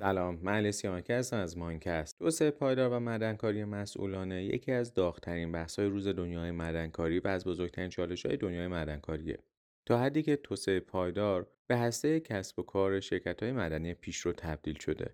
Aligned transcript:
سلام 0.00 0.38
من 0.42 0.52
علی 0.52 0.72
سیامکی 0.72 1.12
هستم 1.12 1.36
از 1.36 1.58
ماینکست. 1.58 2.18
توسعه 2.18 2.50
پایدار 2.50 2.92
و 2.92 2.98
معدنکاری 2.98 3.64
مسئولانه 3.64 4.44
یکی 4.44 4.72
از 4.72 4.94
داغترین 4.94 5.52
بحث‌های 5.52 5.88
روز 5.88 6.08
دنیای 6.08 6.50
معدنکاری 6.50 7.18
و 7.18 7.28
از 7.28 7.44
بزرگترین 7.44 7.88
چالش‌های 7.88 8.36
دنیای 8.36 8.66
معدنکاریه 8.66 9.38
تا 9.86 9.98
حدی 9.98 10.22
که 10.22 10.36
توسعه 10.36 10.80
پایدار 10.80 11.46
به 11.66 11.76
هسته 11.76 12.20
کسب 12.20 12.58
و 12.58 12.62
کار 12.62 13.00
شرکت‌های 13.00 13.52
مدنی 13.52 13.94
پیشرو 13.94 14.32
تبدیل 14.32 14.78
شده. 14.78 15.10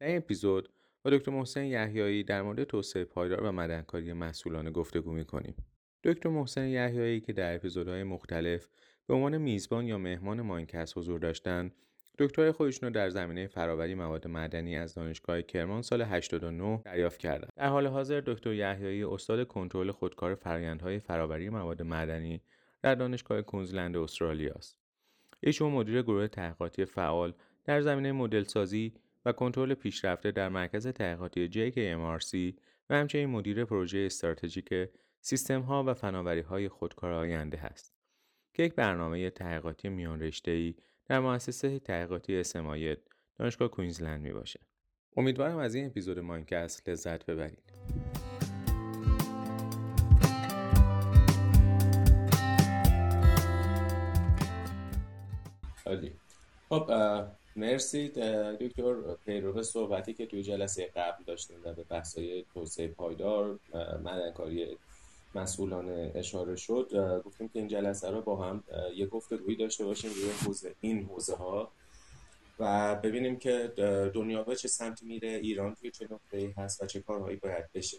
در 0.00 0.06
این 0.06 0.16
اپیزود 0.16 0.68
با 1.04 1.10
دکتر 1.10 1.30
محسن 1.30 1.64
یحیایی 1.64 2.24
در 2.24 2.42
مورد 2.42 2.64
توسعه 2.64 3.04
پایدار 3.04 3.42
و 3.42 3.52
معدنکاری 3.52 4.12
مسئولانه 4.12 4.70
گفتگو 4.70 5.12
می‌کنیم. 5.12 5.54
دکتر 6.04 6.28
محسن 6.28 6.66
یحیایی 6.66 7.20
که 7.20 7.32
در 7.32 7.54
اپیزودهای 7.54 8.02
مختلف 8.02 8.68
به 9.06 9.14
عنوان 9.14 9.38
میزبان 9.38 9.86
یا 9.86 9.98
مهمان 9.98 10.40
ماینکست 10.40 10.98
حضور 10.98 11.18
داشتند 11.18 11.74
دکترای 12.18 12.52
خودشون 12.52 12.88
رو 12.88 12.94
در 12.94 13.10
زمینه 13.10 13.46
فراوری 13.46 13.94
مواد 13.94 14.26
معدنی 14.26 14.76
از 14.76 14.94
دانشگاه 14.94 15.42
کرمان 15.42 15.82
سال 15.82 16.02
89 16.02 16.82
دریافت 16.84 17.18
کردند. 17.18 17.52
در 17.56 17.68
حال 17.68 17.86
حاضر 17.86 18.22
دکتر 18.26 18.52
یحیایی 18.52 19.04
استاد 19.04 19.46
کنترل 19.46 19.90
خودکار 19.90 20.34
فرآیندهای 20.34 20.98
فراوری 20.98 21.48
مواد 21.48 21.82
معدنی 21.82 22.40
در 22.82 22.94
دانشگاه 22.94 23.42
کوینزلند 23.42 23.96
استرالیا 23.96 24.52
است. 24.54 24.78
ایشون 25.40 25.72
مدیر 25.72 26.02
گروه 26.02 26.28
تحقیقاتی 26.28 26.84
فعال 26.84 27.32
در 27.64 27.80
زمینه 27.80 28.12
مدل 28.12 28.42
سازی 28.42 28.94
و 29.24 29.32
کنترل 29.32 29.74
پیشرفته 29.74 30.30
در 30.30 30.48
مرکز 30.48 30.86
تحقیقاتی 30.86 31.48
JKMRC 31.48 32.58
و 32.90 32.94
همچنین 32.94 33.28
مدیر 33.28 33.64
پروژه 33.64 33.98
استراتژیک 33.98 34.74
سیستم 35.20 35.60
ها 35.60 35.84
و 35.86 35.94
فناوری 35.94 36.40
های 36.40 36.68
خودکار 36.68 37.12
آینده 37.12 37.56
هست 37.56 37.94
که 38.54 38.62
یک 38.62 38.74
برنامه 38.74 39.30
تحقیقاتی 39.30 39.88
میان 39.88 40.20
رشته 40.20 40.74
در 41.12 41.20
مؤسسه 41.20 41.78
تحقیقاتی 41.78 42.36
اسمایت 42.36 42.98
دانشگاه 43.38 43.68
کوینزلند 43.68 44.20
می 44.20 44.32
باشه. 44.32 44.60
امیدوارم 45.16 45.56
از 45.56 45.74
این 45.74 45.86
اپیزود 45.86 46.18
ماینکست 46.18 46.88
لذت 46.88 47.26
ببرید. 47.26 47.72
عالی. 55.86 56.12
خب 56.68 56.90
مرسی 57.56 58.08
دکتر 58.60 58.94
پیرو 59.24 59.62
صحبتی 59.62 60.14
که 60.14 60.26
توی 60.26 60.42
جلسه 60.42 60.86
قبل 60.96 61.24
داشتیم 61.24 61.56
به 61.62 61.84
بحثای 61.90 62.44
توسعه 62.54 62.88
پایدار 62.88 63.58
مدنکاری 64.04 64.76
مسئولان 65.34 65.88
اشاره 66.14 66.56
شد 66.56 66.90
گفتیم 67.24 67.48
که 67.48 67.58
این 67.58 67.68
جلسه 67.68 68.10
رو 68.10 68.22
با 68.22 68.44
هم 68.44 68.64
یه 68.96 69.06
گفتگویی 69.06 69.56
داشته 69.56 69.84
باشیم 69.84 70.10
روی 70.10 70.30
حوزه 70.46 70.74
این 70.80 71.04
حوزه 71.04 71.36
ها 71.36 71.72
و 72.58 72.94
ببینیم 72.94 73.38
که 73.38 73.72
دنیا 74.14 74.42
به 74.42 74.56
چه 74.56 74.68
سمتی 74.68 75.06
میره 75.06 75.28
ایران 75.28 75.74
توی 75.74 75.90
چه 75.90 76.08
نقطه‌ای 76.10 76.50
هست 76.56 76.82
و 76.82 76.86
چه 76.86 77.00
کارهایی 77.00 77.36
باید 77.36 77.72
بشه. 77.74 77.98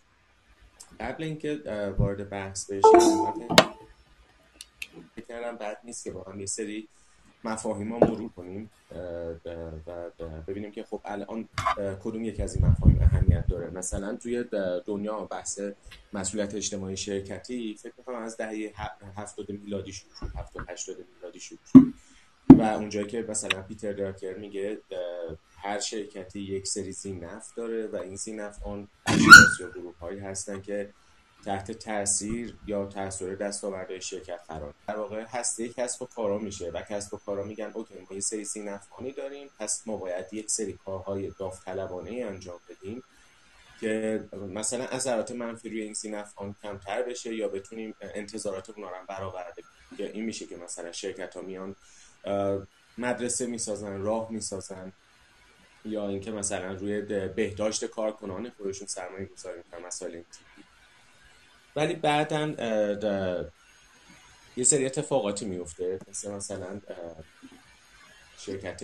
قبل 0.99 1.23
اینکه 1.23 1.61
وارد 1.97 2.29
بحث 2.29 2.71
بشیم 2.71 3.47
فکر 5.15 5.25
کردم 5.27 5.57
بد 5.57 5.77
نیست 5.83 6.03
که 6.03 6.11
با 6.11 6.23
هم 6.23 6.39
یه 6.39 6.45
سری 6.45 6.87
مفاهیم 7.43 7.91
ها 7.91 7.99
مرور 7.99 8.29
کنیم 8.29 8.69
و 9.87 10.09
ببینیم 10.47 10.71
که 10.71 10.83
خب 10.83 11.01
الان 11.05 11.49
کدوم 12.03 12.23
یکی 12.23 12.43
از 12.43 12.55
این 12.55 12.65
مفاهیم 12.65 13.01
اهمیت 13.01 13.47
داره. 13.47 13.69
مثلا 13.69 14.15
توی 14.15 14.45
دنیا 14.85 15.19
بحث 15.19 15.61
مسئولیت 16.13 16.55
اجتماعی 16.55 16.97
شرکتی 16.97 17.75
فکر 17.75 17.93
می‌کنم 17.97 18.15
از 18.15 18.37
دهه 18.37 18.73
هفتاد 19.17 19.49
میلادی 19.49 19.93
شروع 19.93 20.13
شد 20.19 20.37
هفتاد 20.37 20.65
هشتاد 20.69 20.95
میلادی 21.15 21.39
شروع 21.39 21.59
شد. 21.73 21.79
و 22.49 22.61
اونجایی 22.61 23.07
که 23.07 23.25
مثلا 23.29 23.61
پیتر 23.61 23.93
دراکر 23.93 24.33
میگه 24.33 24.77
هر 25.57 25.79
شرکتی 25.79 26.39
یک 26.39 26.67
سری 26.67 26.91
زین 26.91 27.23
نفت 27.23 27.55
داره 27.55 27.87
و 27.87 27.95
این 27.95 28.15
زین 28.15 28.39
نفت 28.39 28.63
آن 28.63 28.87
اشخاص 29.05 29.59
یا 29.59 29.69
گروه 29.69 29.97
هایی 29.97 30.19
هستن 30.19 30.61
که 30.61 30.89
تحت 31.45 31.71
تاثیر 31.71 32.55
یا 32.67 32.85
تاثیر 32.85 33.35
دستاوردهای 33.35 34.01
شرکت 34.01 34.39
قرار 34.47 34.73
در 34.87 34.97
واقع 34.97 35.25
هسته 35.27 35.69
کسب 35.69 36.01
و 36.01 36.05
کارا 36.05 36.37
میشه 36.37 36.69
و 36.69 36.81
کسب 36.81 37.13
و 37.13 37.17
کارا 37.17 37.43
میگن 37.43 37.71
اوکی 37.73 37.93
ما 38.09 38.15
یه 38.15 38.19
سری 38.19 38.45
سینفخانی 38.45 39.11
داریم 39.11 39.49
پس 39.59 39.83
ما 39.85 39.97
باید 39.97 40.33
یک 40.33 40.49
سری 40.49 40.73
کارهای 40.85 41.31
داوطلبانه 41.39 42.11
انجام 42.11 42.59
بدیم 42.69 43.03
که 43.79 44.23
مثلا 44.33 44.85
اثرات 44.85 45.31
منفی 45.31 45.69
روی 45.69 45.81
این 45.81 45.93
سینفخان 45.93 46.55
کمتر 46.63 47.03
بشه 47.03 47.35
یا 47.35 47.47
بتونیم 47.47 47.95
انتظارات 48.01 48.69
اونا 48.69 48.89
رو 48.89 48.95
برآورده 49.07 49.63
یا 49.97 50.07
این 50.07 50.25
میشه 50.25 50.45
که 50.45 50.57
مثلا 50.57 50.91
شرکت 50.91 51.35
ها 51.35 51.41
میان 51.41 51.75
مدرسه 52.97 53.45
می‌سازن 53.45 54.01
راه 54.01 54.31
می‌سازن 54.31 54.91
یا 55.85 56.07
اینکه 56.07 56.31
مثلا 56.31 56.73
روی 56.73 57.01
بهداشت 57.27 57.85
کارکنان 57.85 58.49
خودشون 58.49 58.87
سرمایه 58.87 59.25
گذاری 59.25 59.57
می‌کنن 59.57 59.85
مسائل 59.85 60.13
این 60.13 60.25
ولی 61.75 61.95
بعدا 61.95 62.47
یه 64.57 64.63
سری 64.63 64.85
اتفاقاتی 64.85 65.45
میفته 65.45 65.99
مثل 66.09 66.31
مثلا 66.31 66.81
شرکت 68.37 68.83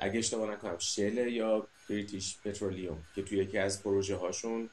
اگه 0.00 0.18
اشتباه 0.18 0.50
نکنم 0.52 0.78
شل 0.78 1.28
یا 1.28 1.66
بریتیش 1.90 2.36
پترولیوم 2.44 3.04
که 3.14 3.22
توی 3.22 3.38
یکی 3.38 3.58
از 3.58 3.82
پروژه 3.82 4.16
هاشون 4.16 4.70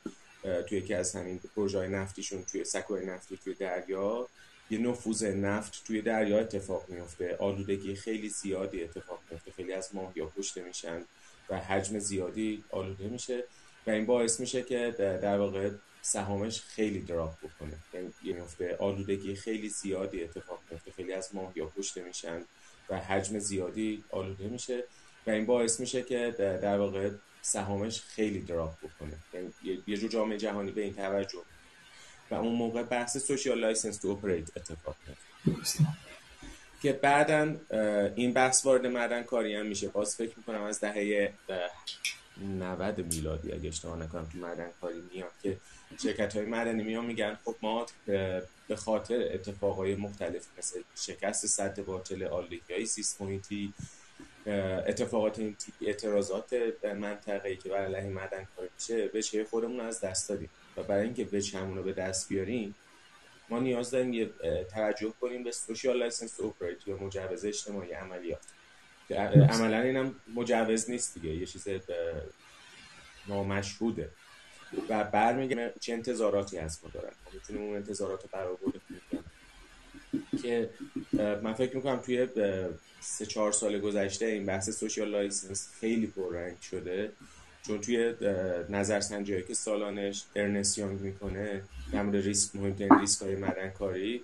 توی 0.70 0.78
یکی 0.78 0.94
از 0.94 1.16
همین 1.16 1.40
پروژه 1.56 1.78
های 1.78 1.88
نفتیشون 1.88 2.44
توی 2.44 2.64
سکوی 2.64 3.06
نفتی 3.06 3.38
توی 3.44 3.53
دریا 3.53 4.28
یه 4.70 4.78
نفوذ 4.78 5.24
نفت 5.24 5.84
توی 5.88 6.02
دریا 6.02 6.40
اتفاق 6.40 6.90
میفته 6.90 7.36
آلودگی 7.36 7.96
خیلی 7.96 8.30
زیادی 8.30 8.84
اتفاق 8.84 9.20
میفته 9.32 9.52
خیلی 9.52 9.74
از 9.74 9.90
ماهیا 9.96 10.32
کشته 10.38 10.64
میشن 10.64 11.02
و 11.50 11.59
حجم 11.59 12.00
زیادی 12.00 12.64
آلوده 12.70 13.08
میشه 13.08 13.44
و 13.88 13.90
این 13.90 14.06
باعث 14.06 14.40
میشه 14.40 14.64
که 14.64 14.96
در 14.97 15.38
واقع 15.38 15.70
سهامش 16.06 16.62
خیلی 16.62 17.00
دراپ 17.00 17.38
بکنه. 17.38 17.74
یعنی 17.94 18.14
میفته 18.24 18.76
آلودگی 18.80 19.36
خیلی 19.36 19.70
زیادی 19.70 20.24
اتفاق 20.24 20.60
میفته. 20.72 20.92
خیلی 20.92 21.14
از 21.14 21.30
یا 21.56 21.72
کشته 21.78 22.04
میشن 22.04 22.42
و 22.90 23.00
حجم 23.00 23.40
زیادی 23.40 24.04
آلوده 24.10 24.48
میشه 24.48 24.84
و 25.28 25.30
این 25.30 25.46
باعث 25.46 25.80
میشه 25.80 26.04
که 26.04 26.36
در 26.38 26.78
واقع 26.78 27.10
سهامش 27.42 28.02
خیلی 28.02 28.40
drop 28.40 28.78
بکنه. 28.78 29.14
یعنی 29.34 29.54
یه 29.88 29.98
جور 29.98 30.10
جامعه 30.10 30.38
جهانی 30.38 30.72
به 30.72 30.82
این 30.82 30.94
توجه 30.94 31.42
و 32.32 32.36
اون 32.36 32.56
موقع 32.56 32.84
بحث 32.84 33.18
social 33.18 33.59
license 33.59 33.98
to 33.98 34.09
operate 34.09 34.58
اتفاق 34.58 34.96
میفته 35.46 35.80
که 36.82 36.94
بعدا 36.94 37.56
این 38.16 38.34
بحث 38.34 38.66
وارد 38.66 38.86
معدن 38.86 39.24
کاری 39.24 39.56
هم 39.56 39.66
میشه. 39.66 39.88
باز 39.88 40.16
فکر 40.16 40.38
می‌کنم 40.38 40.62
از 40.62 40.80
دهه 40.80 41.34
90 42.42 43.00
میلادی 43.00 43.52
اگه 43.52 43.70
اشتباه 43.70 43.98
نکنم 43.98 44.30
تو 44.32 44.38
معدن 44.38 44.70
کاری 44.82 45.04
میاد 45.14 45.32
که 45.44 45.58
شرکت 46.03 46.35
های 46.35 46.46
معدنی 46.46 46.84
میان 46.84 47.06
میگن 47.06 47.38
خب 47.46 47.56
ما 47.62 47.85
به 48.68 48.75
خاطر 48.75 49.29
اتفاقای 49.34 49.96
مختلف 49.96 50.46
مثل 50.57 50.81
شکست 50.96 51.46
سد 51.46 51.85
باطله 51.86 52.24
آلودگی 52.23 52.73
های 52.73 52.85
سیسمویتی 52.85 53.73
اتفاقات 54.88 55.40
این 55.40 55.56
اعتراضات 55.81 56.53
منطقه‌ای 56.84 57.57
که 57.57 57.69
برای 57.69 57.96
علیه 57.96 58.09
معدن 58.09 58.48
کاری 58.56 58.69
میشه 58.75 59.09
وجه 59.13 59.44
خودمون 59.44 59.79
از 59.79 60.01
دست 60.01 60.29
دادیم. 60.29 60.50
و 60.78 60.84
برای 60.84 61.03
اینکه 61.03 61.28
همون 61.53 61.78
رو 61.78 61.84
به 61.84 61.94
دست 61.94 62.29
بیاریم 62.29 62.75
ما 63.50 63.59
نیاز 63.59 63.91
داریم 63.91 64.13
یه 64.13 64.29
توجه 64.73 65.13
کنیم 65.22 65.44
به 65.44 65.52
social 65.52 65.98
license 65.98 66.40
operate 66.40 66.88
یا 66.88 66.97
مجوز 66.97 67.46
اجتماعی 67.46 67.91
عملیات. 67.91 68.41
که 69.07 69.16
عملا 69.16 69.81
اینم 69.81 70.16
مجوز 70.35 70.90
نیست 70.90 71.13
دیگه 71.13 71.35
یه 71.35 71.46
چیز 71.46 71.67
نامشهوده 73.28 74.09
و 74.90 75.03
برمیگردیم 75.03 75.69
چه 75.80 75.94
انتظاراتی 75.94 76.58
از 76.58 76.80
ما 76.84 76.90
دارن. 76.94 77.12
ما 77.25 77.31
می‌تونیم 77.34 77.62
اون 77.62 77.75
انتظارات 77.75 78.24
رو 78.24 78.30
برآورده 78.31 78.80
کنیم. 78.90 79.24
که 80.41 80.70
من 81.44 81.53
فکر 81.53 81.76
می‌کنم 81.76 81.97
توی 81.97 82.28
سه 83.00 83.26
چهار 83.26 83.52
سال 83.52 83.79
گذشته 83.79 84.26
این 84.26 84.46
بحث 84.46 84.70
social 84.70 85.09
license 85.09 85.70
خیلی 85.79 86.08
پررنگ 86.08 86.61
شده. 86.61 87.11
چون 87.67 87.82
توی 87.82 88.14
نظرسنجی 88.70 89.41
که 89.41 89.53
سالانش 89.53 90.23
ارنست 90.35 90.78
یانگ 90.78 91.02
می‌کنه 91.02 91.61
در 91.91 92.02
مورد 92.02 92.16
ریسک 92.16 92.55
مهمترین 92.55 93.00
ریسک 93.00 93.22
های 93.22 93.35
معدنکاری 93.35 94.23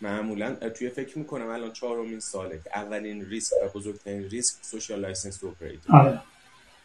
معمولا 0.00 0.54
توی 0.54 0.88
فکر 0.88 1.18
می‌کنم 1.18 1.48
الان 1.48 1.72
چهارمین 1.72 2.20
ساله 2.20 2.60
که 2.64 2.78
اولین 2.78 3.28
ریسک 3.28 3.52
و 3.62 3.68
بزرگترین 3.68 4.30
ریسک 4.30 4.64
social 4.64 5.00
license 5.00 5.44
operate 5.44 5.80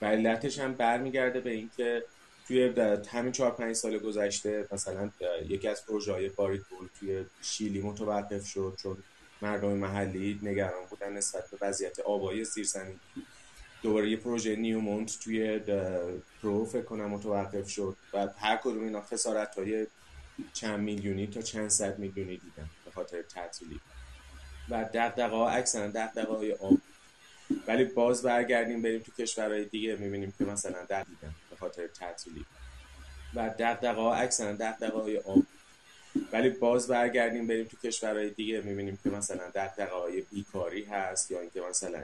و 0.02 0.06
علتش 0.06 0.60
هم 0.60 0.74
برمیگرده 0.74 1.40
به 1.40 1.50
اینکه 1.50 2.04
توی 2.52 2.74
همین 3.12 3.32
چهار 3.32 3.52
پنج 3.52 3.76
سال 3.76 3.98
گذشته 3.98 4.68
مثلا 4.72 5.12
یکی 5.48 5.68
از 5.68 5.86
پروژه 5.86 6.14
های 6.14 6.30
باریک 6.30 6.66
گلد 6.66 6.88
توی 7.00 7.26
شیلی 7.42 7.82
متوقف 7.82 8.48
شد 8.48 8.78
چون 8.84 8.98
مردم 9.42 9.72
محلی 9.72 10.40
نگران 10.44 10.86
بودن 10.90 11.14
نسبت 11.14 11.44
به 11.52 11.58
وضعیت 11.62 12.00
آبای 12.00 12.46
زیرزمینی 12.46 13.00
دوباره 13.82 14.10
یه 14.10 14.18
پروژه 14.18 14.56
نیومونت 14.56 15.20
توی 15.20 15.60
پرو 16.42 16.66
فکر 16.66 16.82
کنم 16.82 17.10
متوقف 17.10 17.70
شد 17.70 17.96
و 18.14 18.28
هر 18.38 18.58
کدوم 18.58 18.84
اینا 18.84 19.02
خسارت 19.02 19.56
های 19.56 19.88
چند 20.54 20.80
میلیونی 20.80 21.28
تا 21.28 21.42
چند 21.42 21.70
صد 21.70 22.00
میلیونی 22.00 22.38
دیدن 22.38 22.70
به 22.86 22.92
خاطر 22.92 23.22
تعطیلی. 23.22 23.80
و 24.70 24.84
دغدغه 24.84 25.36
ها 25.36 25.50
اکثرا 25.50 25.88
دغدغه 25.88 26.34
های 26.34 26.54
آب 26.54 26.78
ولی 27.68 27.84
باز 27.84 28.22
برگردیم 28.22 28.82
بریم 28.82 29.00
تو 29.00 29.12
کشورهای 29.12 29.66
دیگه 29.66 29.96
می‌بینیم 29.96 30.34
که 30.38 30.46
مثلا 30.46 30.86
در 30.90 31.04
به 31.04 31.28
خاطر 31.62 31.88
تعطیلی. 31.88 32.46
و 33.36 33.50
دغدغه 33.50 34.02
ها 34.02 34.16
اکثرا 34.16 34.54
دغدغه 34.54 34.98
های 34.98 35.18
آب. 35.18 35.44
ولی 36.34 36.50
باز 36.50 36.88
برگردیم 36.88 37.48
بریم 37.48 37.66
تو 37.66 37.78
کشورهای 37.78 38.30
دیگه 38.30 38.62
می‌بینیم 38.62 39.00
که 39.04 39.10
مثلا 39.10 39.50
دغدغه 39.50 39.96
های 39.96 40.22
بیکاری 40.22 40.84
هست 40.84 41.32
یا 41.32 41.40
اینکه 41.40 41.62
مثلا 41.62 42.04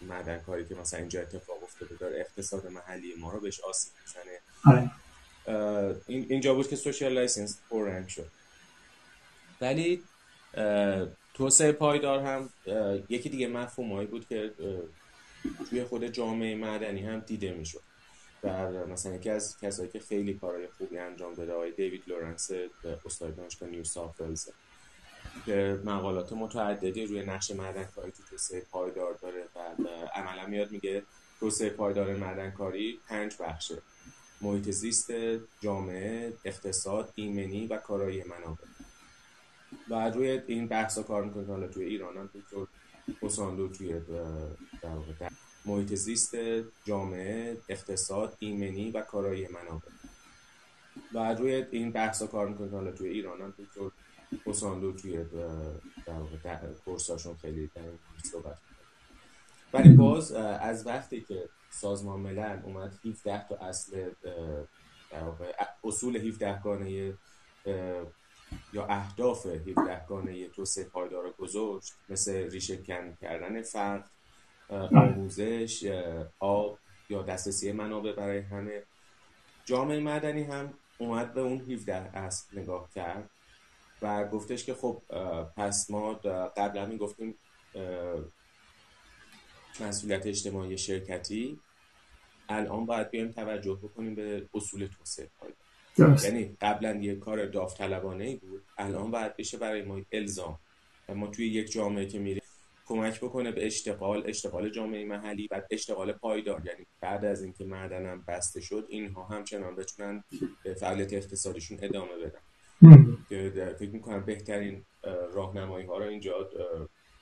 معدن 0.00 0.38
کاری 0.38 0.64
که 0.64 0.74
مثلا 0.74 1.00
اینجا 1.00 1.20
اتفاق 1.20 1.62
افتاده 1.62 1.94
داره 1.94 2.20
اقتصاد 2.20 2.66
محلی 2.66 3.14
ما 3.14 3.32
رو 3.32 3.40
بهش 3.40 3.60
آسیب 3.60 3.92
می‌زنه. 4.06 4.38
آره. 4.66 4.90
این 6.06 6.26
اینجا 6.28 6.54
بود 6.54 6.68
که 6.68 6.76
social 6.76 7.12
license 7.12 7.58
پررنگ 7.70 8.08
شد. 8.08 8.30
ولی 9.60 10.02
توسعه 11.34 11.72
پایدار 11.72 12.20
هم 12.20 12.50
یکی 13.08 13.28
دیگه 13.28 13.46
مفهومایی 13.46 14.06
بود 14.06 14.28
که 14.28 14.52
توی 15.70 15.84
خود 15.84 16.06
جامعه 16.06 16.54
معدنی 16.54 17.06
هم 17.06 17.20
دیده 17.20 17.52
می‌شد. 17.52 17.82
در 18.42 18.84
مثلا 18.84 19.14
یکی 19.14 19.30
از 19.30 19.58
کسایی 19.60 19.88
که 19.88 19.98
خیلی 20.00 20.34
کارهای 20.34 20.68
خوبی 20.78 20.98
انجام 20.98 21.34
داده 21.34 21.52
آقای 21.52 21.70
دیوید 21.72 22.02
لورنس 22.06 22.50
استاد 23.04 23.36
دانشگاه 23.36 23.68
نیو 23.68 23.84
ساوت 23.84 23.99
ولز 23.99 24.14
که 25.46 25.80
مقالات 25.84 26.32
متعددی 26.32 27.06
روی 27.06 27.24
نقش 27.24 27.50
معدنکاری 27.50 28.12
تو 28.12 28.22
توسعه 28.30 28.60
پایدار 28.60 29.14
داره 29.14 29.44
و 29.54 29.58
عملا 30.14 30.46
میاد 30.46 30.70
میگه 30.70 31.02
توسعه 31.40 31.70
پایدار 31.70 32.16
معدنکاری 32.16 33.00
پنج 33.08 33.36
بخشه. 33.40 33.82
محیط 34.40 34.70
زیست 34.70 35.12
جامعه 35.60 36.32
اقتصاد 36.44 37.12
ایمنی 37.14 37.66
و 37.66 37.76
کارایی 37.76 38.24
منابع. 38.24 38.64
و 39.90 40.10
روی 40.10 40.42
این 40.46 40.66
بحثا 40.66 41.02
کار 41.02 41.24
می‌کنه 41.24 41.46
حالا 41.46 41.68
توی 41.68 41.84
ایران 41.84 42.16
هم 42.16 42.30
دکتر 42.34 42.66
توی 43.68 44.00
در 44.82 44.98
محیط 45.64 45.94
زیست 45.94 46.36
جامعه 46.84 47.56
اقتصاد 47.68 48.36
ایمنی 48.38 48.90
و 48.90 49.00
کارایی 49.00 49.48
منابع. 49.48 49.88
و 51.14 51.34
روی 51.34 51.66
این 51.70 51.90
بحثا 51.90 52.26
کار 52.26 52.48
می‌کنه 52.48 52.70
حالا 52.70 52.92
توی 52.92 53.08
ایران 53.08 53.40
هم 53.40 53.54
دکتر 53.58 53.90
حساندو 54.46 54.92
توی 54.92 55.24
در 56.06 56.72
کورساشون 56.84 57.36
خیلی 57.36 57.70
در 57.74 57.82
این 57.82 57.98
صحبت 58.32 58.58
ولی 59.72 59.88
باز 59.88 60.32
از 60.32 60.86
وقتی 60.86 61.20
که 61.20 61.48
سازمان 61.70 62.20
ملل 62.20 62.58
اومد 62.62 62.98
17 63.04 63.48
تا 63.48 63.56
اصل 63.56 64.10
اصول 65.84 66.16
17 66.16 66.60
گانه 66.62 67.14
یا 68.72 68.86
اهداف 68.88 69.46
17 69.46 70.06
گانه 70.08 70.48
توسعه 70.48 70.84
پایدار 70.84 71.30
گذاشت 71.30 71.94
مثل 72.08 72.50
ریشه 72.50 72.76
کن 72.76 73.16
کردن 73.20 73.62
فقر 73.62 74.02
آموزش 74.70 75.92
آب 76.38 76.78
یا 77.08 77.22
دسترسی 77.22 77.72
منابع 77.72 78.12
برای 78.12 78.38
همه. 78.38 78.82
جامعه 79.64 80.00
مدنی 80.00 80.42
هم 80.42 80.74
اومد 80.98 81.34
به 81.34 81.40
اون 81.40 81.60
17 81.60 81.94
اصل 81.94 82.58
نگاه 82.58 82.90
کرد 82.94 83.30
و 84.02 84.28
گفتش 84.28 84.64
که 84.64 84.74
خب 84.74 85.02
پس 85.56 85.90
ما 85.90 86.14
قبلا 86.56 86.86
می 86.86 86.98
گفتیم 86.98 87.34
مسئولیت 89.80 90.26
اجتماعی 90.26 90.78
شرکتی. 90.78 91.60
الان 92.48 92.86
باید 92.86 93.10
بیایم 93.10 93.30
توجه 93.32 93.74
بکنیم 93.74 94.14
به 94.14 94.48
اصول 94.54 94.86
توسعه 94.86 95.28
پایدار. 95.40 96.24
یعنی 96.24 96.56
قبلا 96.60 96.96
یه 96.96 97.16
کار 97.16 97.46
داوطلبانه 97.46 98.24
ای 98.24 98.36
بود 98.36 98.62
الان 98.78 99.10
باید 99.10 99.36
بشه 99.36 99.58
برای 99.58 99.82
ما 99.82 100.00
الزام. 100.12 100.58
و 101.08 101.14
ما 101.14 101.26
توی 101.26 101.46
یک 101.46 101.70
جامعه 101.70 102.06
که 102.06 102.18
میریم 102.18 102.42
کمک 102.90 103.20
بکنه 103.20 103.52
به 103.52 103.66
اشتغال 103.66 104.22
اشتغال 104.26 104.70
جامعه 104.70 105.04
محلی 105.04 105.48
و 105.50 105.62
اشتغال 105.70 106.12
پایدار. 106.12 106.62
یعنی 106.66 106.86
بعد 107.00 107.24
از 107.24 107.42
اینکه 107.42 107.64
معدنم 107.64 108.24
بسته 108.28 108.60
شد 108.60 108.86
اینها 108.88 109.24
همچنان 109.24 109.76
بتونن 109.76 110.24
به 110.64 110.74
فعالیت 110.74 111.12
اقتصادیشون 111.12 111.78
ادامه 111.82 112.16
بدن. 112.16 112.40
که 113.28 113.74
فکر 113.78 113.90
می‌کنم 113.90 114.24
بهترین 114.24 114.84
راهنمایی 115.32 115.86
ها 115.86 115.98
رو 115.98 116.04
اینجا 116.04 116.50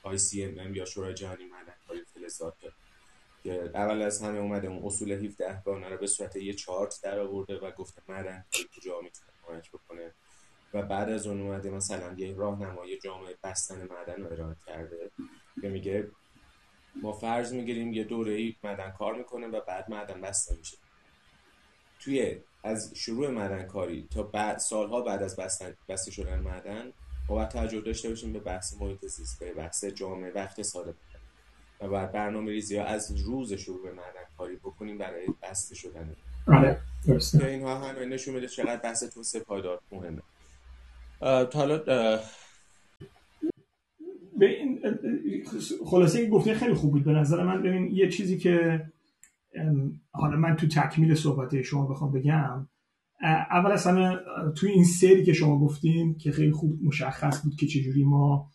آی 0.03 0.17
سی 0.17 0.43
ام 0.43 0.75
یا 0.75 0.85
شورای 0.85 1.13
جهانی 1.13 1.43
کاری 1.87 1.99
فلزات 2.13 2.53
که 3.43 3.51
اول 3.73 4.01
از 4.01 4.21
همه 4.21 4.39
اومده 4.39 4.67
اون 4.67 4.85
اصول 4.85 5.11
17 5.11 5.61
گانه 5.65 5.89
رو 5.89 5.97
به 5.97 6.07
صورت 6.07 6.35
یه 6.35 6.53
چارت 6.53 6.99
در 7.03 7.19
آورده 7.19 7.57
و 7.59 7.71
گفته 7.71 8.01
معدن 8.07 8.45
کجا 8.77 9.01
می‌تونه 9.01 9.31
کمک 9.47 9.71
بکنه. 9.71 10.13
و 10.73 10.81
بعد 10.81 11.09
از 11.09 11.27
اون 11.27 11.41
اومده 11.41 11.69
مثلا 11.69 12.13
یه 12.17 12.35
راهنمای 12.35 12.97
جامعه 12.97 13.37
بستن 13.43 13.87
معدن 13.87 14.23
رو 14.23 14.33
ارائه 14.33 14.55
کرده. 14.67 15.11
که 15.61 15.69
میگه 15.69 16.07
ما 17.01 17.11
فرض 17.11 17.53
می‌گیریم 17.53 17.93
یه 17.93 18.03
دوره 18.03 18.33
ای 18.33 18.55
معدن 18.63 18.91
کار 18.91 19.15
می‌کنه 19.15 19.47
و 19.47 19.61
بعد 19.67 19.89
معدن 19.89 20.21
بسته 20.21 20.55
میشه. 20.55 20.77
توی 21.99 22.37
از 22.63 22.93
شروع 22.95 23.29
معدن 23.29 23.63
کاری 23.63 24.07
تا 24.11 24.23
بعد 24.23 24.57
سالها 24.57 25.01
بعد 25.01 25.23
از 25.23 25.35
بسته 25.89 26.11
شدن 26.11 26.39
معدن 26.39 26.93
ما 27.29 27.35
باید 27.35 27.49
توجه 27.49 27.81
داشته 27.81 28.09
باشیم 28.09 28.33
به 28.33 28.39
بحث 28.39 28.81
محیط 28.81 29.05
زیست 29.05 29.39
به 29.39 29.53
بحث 29.53 29.85
جامعه 29.85 30.31
و 30.31 30.37
اقتصاد 30.37 30.95
و 31.81 31.87
باید 31.87 32.11
برنامه 32.11 32.51
ریزی 32.51 32.77
ها 32.77 32.85
از 32.85 33.15
روز 33.15 33.53
شروع 33.53 33.91
معدن 33.91 34.25
کاری 34.37 34.55
بکنیم 34.55 34.97
برای 34.97 35.27
بسته 35.41 35.75
شدن. 35.75 36.15
آره 36.47 36.81
درسته. 37.07 37.45
اینها 37.45 37.77
هم 37.77 38.09
نشون 38.13 38.35
میده 38.35 38.47
چقدر 38.47 38.77
بحث 38.77 39.03
توسعه 39.03 39.41
پایدار 39.41 39.81
مهمه. 39.91 40.21
حالا 41.53 41.77
به 44.83 44.99
این 45.25 45.43
خلاصه 45.85 46.29
گفته 46.29 46.53
خیلی 46.53 46.73
خوب 46.73 46.91
بود. 46.91 47.03
به 47.03 47.11
نظر 47.11 47.43
من 47.43 47.63
ببین 47.63 47.91
یه 47.91 48.09
چیزی 48.09 48.37
که 48.37 48.85
حالا 50.11 50.37
من 50.37 50.55
تو 50.55 50.67
تکمیل 50.67 51.15
صحبت 51.15 51.61
شما 51.61 51.87
بخوام 51.87 52.11
بگم 52.11 52.67
اول 53.51 53.71
از 53.71 53.87
همه 53.87 54.17
توی 54.55 54.71
این 54.71 54.83
سری 54.83 55.23
که 55.23 55.33
شما 55.33 55.59
گفتین 55.59 56.17
که 56.17 56.31
خیلی 56.31 56.51
خوب 56.51 56.79
مشخص 56.83 57.43
بود 57.43 57.55
که 57.55 57.67
چجوری 57.67 58.03
ما 58.03 58.49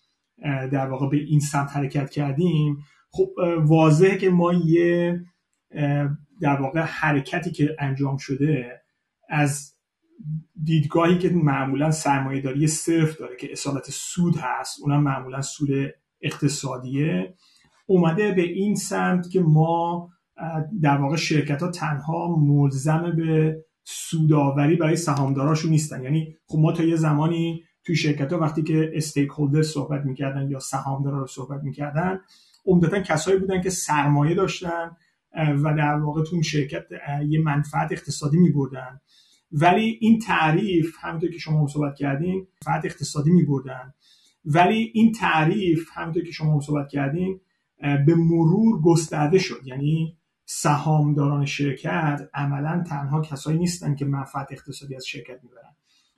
در 0.73 0.87
واقع 0.87 1.09
به 1.09 1.17
این 1.17 1.41
سمت 1.41 1.77
حرکت 1.77 2.11
کردیم 2.11 2.79
خب 3.11 3.31
واضحه 3.59 4.19
که 4.19 4.31
ما 4.31 4.53
یه 4.53 5.21
در 6.41 6.61
واقع 6.61 6.81
حرکتی 6.81 7.51
که 7.51 7.77
انجام 7.79 8.17
شده 8.17 8.83
از 9.29 9.75
دیدگاهی 10.65 11.19
که 11.19 11.31
معمولا 11.31 11.91
سرمایه 11.91 12.41
داری 12.41 12.67
صرف 12.67 13.17
داره 13.17 13.37
که 13.37 13.53
اصالت 13.53 13.91
سود 13.91 14.37
هست 14.37 14.81
اونم 14.83 15.03
معمولا 15.03 15.43
سود 15.43 15.95
اقتصادیه 16.25 17.35
اومده 17.87 18.33
به 18.33 18.43
این 18.43 18.75
سمت 18.75 19.31
که 19.31 19.41
ما 19.41 20.09
در 20.83 20.97
واقع 20.97 21.17
شرکت 21.17 21.63
ها 21.63 21.71
تنها 21.71 22.37
ملزم 22.37 23.13
به 23.17 23.65
سوداوری 23.85 24.77
برای 24.77 24.97
سهامداراشون 24.97 25.71
نیستن. 25.71 26.03
یعنی 26.03 26.37
خب 26.47 26.59
ما 26.59 26.73
تا 26.73 26.83
یه 26.83 26.97
زمانی 26.97 27.63
توی 27.85 27.97
شرکت 27.97 28.33
ها 28.33 28.39
وقتی 28.39 28.63
که 28.63 28.91
استیک 28.95 29.29
هولدر 29.29 29.63
صحبت 29.63 30.05
می‌کردن 30.05 30.51
یا 30.51 30.59
سهامدارا 30.59 31.19
رو 31.19 31.27
صحبت 31.27 31.63
می‌کردن 31.63 32.21
عمدتا 32.67 33.01
کسایی 33.01 33.39
بودن 33.39 33.63
که 33.63 33.71
سرمایه 33.71 34.35
داشتن 34.35 34.97
و 35.37 35.75
در 35.75 35.95
واقع 35.95 36.25
تو 36.25 36.43
شرکت 36.43 36.85
یه 37.29 37.41
منفعت 37.41 37.93
اقتصادی 37.93 38.39
میبردن. 38.39 39.01
ولی 39.53 39.99
این 40.01 40.19
تعریف 40.19 40.97
همونطور 41.01 41.31
که 41.31 41.39
شما 41.39 41.67
صحبت 41.67 41.95
کردین 41.95 42.47
منفعت 42.67 42.85
اقتصادی 42.85 43.31
میبردن. 43.31 43.95
ولی 44.45 44.91
این 44.95 45.13
تعریف 45.13 45.89
همونطور 45.95 46.25
که 46.25 46.33
شما 46.33 46.61
صحبت 46.61 46.89
کردین 46.89 47.41
به 47.81 48.15
مرور 48.15 48.83
گسترده 48.83 49.39
شد. 49.39 49.61
یعنی 49.65 50.17
سهامداران 50.45 51.45
شرکت 51.45 52.29
عملا 52.35 52.85
تنها 52.89 53.23
کسایی 53.23 53.59
نیستن 53.59 53.95
که 53.95 54.05
منفعت 54.05 54.53
اقتصادی 54.53 54.97
از 54.97 55.07
شرکت 55.07 55.41
می‌برن 55.43 55.77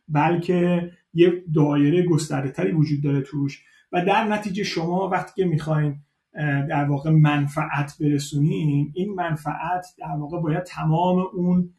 بلکه 0.09 0.91
یه 1.15 1.45
دایره 1.55 2.07
گسترده 2.07 2.51
تری 2.51 2.73
وجود 2.73 3.03
داره 3.03 3.21
توش. 3.21 3.63
و 3.93 4.05
در 4.05 4.25
نتیجه 4.25 4.65
شما 4.65 5.09
وقتی 5.09 5.43
که 5.43 5.49
می‌خواین 5.49 5.97
در 6.69 6.85
واقع 6.85 7.11
منفعت 7.11 7.97
برسونین 8.01 8.93
این 8.95 9.15
منفعت 9.15 9.87
در 9.99 10.17
واقع 10.19 10.41
باید 10.41 10.63
تمام 10.63 11.27
اون 11.35 11.71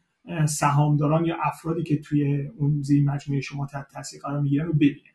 سهامداران 0.46 1.24
یا 1.24 1.36
افرادی 1.42 1.82
که 1.82 2.00
توی 2.00 2.46
اون 2.58 2.82
زیر 2.82 3.04
مجموعه 3.04 3.40
شما 3.40 3.66
تحت 3.66 3.88
تاثیر 3.92 4.20
قرار 4.20 4.40
می‌گیرن 4.40 4.66
رو 4.66 4.72
ببینه. 4.72 5.10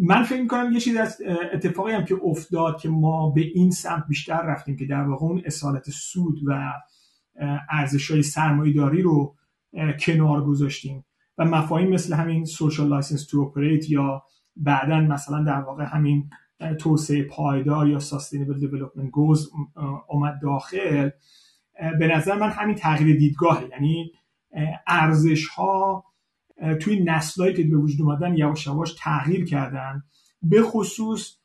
من 0.00 0.22
فکر 0.22 0.42
می‌کنم 0.42 0.72
یه 0.72 0.80
چیز 0.80 0.96
از 0.96 1.22
اتفاقی 1.52 1.92
هم 1.92 2.04
که 2.04 2.16
افتاد 2.24 2.80
که 2.80 2.88
ما 2.88 3.30
به 3.30 3.40
این 3.40 3.70
سمت 3.70 4.04
بیشتر 4.08 4.42
رفتیم 4.42 4.76
که 4.76 4.86
در 4.86 5.02
واقع 5.02 5.26
اون 5.26 5.42
اصالت 5.44 5.90
سود 5.90 6.38
و 6.46 6.72
ارزش 7.70 8.10
های 8.10 8.22
سرمایه 8.22 8.74
داری 8.74 9.02
رو 9.02 9.36
کنار 10.00 10.44
گذاشتیم 10.44 11.04
و 11.38 11.44
مفاهیم 11.44 11.90
مثل 11.90 12.14
همین 12.14 12.46
social 12.46 13.02
license 13.02 13.22
to 13.22 13.34
operate 13.34 13.90
یا 13.90 14.22
بعدا 14.56 15.00
مثلا 15.00 15.44
در 15.44 15.60
واقع 15.60 15.84
همین 15.84 16.30
توسعه 16.78 17.22
پایدار 17.22 17.88
یا 17.88 18.00
sustainable 18.00 18.60
development 18.62 19.10
goals 19.10 19.40
اومد 20.08 20.40
داخل. 20.42 21.10
به 21.98 22.16
نظر 22.16 22.38
من 22.38 22.50
همین 22.50 22.74
تغییر 22.74 23.16
دیدگاهه. 23.16 23.68
یعنی 23.70 24.12
ارزش 24.86 25.48
ها 25.48 26.04
توی 26.80 27.00
نسلایی 27.00 27.54
که 27.54 27.64
به 27.64 27.76
وجود 27.76 28.02
اومدن 28.02 28.36
یواش 28.36 28.66
یواش 28.66 28.94
تغییر 28.98 29.44
کردن. 29.44 30.02
به 30.42 30.62
خصوص 30.62 31.36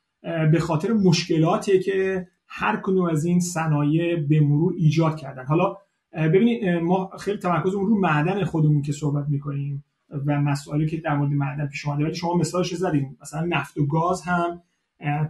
به 0.51 0.59
خاطر 0.59 0.93
مشکلاتی 0.93 1.79
که 1.79 2.27
هر 2.47 2.79
کدوم 2.83 3.05
از 3.05 3.25
این 3.25 3.39
صنایع 3.39 4.15
به 4.15 4.39
مرور 4.39 4.73
ایجاد 4.77 5.17
کردن. 5.17 5.45
حالا 5.45 5.77
ببینید 6.13 6.65
ما 6.69 7.09
خیلی 7.19 7.37
تمرکزمون 7.37 7.85
رو 7.85 7.99
معدن 7.99 8.43
خودمون 8.43 8.81
که 8.81 8.91
صحبت 8.91 9.25
می‌کنیم 9.29 9.83
و 10.25 10.41
مسائلی 10.41 10.87
که 10.87 10.97
در 10.97 11.15
مورد 11.15 11.31
معدن 11.31 11.67
پیش 11.67 11.87
اومده. 11.87 12.03
ولی 12.03 12.15
شما 12.15 12.35
مثالش 12.35 12.75
زدیم 12.75 13.17
مثلا 13.21 13.45
نفت 13.45 13.77
و 13.77 13.85
گاز 13.85 14.21
هم 14.21 14.61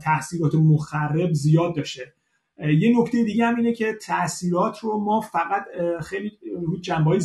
تاثیرات 0.03 0.55
مخرب 0.55 1.33
زیاد 1.33 1.75
داشته. 1.75 2.13
یه 2.79 2.99
نکته 2.99 3.23
دیگه 3.23 3.45
هم 3.45 3.55
اینه 3.55 3.73
که 3.73 3.93
تاثیرات 4.05 4.79
رو 4.79 4.97
ما 4.97 5.21
فقط 5.21 5.65
خیلی 6.01 6.31
رو 6.65 6.77
جنبه 6.77 7.03
های 7.03 7.19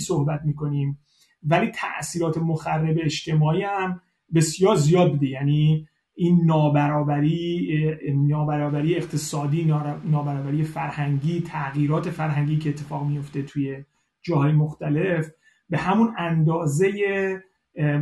صحبت 0.00 0.40
می‌کنیم. 0.44 0.98
ولی 1.44 1.66
تاثیرات 1.66 2.38
مخرب 2.38 2.98
اجتماعی 3.02 3.62
هم 3.62 4.00
بسیار 4.34 4.76
زیاد 4.76 5.10
بوده. 5.10 5.26
یعنی 5.26 5.88
این 6.14 6.44
نابرابری 6.44 7.96
نابرابری 8.14 8.96
اقتصادی 8.96 9.64
نابرابری 10.04 10.62
فرهنگی 10.62 11.40
تغییرات 11.40 12.10
فرهنگی 12.10 12.56
که 12.58 12.70
اتفاق 12.70 13.06
میفته 13.06 13.42
توی 13.42 13.84
جاهای 14.22 14.52
مختلف 14.52 15.30
به 15.70 15.78
همون 15.78 16.14
اندازه 16.18 16.92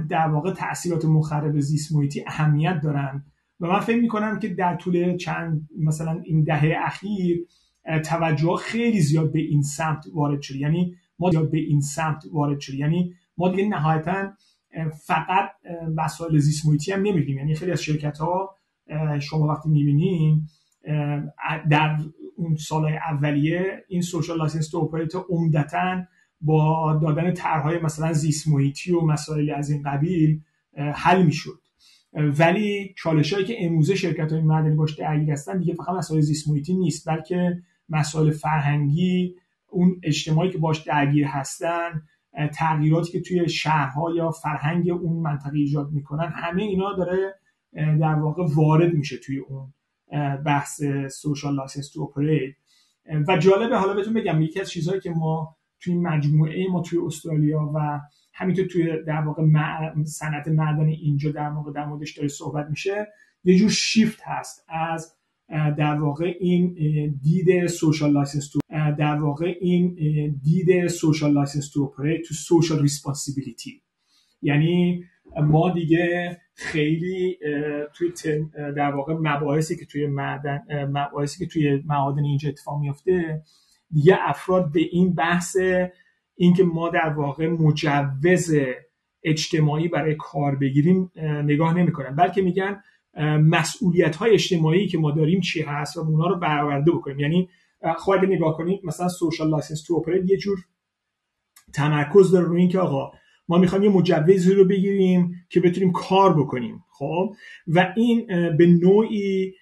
در 0.09 0.29
واقع 0.29 0.53
تاثیرات 0.53 1.05
مخرب 1.05 1.61
زیست 1.61 1.93
محیطی 1.93 2.25
اهمیت 2.27 2.81
دارن. 2.83 3.25
و 3.61 3.67
من 3.67 3.81
فکر 3.81 4.01
می‌کنم 4.01 4.39
که 4.39 4.49
در 4.49 4.77
طول 4.77 5.17
چند 5.17 5.69
مثلا 5.79 6.21
این 6.25 6.45
دهه 6.45 6.77
اخیر 6.85 7.47
توجه 8.05 8.57
خیلی 8.57 9.01
زیاد 9.01 9.33
به 9.33 9.41
این 9.41 9.63
سمت 9.63 10.05
وارد 10.15 10.43
شده. 10.43 10.59
یعنی 10.59 10.95
ما 11.19 11.31
زیاد 11.31 11.51
به 11.51 11.59
این 11.59 11.81
سمت 11.81 12.25
وارد 12.33 12.61
شده 12.61 12.77
یعنی 12.77 13.15
ما 13.41 13.49
دیگه 13.49 13.69
نهایتا 13.69 14.33
فقط 15.07 15.51
مسائل 15.97 16.39
زیست 16.39 16.67
محیطی 16.67 16.93
هم 16.93 16.99
نمی‌بینیم 16.99 17.39
یعنی 17.39 17.55
خیلی 17.55 17.73
از 17.73 17.83
شرکت 17.83 18.19
ها 18.19 18.57
شما 19.21 19.47
وقتی 19.47 19.69
می‌بینین 19.69 20.47
در 21.71 21.99
اون 22.37 22.57
سالهای 22.57 22.97
اولیه 22.97 23.85
این 23.89 24.03
social 24.03 24.39
license 24.39 24.69
to 24.69 24.79
operate 24.79 25.13
عمدتا 25.29 26.03
با 26.41 26.99
دادن 27.03 27.35
طرحهای 27.35 27.79
مثلا 27.79 28.13
زیست 28.13 28.49
محیطی 28.49 28.93
و 28.93 29.01
مسائل 29.01 29.51
از 29.51 29.71
این 29.71 29.83
قبیل 29.83 30.41
حل 30.77 31.23
می‌شد. 31.23 31.61
ولی 32.13 32.95
چالش 32.99 33.33
هایی 33.33 33.47
که 33.47 33.57
امروزه 33.59 33.95
شرکت 33.95 34.33
های 34.33 34.41
معدنی 34.41 34.75
باش 34.75 34.95
درگیر 34.95 35.33
هستن 35.33 35.59
دیگه 35.59 35.75
فقط 35.75 35.89
مسائل 35.89 36.21
زیست 36.21 36.49
محیطی 36.49 36.75
نیست 36.75 37.09
بلکه 37.09 37.63
مسائل 37.89 38.31
فرهنگی 38.31 39.35
اون 39.69 40.01
اجتماعی 40.03 40.51
که 40.51 40.59
باش 40.59 40.79
درگیر 40.79 41.27
هستن 41.27 42.03
تغییراتی 42.55 43.13
که 43.13 43.21
توی 43.21 43.49
شهرها 43.49 44.15
یا 44.15 44.31
فرهنگ 44.31 44.91
اون 44.91 45.23
منطقه 45.23 45.59
ایجاد 45.59 45.91
می‌کنن 45.93 46.33
همه 46.35 46.63
اینا 46.63 46.93
داره 46.93 47.35
در 47.75 48.15
واقع 48.15 48.45
وارد 48.55 48.95
میشه 48.95 49.17
توی 49.17 49.39
اون 49.39 49.73
بحث 50.45 50.83
social 51.11 51.55
license 51.55 51.91
to 51.91 52.03
operate. 52.03 52.55
و 53.29 53.37
جالبه 53.37 53.77
حالا 53.77 53.95
بهتون 53.95 54.15
بگم 54.15 54.43
یکی 54.43 54.61
از 54.61 54.71
چیزهایی 54.71 55.01
که 55.01 55.11
ما 55.11 55.57
توی 55.81 55.95
مجموعه 55.95 56.67
ما 56.71 56.83
توی 56.83 56.99
استرالیا 56.99 57.73
و 57.75 58.01
همینطور 58.35 58.67
توی 58.67 59.05
در 59.07 59.21
واقع 59.21 59.43
صنعت 60.05 60.49
معدن 60.49 60.89
اینجا 60.89 61.33
در 61.33 61.49
واقع 61.49 61.73
در 61.73 61.85
موردش 61.85 62.17
داره 62.17 62.29
صحبت 62.29 62.67
میشه 62.71 63.07
یه 63.45 63.57
جور 63.57 63.71
شیفت 63.71 64.21
هست 64.25 64.65
از 64.69 65.17
در 65.51 66.01
واقع 66.01 66.35
این 66.41 66.75
دید 67.23 67.67
social 67.67 68.13
license 68.13 68.49
to 68.49 68.59
در 68.99 69.17
واقع 69.17 69.55
این 69.61 69.95
دید 70.43 70.87
social 70.87 71.33
license 71.33 71.71
to 71.71 71.83
operate 71.83 72.23
to 72.23 72.35
social 72.35 72.83
responsibility 72.83 73.83
یعنی 74.43 75.05
ما 75.43 75.71
دیگه 75.71 76.39
خیلی 76.55 77.39
توی 77.95 78.13
در 78.77 78.91
واقع 78.91 79.15
مباحثی 79.21 79.77
که 79.77 79.85
توی 79.85 80.07
معدن 80.07 80.61
مباحثی 80.93 81.39
که 81.39 81.53
توی 81.53 81.83
معادن 81.87 82.25
اینجا 82.25 82.49
اتفاق 82.49 82.81
میفته 82.81 83.43
دیگه 83.91 84.17
افراد 84.21 84.73
به 84.73 84.81
این 84.81 85.15
بحث 85.15 85.57
اینکه 86.35 86.65
ما 86.65 86.89
در 86.89 87.09
واقع 87.09 87.47
مجوز 87.47 88.55
اجتماعی 89.23 89.89
برای 89.89 90.15
کار 90.15 90.57
بگیریم 90.57 91.13
نگاه 91.45 91.75
نمی‌کنن. 91.75 92.17
بلکه 92.17 92.43
میگن 92.43 92.83
مسئولیت 93.41 94.17
های 94.17 94.33
اجتماعی 94.33 94.89
که 94.89 94.99
ما 94.99 95.11
داریم 95.11 95.41
چی 95.41 95.63
هست 95.63 95.97
و 95.97 96.01
اونا 96.01 96.27
رو 96.27 96.39
برآورده 96.39 96.91
بکنیم. 96.91 97.21
یعنی 97.21 97.49
خب 97.99 98.13
اگه 98.13 98.27
نگاه 98.27 98.57
کنید 98.57 98.81
مثلا 98.85 99.09
social 99.09 99.51
license 99.51 99.83
to 99.83 99.95
operate 99.95 100.31
یه 100.31 100.37
جور 100.37 100.59
تمرکز 101.75 102.31
داره 102.31 102.47
روی 102.47 102.61
اینکه 102.61 102.79
آقا 102.79 103.13
ما 103.49 103.59
می‌خوایم 103.59 103.85
یه 103.85 103.91
مجوزی 103.91 104.55
رو 104.55 104.65
بگیریم 104.65 105.35
که 105.49 105.61
بتونیم 105.61 105.93
کار 105.93 106.41
بکنیم 106.41 106.85
خب؟ 106.91 107.35
و 107.67 107.93
این 107.97 108.27
به 108.57 108.67
نوعی 108.67 109.55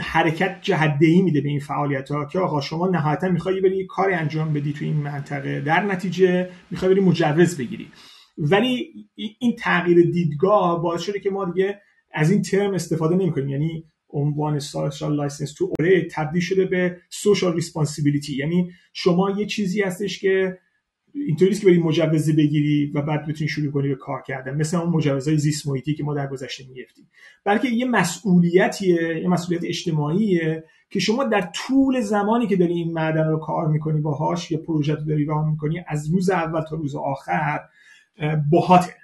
حرکت 0.00 0.58
جهت‌دهی 0.62 1.22
میده 1.22 1.40
به 1.40 1.48
این 1.48 1.60
فعالیت 1.60 2.10
ها 2.10 2.24
که 2.24 2.38
آقا 2.38 2.60
شما 2.60 2.88
نهایتا 2.88 3.28
می‌خوای 3.28 3.60
بری 3.60 3.86
کاری 3.86 4.14
انجام 4.14 4.52
بدی 4.52 4.72
تو 4.72 4.84
این 4.84 4.96
منطقه. 4.96 5.60
در 5.60 5.82
نتیجه 5.82 6.50
می‌خوای 6.70 6.94
بری 6.94 7.00
مجوز 7.00 7.58
بگیری. 7.58 7.88
ولی 8.38 8.92
این 9.38 9.56
تغییر 9.58 10.10
دیدگاه 10.10 10.82
باعث 10.82 11.02
شده 11.02 11.20
که 11.20 11.30
ما 11.30 11.44
دیگه 11.44 11.80
از 12.12 12.30
این 12.30 12.42
ترم 12.42 12.74
استفاده 12.74 13.16
نمی‌کنیم. 13.16 13.48
یعنی 13.48 13.84
عنوان 14.10 14.58
social 14.58 15.16
license 15.16 15.52
to 15.52 15.72
operate 15.78 16.08
تبدیل 16.10 16.42
شده 16.42 16.64
به 16.64 16.96
social 17.10 17.54
responsibility 17.54 18.36
یعنی 18.36 18.70
شما 18.92 19.30
یه 19.30 19.46
چیزی 19.46 19.82
هستش 19.82 20.18
که 20.18 20.58
اینطوری 21.14 21.54
که 21.54 21.66
بری 21.66 21.78
مجوز 21.78 22.36
بگیری 22.36 22.92
و 22.94 23.02
بعد 23.02 23.26
بتونی 23.26 23.48
شروع 23.48 23.72
کنی 23.72 23.88
به 23.88 23.94
کار 23.94 24.22
کردن. 24.26 24.56
مثل 24.56 24.76
اون 24.76 24.90
مجوزهای 24.90 25.38
زیست 25.38 25.68
محیطی 25.68 25.94
که 25.94 26.04
ما 26.04 26.14
در 26.14 26.26
گذشته 26.26 26.64
می‌گفتیم 26.68 27.10
بلکه 27.44 27.68
یه 27.68 27.84
مسئولیتیه 27.84 29.20
یه 29.22 29.28
مسئولیت 29.28 29.64
اجتماعیه 29.64 30.64
که 30.90 31.00
شما 31.00 31.24
در 31.24 31.50
طول 31.54 32.00
زمانی 32.00 32.46
که 32.46 32.56
داری 32.56 32.74
این 32.74 32.92
معدن 32.92 33.28
رو 33.28 33.38
کار 33.38 33.68
می‌کنی 33.68 34.00
باهاش 34.00 34.50
یا 34.50 34.58
پروژه 34.58 34.94
رو 34.94 35.04
داری 35.04 35.24
run 35.24 35.50
می‌کنی 35.50 35.84
از 35.88 36.10
روز 36.10 36.30
اول 36.30 36.60
تا 36.60 36.76
روز 36.76 36.94
آخر 36.96 37.60
باهاته. 38.50 38.94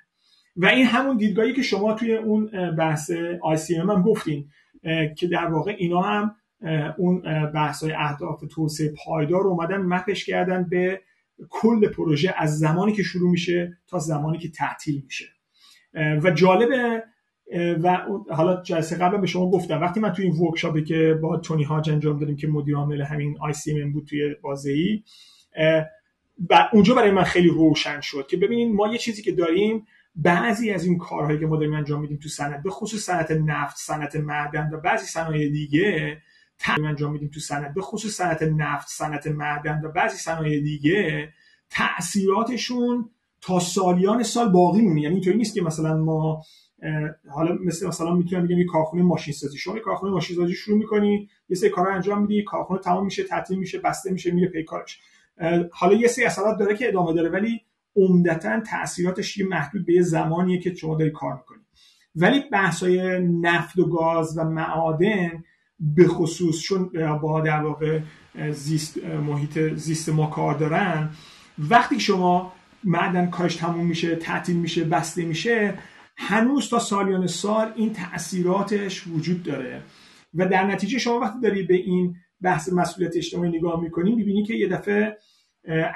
و 0.57 0.67
این 0.67 0.87
همون 0.87 1.17
دیدگاهی 1.17 1.53
که 1.53 1.63
شما 1.63 1.95
توی 1.95 2.17
اون 2.17 2.75
بحث 2.77 3.11
ICM 3.57 3.91
هم 3.91 4.03
گفتین 4.03 4.49
که 5.17 5.27
در 5.27 5.47
واقع 5.47 5.75
اینا 5.79 6.01
هم 6.01 6.35
اون 6.99 7.23
بحث 7.53 7.83
های 7.83 7.93
اهداف 7.93 8.45
توسعه 8.51 8.93
پایدار 9.05 9.47
اومدن 9.47 9.77
مپش 9.77 10.25
کردن 10.25 10.69
به 10.69 11.01
کل 11.51 11.89
پروژه 11.89 12.35
از 12.37 12.59
زمانی 12.59 12.93
که 12.93 13.03
شروع 13.03 13.31
میشه 13.31 13.79
تا 13.87 13.99
زمانی 13.99 14.39
که 14.39 14.51
تعطیل 14.51 15.03
میشه. 15.05 15.25
و 15.95 16.31
جالبه 16.31 17.03
و 17.83 17.99
حالا 18.31 18.63
جلسه 18.63 18.97
قبل 18.97 19.17
به 19.17 19.27
شما 19.27 19.51
گفتم 19.51 19.81
وقتی 19.81 20.01
من 20.01 20.13
توی 20.13 20.25
این 20.25 20.35
ورکشاپی 20.35 20.85
که 20.85 21.19
با 21.23 21.37
تونی 21.37 21.65
هاج 21.65 21.91
انجام 21.91 22.19
دادیم 22.19 22.37
که 22.37 22.47
مدیر 22.49 22.77
عامل 22.77 23.03
همین 23.03 23.37
سی 23.55 23.85
بود 23.85 24.07
توی 24.07 24.35
بازه 24.43 24.73
و 26.51 26.69
اونجا 26.73 26.95
برای 26.95 27.11
من 27.11 27.23
خیلی 27.23 27.49
روشن 27.49 28.01
شد 28.01 28.27
که 28.27 28.37
ببینید 28.37 28.75
ما 28.75 28.93
یه 28.93 28.99
چیزی 28.99 29.23
که 29.23 29.33
داریم 29.33 29.87
بعضی 30.17 30.71
از 30.71 30.85
این 30.85 30.99
کارهایی 30.99 31.41
که 31.41 31.47
ما 31.47 31.57
داریم 31.57 31.75
انجام 31.75 32.01
میدیم 32.01 32.19
تو 32.23 32.29
صنعت 32.29 32.63
به 32.63 32.71
خصوص 32.71 33.01
صنعت 33.01 33.31
نفت 33.31 33.77
صنعت 33.77 34.17
معدن 34.17 34.71
و 34.73 34.81
بعضی 34.81 35.07
صنایع 35.07 35.49
دیگه 35.49 36.19
انجام 36.85 37.13
میدیم 37.13 37.31
تو 37.35 37.41
صنعت. 37.41 37.75
به 37.75 37.81
خصوص 37.81 38.13
صنعت 38.13 38.43
نفت 38.43 38.89
صنعت 38.89 39.27
معدن 39.27 39.81
و 39.85 39.93
بعضی 39.93 40.17
صنایع 40.17 40.61
دیگه 40.61 41.33
تاثیراتشون 41.71 43.11
تا 43.41 43.61
سالیان 43.61 44.23
سال 44.23 44.49
باقی 44.49 44.83
مونه 44.83 45.01
یعنی 45.01 45.15
اینطوری 45.15 45.37
نیست 45.37 45.55
که 45.55 45.63
مثلا 45.63 45.97
ما 45.97 46.43
حالا 47.31 47.59
مثل 47.65 47.87
مثلا 47.87 48.15
می‌تونم 48.15 48.47
بگم 48.47 48.59
یه 48.59 48.67
کارخونه 48.67 49.03
ماشین 49.03 49.35
سازی 49.35 49.59
شما 49.59 49.75
یه 49.75 49.81
کارخونه 49.81 50.13
ماشین 50.13 50.37
سازی 50.37 50.55
شروع 50.55 50.79
می‌کنی 50.79 51.29
یه 51.49 51.57
سری 51.57 51.71
کارا 51.71 51.95
انجام 51.95 52.23
میدی 52.23 52.45
کارخونه 52.45 52.81
تمام 52.81 53.05
میشه 53.05 53.23
تعطیل 53.23 53.59
میشه 53.59 53.79
بسته 53.79 54.13
میشه 54.13 54.31
میره 54.31 54.49
پی 54.49 54.65
کارش. 54.65 55.01
حالا 55.73 55.95
یه 55.95 56.09
سری 56.09 56.25
اثرات 56.25 56.59
داره 56.59 56.77
که 56.77 56.89
ادامه 56.89 57.13
داره 57.13 57.29
ولی 57.29 57.61
عمدتا 57.97 58.61
تاثیراتش 58.61 59.39
یه 59.39 59.47
محدود 59.47 59.87
به 59.87 59.93
یه 59.93 60.03
زمانیه 60.03 60.61
که 60.61 60.75
شما 60.75 60.97
داری 60.97 61.11
کار 61.11 61.35
می‌کنی. 61.35 61.65
ولی 62.17 62.41
بحثای 62.53 63.19
نفت 63.21 63.79
و 63.79 63.89
گاز 63.89 64.39
و 64.39 64.45
معادن 64.45 65.45
به 65.81 66.09
خصوص 66.09 66.61
چون 66.61 66.91
با 67.23 67.41
در 67.41 67.63
واقع 67.63 68.01
زیست 68.51 69.05
محیط 69.05 69.59
زیست 69.75 70.09
ما 70.09 70.27
کار 70.27 70.55
دارن 70.55 71.11
وقتی 71.59 72.01
شما 72.01 72.53
معدن 72.85 73.27
کارش 73.27 73.57
تموم 73.57 73.87
میشه 73.87 74.17
تعطیل 74.17 74.57
میشه 74.57 74.85
بسته 74.85 75.25
میشه 75.25 75.75
هنوز 76.17 76.69
تا 76.69 76.79
سالیان 76.79 77.27
سال 77.27 77.73
این 77.77 77.93
تاثیراتش 77.93 79.07
وجود 79.07 79.43
داره. 79.43 79.83
و 80.35 80.49
در 80.49 80.67
نتیجه 80.67 80.99
شما 80.99 81.19
وقتی 81.19 81.41
داری 81.41 81.63
به 81.63 81.75
این 81.75 82.15
بحث 82.43 82.73
مسئولیت 82.73 83.17
اجتماعی 83.17 83.51
نگاه 83.51 83.81
می‌کنی 83.81 84.15
می‌بینی 84.15 84.45
که 84.45 84.55
یه 84.55 84.69
دفعه 84.69 85.19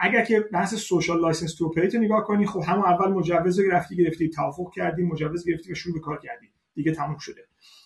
اگر 0.00 0.24
که 0.24 0.40
بحث 0.40 0.74
social 0.74 1.20
license 1.20 1.54
to 1.54 1.64
operate 1.64 1.94
نگاه 1.94 2.24
کنی 2.24 2.46
خب 2.46 2.60
همون 2.66 2.84
اول 2.84 3.12
مجوز 3.12 3.60
گرفتی 3.60 3.96
گرفتی 3.96 4.28
توافق 4.28 4.72
کردی 4.74 5.02
مجوز 5.02 5.48
گرفتی 5.48 5.72
و 5.72 5.74
شروع 5.74 5.94
به 5.94 6.00
کار 6.00 6.18
کردی. 6.18 6.46
دیگه 6.74 6.92
تموم 6.92 7.18
شده. 7.18 7.40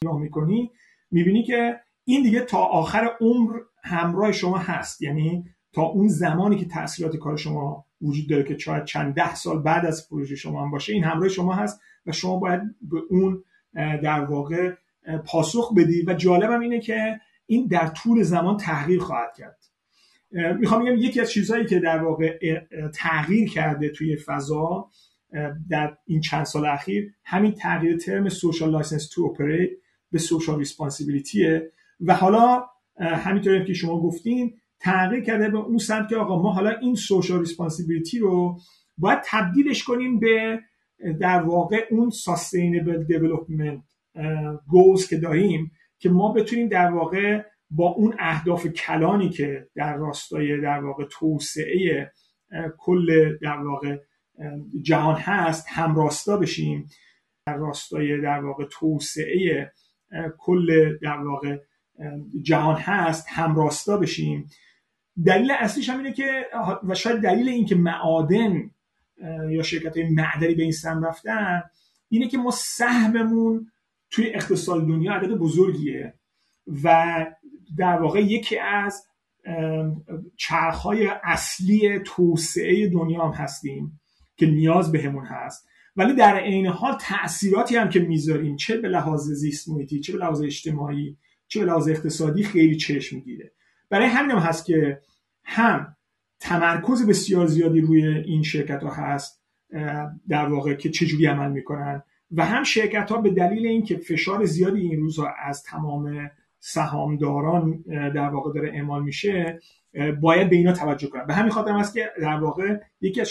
نگاه 0.04 0.18
می‌کنی 0.18 0.70
می‌بینی 1.10 1.42
که 1.42 1.80
این 2.04 2.22
دیگه 2.22 2.40
تا 2.40 2.58
آخر 2.58 3.10
عمر 3.20 3.58
همراه 3.84 4.32
شما 4.32 4.58
هست. 4.58 5.02
یعنی 5.02 5.44
تا 5.72 5.82
اون 5.82 6.08
زمانی 6.08 6.56
که 6.56 6.64
تاثیرات 6.64 7.16
کار 7.16 7.36
شما 7.36 7.86
وجود 8.02 8.28
داره 8.28 8.44
که 8.44 8.58
شاید 8.58 8.84
چند 8.84 9.14
ده 9.14 9.34
سال 9.34 9.62
بعد 9.62 9.86
از 9.86 10.08
پروژه 10.08 10.36
شما 10.36 10.64
هم 10.64 10.70
باشه 10.70 10.92
این 10.92 11.04
همراه 11.04 11.28
شما 11.28 11.54
هست 11.54 11.80
و 12.06 12.12
شما 12.12 12.36
باید 12.36 12.60
به 12.82 12.98
اون 13.10 13.44
در 13.74 14.20
واقع 14.20 14.72
پاسخ 15.26 15.74
بدی. 15.74 16.04
و 16.06 16.14
جالبم 16.14 16.60
اینه 16.60 16.80
که 16.80 17.20
این 17.46 17.66
در 17.66 17.86
طول 17.86 18.22
زمان 18.22 18.56
تغییر 18.56 19.00
خواهد 19.00 19.34
کرد. 19.36 19.58
می‌خوام 20.32 20.84
بگم 20.84 20.96
یکی 20.96 21.20
از 21.20 21.30
چیزهایی 21.30 21.66
که 21.66 21.78
در 21.78 21.98
واقع 21.98 22.38
تغییر 22.94 23.48
کرده 23.48 23.88
توی 23.88 24.16
فضا 24.16 24.90
در 25.70 25.96
این 26.06 26.20
چند 26.20 26.44
سال 26.44 26.66
اخیر 26.66 27.12
همین 27.24 27.52
تغییر 27.52 27.96
term 27.96 28.28
social 28.28 28.70
license 28.70 29.08
to 29.08 29.24
operate 29.24 29.70
به 30.12 30.18
social 30.18 30.58
responsibility 30.58 31.65
ه 31.65 31.72
و 32.00 32.14
حالا 32.14 32.64
همینطوری 32.98 33.64
که 33.64 33.72
شما 33.72 34.00
گفتین 34.00 34.54
تغییر 34.80 35.24
کرده 35.24 35.48
به 35.48 35.58
اون 35.58 35.78
سمت 35.78 36.08
که 36.08 36.16
آقا 36.16 36.42
ما 36.42 36.52
حالا 36.52 36.70
این 36.70 36.94
social 36.94 37.40
responsibility 37.40 38.18
رو 38.18 38.58
باید 38.98 39.18
تبدیلش 39.26 39.84
کنیم 39.84 40.20
به 40.20 40.60
در 41.20 41.42
واقع 41.42 41.86
اون 41.90 42.10
ساستینبل 42.10 43.04
دیولپمنت 43.04 43.82
گولز 44.68 45.08
که 45.08 45.16
داریم 45.16 45.72
که 45.98 46.08
ما 46.08 46.32
بتونیم 46.32 46.68
در 46.68 46.90
واقع 46.90 47.42
با 47.76 47.88
اون 47.88 48.14
اهداف 48.18 48.66
کلانی 48.66 49.28
که 49.28 49.68
در 49.74 49.96
راستای 49.96 50.60
در 50.60 50.84
واقع 50.84 51.04
توسعه 51.04 52.12
کل 52.78 53.38
در 53.38 53.58
واقع 53.58 53.98
جهان 54.82 55.16
هست 55.16 55.66
همراستا 55.68 56.36
بشیم 56.36 56.86
در 57.46 57.56
راستای 57.56 58.20
در 58.20 58.44
واقع 58.44 58.64
توسعه 58.64 59.72
کل 60.38 60.98
در 60.98 61.18
واقع 61.18 61.58
جهان 62.42 62.76
هست 62.76 63.26
همراستا 63.28 63.96
بشیم. 63.96 64.46
دلیل 65.26 65.50
اصلیش 65.50 65.90
هم 65.90 65.98
اینه 65.98 66.12
که 66.12 66.46
و 66.88 66.94
شاید 66.94 67.20
دلیل 67.20 67.48
این 67.48 67.66
که 67.66 67.74
معادن 67.74 68.70
یا 69.50 69.62
شرکت 69.62 69.96
های 69.96 70.08
معدنی 70.08 70.54
به 70.54 70.62
این 70.62 70.72
سم 70.72 71.04
رفتن 71.04 71.62
اینه 72.08 72.28
که 72.28 72.38
ما 72.38 72.50
سهممون 72.50 73.72
توی 74.10 74.34
اقتصاد 74.34 74.86
دنیا 74.86 75.12
عدد 75.12 75.30
بزرگیه 75.30 76.14
و 76.84 77.26
در 77.76 78.02
واقع 78.02 78.20
یکی 78.20 78.58
از 78.58 79.06
چرخهای 80.36 81.10
اصلی 81.24 81.98
توسعه 81.98 82.88
دنیا 82.88 83.28
هم 83.28 83.32
هستیم 83.32 84.00
که 84.36 84.46
نیاز 84.46 84.92
بهمون 84.92 85.24
هست. 85.24 85.68
ولی 85.96 86.14
در 86.14 86.36
عین 86.36 86.66
حال 86.66 86.98
تاثیراتی 87.00 87.76
هم 87.76 87.88
که 87.88 88.00
می‌ذاریم 88.00 88.56
چه 88.56 88.76
به 88.76 88.88
لحاظ 88.88 89.30
زیست 89.30 89.68
محیطی 89.68 90.00
چه 90.00 90.12
به 90.12 90.18
لحاظ 90.18 90.42
اجتماعی 90.42 91.16
چه 91.48 91.60
به 91.60 91.66
لحاظ 91.66 91.88
اقتصادی 91.88 92.42
خیلی 92.42 92.76
چشم 92.76 93.16
می‌گیره. 93.16 93.52
برای 93.90 94.06
همین 94.06 94.30
هم 94.30 94.38
هست 94.38 94.66
که 94.66 95.00
هم 95.44 95.96
تمرکز 96.40 97.06
بسیار 97.06 97.46
زیادی 97.46 97.80
روی 97.80 98.06
این 98.06 98.42
شرکت 98.42 98.82
ها 98.82 98.90
هست 98.90 99.42
در 100.28 100.46
واقع 100.46 100.74
که 100.74 100.90
چجوری 100.90 101.26
عمل 101.26 101.50
می‌کنن 101.50 102.02
و 102.30 102.44
هم 102.44 102.64
شرکت 102.64 103.10
ها 103.10 103.20
به 103.20 103.30
دلیل 103.30 103.66
اینکه 103.66 103.96
فشار 103.96 104.44
زیادی 104.44 104.80
این 104.80 105.00
روزها 105.00 105.34
از 105.44 105.62
تمام 105.62 106.30
سهامداران 106.64 107.84
در 107.88 108.28
واقع 108.28 108.52
داره 108.52 108.68
اعمال 108.68 109.02
میشه 109.02 109.60
باید 110.20 110.50
به 110.50 110.56
اینا 110.56 110.72
توجه 110.72 111.08
کنن. 111.08 111.26
به 111.26 111.34
همین 111.34 111.50
خاطر 111.50 111.72
است 111.72 111.94
که 111.94 112.10
در 112.20 112.40
واقع 112.40 112.76
یکی 113.00 113.20
از 113.20 113.30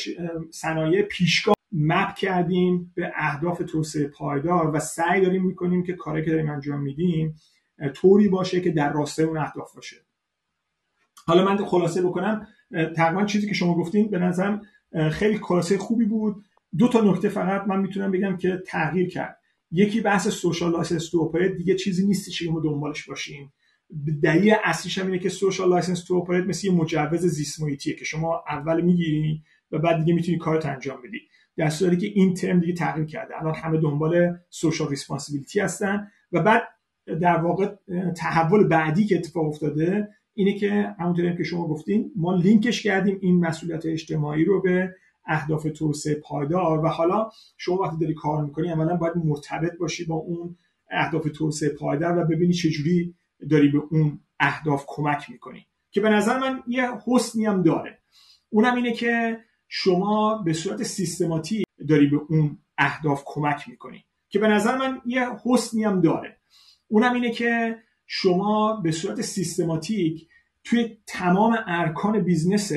صنایع 0.51 1.01
پیشگاه 1.01 1.55
مپ 1.71 2.15
کردیم 2.15 2.93
به 2.95 3.11
اهداف 3.15 3.61
توسعه 3.67 4.07
پایدار 4.07 4.75
و 4.75 4.79
سعی 4.79 5.21
داریم 5.21 5.45
می‌کنیم 5.45 5.83
که 5.83 5.93
کاری 5.93 6.25
که 6.25 6.31
داریم 6.31 6.49
انجام 6.49 6.81
میدیم 6.81 7.35
طوری 7.93 8.29
باشه 8.29 8.61
که 8.61 8.71
در 8.71 8.93
راستای 8.93 9.25
اون 9.25 9.37
اهداف 9.37 9.75
باشه. 9.75 9.95
حالا 11.25 11.45
من 11.45 11.65
خلاصه 11.65 12.01
بکنم 12.01 12.47
تقریبا 12.95 13.25
چیزی 13.25 13.47
که 13.47 13.53
شما 13.53 13.75
گفتین 13.75 14.09
به 14.09 14.19
نظرم 14.19 14.61
خیلی 15.11 15.37
خلاصه 15.37 15.77
خوبی 15.77 16.05
بود. 16.05 16.45
دو 16.77 16.87
تا 16.87 17.01
نکته 17.01 17.29
فقط 17.29 17.67
من 17.67 17.79
می‌تونم 17.79 18.11
بگم 18.11 18.37
که 18.37 18.63
تغییر 18.67 19.09
کرد. 19.09 19.40
یکی 19.71 20.01
بحث 20.01 20.27
social 20.27 20.71
license 20.71 21.09
to 21.09 21.19
operate 21.19 21.51
دیگه 21.51 21.75
چیزی 21.75 22.07
نیستی 22.07 22.31
که 22.31 22.51
ما 22.51 22.59
دنبالش 22.59 23.09
باشیم. 23.09 23.53
دلیل 24.23 24.55
اصلیش 24.63 24.97
هم 24.97 25.05
اینه 25.05 25.19
که 25.19 25.29
social 25.29 25.69
license 25.69 26.03
to 26.03 26.13
operate 26.13 26.45
مثل 26.45 26.67
یه 26.67 26.73
مجوز 26.73 27.19
زیست 27.19 27.59
که 27.81 28.05
شما 28.05 28.43
اول 28.49 28.81
می‌گیری 28.81 29.41
و 29.71 29.79
بعد 29.79 29.99
دیگه 29.99 30.13
می‌تونی 30.13 30.37
کارت 30.37 30.65
انجام 30.65 31.01
بدی. 31.01 31.19
در 31.57 31.69
صورتی 31.69 31.97
که 31.97 32.07
این 32.07 32.33
ترم 32.33 32.59
دیگه 32.59 32.73
تغییر 32.73 33.05
کرده. 33.05 33.41
الان 33.41 33.55
همه 33.55 33.77
دنبال 33.77 34.37
social 34.49 34.89
responsibility 34.89 35.59
هستن 35.59 36.07
و 36.31 36.43
بعد 36.43 36.63
در 37.21 37.37
واقع 37.37 37.75
تحول 38.17 38.67
بعدی 38.67 39.05
که 39.05 39.15
اتفاق 39.15 39.45
افتاده 39.45 40.07
اینه 40.33 40.59
که 40.59 40.95
همونطوری 40.99 41.37
که 41.37 41.43
شما 41.43 41.67
گفتین 41.67 42.11
ما 42.15 42.35
لینکش 42.35 42.83
کردیم 42.83 43.17
این 43.21 43.39
مسئولیت 43.39 43.85
اجتماعی 43.85 44.45
رو 44.45 44.61
به 44.61 44.95
اهداف 45.25 45.67
توسعه 45.75 46.15
پایدار 46.15 46.85
و 46.85 46.87
حالا 46.87 47.29
شما 47.57 47.75
وقتی 47.75 47.97
داری 47.97 48.13
کار 48.13 48.45
می‌کنی 48.45 48.71
اولا 48.71 48.95
باید 48.95 49.17
مرتبط 49.17 49.77
باشی 49.77 50.05
با 50.05 50.15
اون 50.15 50.57
اهداف 50.91 51.27
توسعه 51.35 51.69
پایدار 51.69 52.17
و 52.17 52.25
ببینی 52.25 52.53
چجوری 52.53 53.15
داری 53.49 53.67
به 53.67 53.81
اون 53.91 54.19
اهداف 54.39 54.83
کمک 54.87 55.29
می‌کنی. 55.29 55.67
که 55.91 56.01
به 56.01 56.09
نظر 56.09 56.39
من 56.39 56.63
یه 56.67 56.89
حسنی 57.07 57.45
هم 57.45 57.63
داره. 57.63 57.99
اونم 58.49 58.75
اینه 58.75 58.93
که 58.93 59.39
شما 59.67 60.37
به 60.45 60.53
صورت 60.53 60.83
سیستماتیک 60.83 61.65
داری 61.89 62.07
به 62.07 62.17
اون 62.29 62.57
اهداف 62.77 63.23
کمک 63.25 63.69
می‌کنی. 63.69 64.05
که 64.29 64.39
به 64.39 64.47
نظر 64.47 64.77
من 64.77 65.01
یه 65.05 65.27
حسنی 65.45 65.83
هم 65.83 66.01
داره. 66.01 66.37
اونم 66.87 67.13
اینه 67.13 67.31
که 67.31 67.77
شما 68.05 68.81
به 68.83 68.91
صورت 68.91 69.21
سیستماتیک 69.21 70.27
توی 70.63 70.97
تمام 71.07 71.57
ارکان 71.67 72.19
بیزنست 72.19 72.73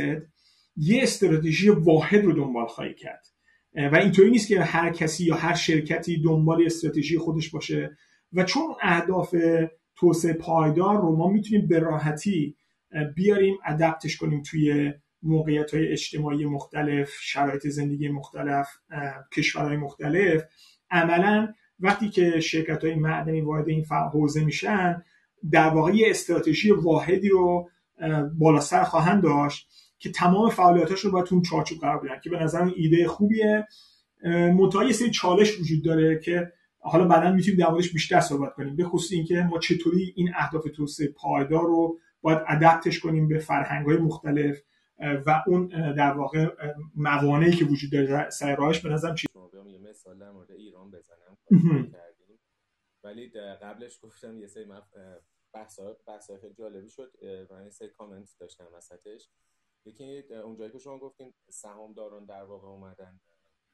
یه 0.77 1.03
استراتژی 1.03 1.69
واحد 1.69 2.25
رو 2.25 2.33
دنبال 2.33 2.67
خواهی 2.67 2.95
کرد. 2.95 3.27
و 3.93 3.97
اینطوری 3.97 4.31
نیست 4.31 4.49
که 4.49 4.63
هر 4.63 4.91
کسی 4.91 5.25
یا 5.25 5.35
هر 5.35 5.55
شرکتی 5.55 6.23
دنبال 6.23 6.67
استراتژی 6.67 7.19
خودش 7.19 7.51
باشه. 7.51 7.97
و 8.33 8.45
چون 8.45 8.63
اهداف 8.83 9.35
توسعه 9.97 10.33
پایدار 10.33 10.97
رو 10.97 11.17
ما 11.17 11.29
می‌تونیم 11.29 11.67
به 11.67 11.79
راحتی 11.79 12.57
بیاریم 13.15 13.57
ادپتش 13.67 14.17
کنیم 14.17 14.43
توی 14.43 14.93
موقعیت 15.23 15.75
های 15.75 15.89
اجتماعی 15.89 16.45
مختلف 16.45 17.11
شرایط 17.21 17.67
زندگی 17.67 18.09
مختلف 18.09 18.69
کشورهای 19.37 19.77
مختلف 19.77 20.43
عملا 20.91 21.53
وقتی 21.81 22.09
که 22.09 22.41
شرکت 22.41 22.85
های 22.85 22.95
معدنی 22.95 23.41
وارد 23.41 23.69
این 23.69 23.85
حوزه 24.13 24.45
میشن 24.45 25.03
در 25.51 25.69
واقع 25.69 25.93
استراتژی 26.07 26.71
واحدی 26.71 27.29
رو 27.29 27.71
بالا 28.39 28.61
سر 28.61 28.85
خواهند 28.85 29.23
داشت. 29.23 29.69
که 30.05 30.13
تمام 30.13 30.51
فعالیتاش 30.51 31.01
رو 31.01 31.11
باید 31.11 31.27
اون 31.31 31.43
چارچوب 31.43 31.81
قرار 31.81 32.01
بدن 32.01 32.21
که 32.25 32.31
به 32.31 32.43
نظر 32.43 32.71
ایده 32.77 33.09
خوبیه. 33.09 33.69
منتها 34.25 34.85
یه 34.85 34.93
سری 34.93 35.11
چالش 35.11 35.61
وجود 35.61 35.85
داره 35.85 36.19
که 36.19 36.53
حالا 36.79 37.09
بعدا 37.09 37.33
می‌تونیم 37.33 37.61
در 37.61 37.71
موردش 37.71 37.93
بیشتر 37.93 38.21
صحبت 38.21 38.55
کنیم. 38.55 38.77
به 38.77 38.85
خصوص 38.85 39.13
اینکه 39.13 39.35
ما 39.51 39.59
چطوری 39.59 40.13
این 40.17 40.31
اهداف 40.37 40.65
توسعه 40.77 41.09
پایدار 41.09 41.63
رو 41.63 41.99
باید 42.21 42.39
ادپتش 42.49 43.01
کنیم 43.01 43.29
به 43.29 43.39
فرهنگ 43.39 43.87
های 43.87 43.97
مختلف 43.97 44.63
و 45.27 45.43
اون 45.47 45.67
در 45.95 46.13
واقع 46.13 46.55
موانعی 46.95 47.53
که 47.53 47.65
وجود 47.65 47.93
داره 47.93 48.31
سر 48.31 48.57
راهش 48.57 48.81
به 48.81 48.89
نظرم 48.89 49.15
چی؟ 49.15 49.27
یه 49.67 49.79
مثال 49.91 50.19
در 50.19 50.31
مورد 50.31 50.51
ایران 50.51 50.91
بزنم. 50.91 51.93
ولی 53.05 53.29
قبلش 53.63 53.99
گفتم 54.03 54.39
یه 54.39 54.47
سری 54.47 54.65
بحث 56.07 56.31
خیلی 56.41 56.55
جالبی 56.55 56.89
شد 56.89 57.13
و 57.23 57.65
یه 57.65 57.71
سری 57.71 57.89
کامنت 57.89 58.29
داشتم 58.41 58.65
وسطش. 58.77 59.29
یکی 59.87 60.33
اونجایی 60.33 60.71
که 60.71 60.79
شما 60.79 60.99
گفتین 60.99 61.35
سهامداران 61.49 62.25
در 62.25 62.45
واقع 62.45 62.69
اومدن 62.69 63.21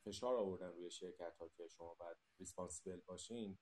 فشار 0.05 0.37
آوردن 0.37 0.73
روی 0.73 0.91
شرکت 0.91 1.37
ها 1.37 1.49
که 1.49 1.69
شما 1.69 1.95
باید 1.95 2.17
ریسپانسیبل 2.39 3.01
باشین 3.07 3.59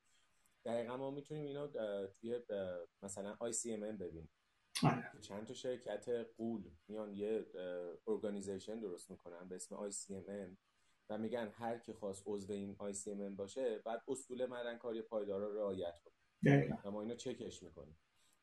دقیقا 0.65 0.97
ما 0.97 1.11
می‌تونیم 1.11 1.45
اینو 1.45 1.69
توی 2.09 2.41
مثلا 3.03 3.37
ICMM 3.37 3.99
ببینیم. 4.01 4.31
آره. 4.83 5.21
چند 5.21 5.47
تا 5.47 5.55
شرکت 5.55 6.09
قول 6.37 6.71
میان 6.89 7.13
یه 7.13 7.47
organization 8.07 8.81
درست 8.81 9.11
می‌کنن 9.11 9.49
به 9.49 9.55
اسم 9.55 9.91
ICMM 9.91 10.57
و 11.11 11.19
میگن 11.19 11.49
هر 11.49 11.79
کی 11.79 11.93
خواست 11.93 12.23
عضو 12.27 12.53
این 12.53 12.77
ICMM 12.77 13.37
باشه 13.37 13.79
بعد 13.79 14.03
اصول 14.09 14.47
معدنکاری 14.47 15.03
پایدار 15.03 15.41
رو 15.41 15.55
رعایت 15.55 15.99
کنه. 15.99 16.15
و 16.85 16.91
ما 16.91 17.01
اینو 17.03 17.15
چکش 17.15 17.63
می‌کنیم. 17.63 17.99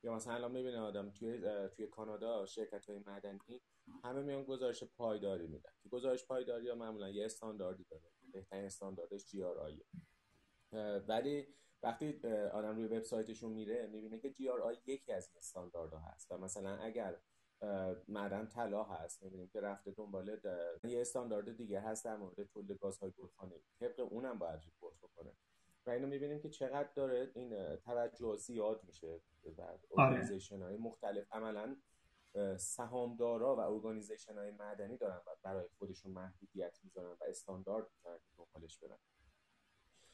یا 0.05 0.15
مثلا 0.15 0.33
الان 0.33 0.51
می‌بینه 0.51 0.79
آدم 0.79 1.09
توی 1.11 1.41
توی 1.69 1.87
کانادا 1.87 2.45
شرکت 2.45 2.89
های 2.89 2.99
معدنی 2.99 3.61
همه 4.03 4.21
میان 4.21 4.43
گزارش 4.43 4.83
پایداری 4.83 5.47
میدن. 5.47 5.71
که 5.83 5.89
گزارش 5.89 6.25
پایداری 6.25 6.69
ها 6.69 6.75
معمولا 6.75 7.09
یه 7.09 7.25
استانداردی 7.25 7.83
داره. 7.83 8.11
بهترین 8.33 8.65
استانداردش 8.65 9.25
GRI 9.25 9.81
ولی 11.07 11.47
وقتی 11.83 12.27
آدم 12.53 12.75
روی 12.75 12.85
وبسایتشون 12.85 13.51
میره 13.51 13.87
می‌بینه 13.87 14.19
که 14.19 14.29
GRI 14.29 14.77
یکی 14.85 15.13
از 15.13 15.29
این 15.29 15.37
استانداردها 15.37 15.99
هست. 15.99 16.31
و 16.31 16.37
مثلا 16.37 16.77
اگر 16.77 17.19
معدن 18.07 18.47
طلا 18.47 18.83
هست 18.83 19.23
می‌بینیم 19.23 19.47
که 19.47 19.61
رفته 19.61 19.91
دنبال 19.91 20.39
یه 20.83 21.01
استاندارد 21.01 21.57
دیگه 21.57 21.79
هست 21.79 22.05
در 22.05 22.17
مورد 22.17 22.43
تولید 22.43 22.77
گازهای 22.77 23.11
گلخانه‌ای. 23.11 23.61
طبق 23.79 23.99
اونم 23.99 24.39
باید 24.39 24.61
report 24.65 24.97
بکنه. 24.97 25.33
و 25.87 25.89
اینو 25.89 26.07
می‌بینیم 26.07 26.39
که 26.39 26.49
چقدر 26.49 26.89
داره 26.95 27.31
این 27.35 27.75
توجه 27.75 28.35
زیاد 28.35 28.81
میشه 28.87 29.19
در 29.57 29.77
organization 29.97 30.61
های 30.61 30.77
مختلف. 30.77 31.25
عملا 31.31 31.75
سهامدارا 32.57 33.55
و 33.55 33.59
organization 33.59 34.37
های 34.37 34.51
معدنی 34.51 34.97
دارن 34.97 35.17
و 35.17 35.29
برای 35.43 35.65
خودشون 35.77 36.11
محدودیت 36.11 36.79
می‌ذارن 36.83 37.09
و 37.21 37.23
استاندارد 37.29 37.85
می‌ذارن 37.95 38.17
که 38.17 38.31
دنبالش 38.37 38.79
برن. 38.79 38.97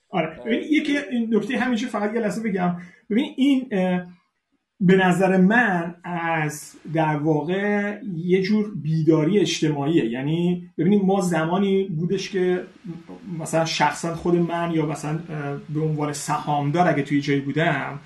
آره. 0.10 0.44
ببین 0.44 0.64
یکی 0.64 0.94
نکته 1.30 1.58
همینجا 1.58 1.88
فقط 1.88 2.14
یه 2.14 2.20
لحظه 2.20 2.50
بگم. 2.50 2.82
ببین 3.10 3.34
این 3.38 3.70
به 4.82 4.96
نظر 4.96 5.38
من 5.38 5.96
از 6.04 6.76
در 6.94 7.18
واقع 7.18 7.98
یه 8.16 8.42
جور 8.42 8.72
بیداری 8.76 9.40
اجتماعیه. 9.40 10.06
یعنی 10.06 10.70
ببینید 10.78 11.04
ما 11.04 11.22
زمانی 11.22 11.84
بودش 11.84 12.30
که 12.30 12.64
مثلا 13.40 13.66
شخصا 13.66 14.16
خود 14.16 14.36
من 14.36 14.72
یا 14.72 14.86
مثلا 14.86 15.20
به 15.70 15.82
عنوان 15.82 16.14
سهامدار 16.14 16.88
اگه 16.88 17.04
توی 17.04 17.22
جایی 17.22 17.40
بودم 17.40 18.00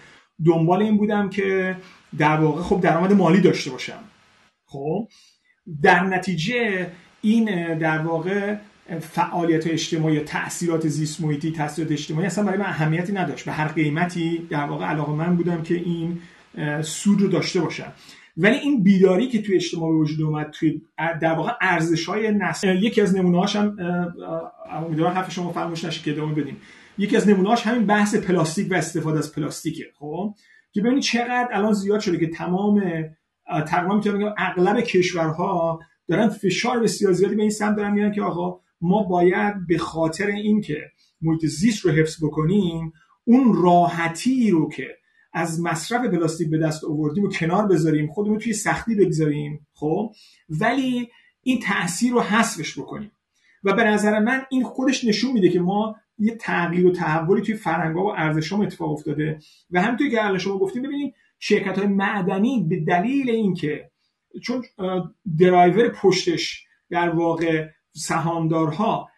دنبال 0.46 0.82
این 0.82 0.98
بودم 0.98 1.30
که 1.30 1.76
در 2.18 2.38
واقع 2.38 2.62
خب 2.62 2.82
درآمد 2.82 3.14
مالی 3.14 3.42
داشته 3.42 3.72
باشم. 3.72 4.04
خب؟ 4.66 5.08
در 5.82 6.04
نتیجه 6.04 6.88
این 7.22 7.78
در 7.78 7.98
واقع 7.98 8.56
فعالیت 9.00 9.68
اجتماعی 9.68 10.20
تاثیرات 10.20 10.88
زیست 10.88 11.22
محیطی 11.22 11.52
تاثیرات 11.52 11.92
اجتماعی 11.92 12.28
اصلا 12.28 12.44
برای 12.44 12.58
من 12.60 12.66
اهمیتی 12.66 13.14
نداشت. 13.14 13.46
به 13.46 13.52
هر 13.52 13.68
قیمتی 13.68 14.48
در 14.50 14.66
واقع 14.66 14.86
علاقه 14.86 15.12
من 15.12 15.36
بودم 15.36 15.64
که 15.64 15.76
این 15.76 16.22
سود 16.82 17.22
رو 17.22 17.28
داشته 17.28 17.62
باشم 17.62 17.94
ولی 18.38 18.56
این 18.56 18.84
بیداری 18.84 19.28
که 19.28 19.41
توی 19.41 19.56
اجتماع 19.56 19.91
به 19.91 19.98
وجود 19.98 20.22
اومد 20.22 20.50
توی 20.50 20.82
در 20.98 21.34
واقع 21.34 21.52
ارزش 21.62 22.06
های 22.06 22.32
نسل 22.32 22.84
یکی 22.84 23.02
از 23.02 23.15
نمونه 23.15 23.38
هاشم 23.38 23.78
امیدوارم 24.72 25.13
حرف 25.13 25.32
شما 25.32 25.52
فراموش 25.52 25.86
نشه 25.86 26.04
که 26.04 26.12
ادامه 26.12 26.34
بدیم. 26.34 26.58
یکی 26.98 27.18
از 27.18 27.30
نمونه 27.30 27.50
هاش 27.50 27.68
همین 27.68 27.86
بحث 27.86 28.15
پلاستیک 28.15 28.72
و 28.72 28.76
استفاده 28.76 29.18
از 29.18 29.36
پلاستیکه 29.36 29.84
خب؟ 30.00 30.34
که 30.72 30.82
ببینید 30.82 31.04
چقدر 31.04 31.48
الان 31.52 31.74
زیاد 31.74 32.00
شده 32.00 32.18
که 32.18 32.28
تمام 32.28 32.84
تقریبا 33.68 33.96
می‌تونم 33.96 34.18
بگم 34.18 34.34
اغلب 34.38 34.82
کشورها 34.82 35.80
دارن 36.08 36.30
فشار 36.30 36.80
بسیار 36.80 37.13
زیادی 37.13 37.36
به 37.36 37.41
این 37.41 37.52
سمت 37.52 37.78
دارن 37.78 37.91
میان 37.94 38.12
که 38.12 38.22
آقا 38.22 38.60
ما 38.82 39.04
باید 39.04 39.68
به 39.68 39.78
خاطر 39.78 40.28
اینکه 40.28 40.78
محیط 41.22 41.46
زیست 41.46 41.86
رو 41.86 41.91
حفظ 41.91 42.24
بکنیم 42.24 42.94
اون 43.24 43.63
راحتی 43.63 44.52
رو 44.52 44.70
که 44.70 44.98
از 45.36 45.62
مصرف 45.62 46.06
پلاستیک 46.06 46.50
به 46.50 46.58
دست 46.58 46.84
آوردیم 46.84 47.24
و 47.24 47.30
کنار 47.30 47.67
بذاریم 47.67 48.12
خودمون 48.12 48.39
توی 48.39 48.54
سختی 48.54 48.95
بگذاریم 48.95 49.67
خب؟ 49.74 50.12
ولی 50.50 51.10
این 51.43 51.60
تاثیر 51.60 52.13
رو 52.13 52.21
حذفش 52.21 52.80
بکنیم. 52.80 53.12
و 53.63 53.74
به 53.74 53.84
نظر 53.84 54.19
من 54.19 54.45
این 54.50 54.63
خودش 54.63 55.06
نشون 55.06 55.32
میده 55.32 55.50
که 55.50 55.60
ما 55.60 55.95
یه 56.17 56.36
تغییر 56.36 56.86
و 56.88 56.91
تحولی 56.91 57.41
توی 57.41 57.56
فرهنگ‌ها 57.56 58.06
و 58.06 58.12
ارزش‌ها 58.15 58.63
اتفاق 58.63 58.91
افتاده. 58.91 59.39
و 59.71 59.82
همینطور 59.82 60.10
که 60.10 60.26
الان 60.26 60.38
شما 60.38 60.58
گفتیم 60.58 60.84
ببینید 60.84 61.13
شرکت 61.39 61.78
های 61.78 61.88
معدنی 61.88 62.65
به 62.69 62.80
دلیل 62.80 63.30
اینکه 63.30 63.91
چون 64.43 64.63
درایور 65.39 65.89
پشتش 65.89 66.65
در 66.89 67.10
واقع 67.10 67.67
سهامدارها 67.91 69.10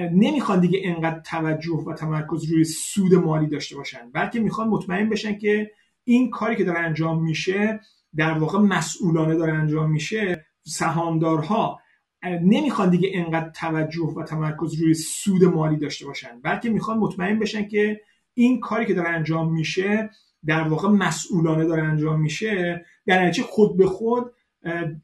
نمی‌خوان 0.00 0.60
دیگه 0.60 0.80
انقدر 0.84 1.20
توجه 1.20 1.84
و 1.86 1.92
تمرکز 1.92 2.44
روی 2.44 2.64
سود 2.64 3.14
مالی 3.14 3.46
داشته 3.46 3.76
باشن 3.76 4.10
بلکه 4.12 4.40
می‌خوان 4.40 4.68
مطمئن 4.68 5.08
بشن 5.08 5.38
که 5.38 5.70
این 6.04 6.30
کاری 6.30 6.56
که 6.56 6.64
داره 6.64 6.78
انجام 6.78 7.22
میشه 7.22 7.80
در 8.16 8.38
واقع 8.38 8.58
مسئولانه 8.58 9.34
داره 9.34 9.52
انجام 9.52 9.90
میشه 9.90 10.46
سهامدارها 10.66 11.80
نمی‌خوان 12.22 12.90
دیگه 12.90 13.10
انقدر 13.14 13.50
توجه 13.50 14.14
و 14.16 14.22
تمرکز 14.22 14.74
روی 14.74 14.94
سود 14.94 15.44
مالی 15.44 15.76
داشته 15.76 16.06
باشن 16.06 16.40
بلکه 16.42 16.70
می‌خوان 16.70 16.98
مطمئن 16.98 17.38
بشن 17.38 17.68
که 17.68 18.00
این 18.34 18.60
کاری 18.60 18.86
که 18.86 18.94
داره 18.94 19.08
انجام 19.08 19.52
میشه 19.52 20.10
در 20.46 20.68
واقع 20.68 20.88
مسئولانه 20.88 21.64
داره 21.64 21.82
انجام 21.82 22.20
میشه 22.20 22.84
در 23.06 23.26
نتیجه 23.26 23.48
خود 23.48 23.76
به 23.76 23.86
خود 23.86 24.32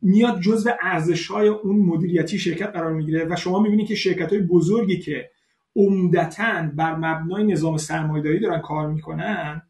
میاد 0.02 0.40
جزء 0.40 0.70
ارزش 0.82 1.26
های 1.26 1.48
اون 1.48 1.76
مدیریتی 1.76 2.38
شرکت 2.38 2.68
قرار 2.68 2.92
می‌گیره 2.92 3.26
و 3.30 3.36
شما 3.36 3.62
می‌بینید 3.62 3.86
که 3.86 3.94
شرکت 3.94 4.32
های 4.32 4.42
بزرگی 4.42 4.98
که 4.98 5.30
عمدتا 5.76 6.70
بر 6.76 6.94
مبنای 6.94 7.44
نظام 7.44 7.76
سرمایه‌داری 7.76 8.40
دارن 8.40 8.60
کار 8.60 8.92
می‌کنن 8.92 9.62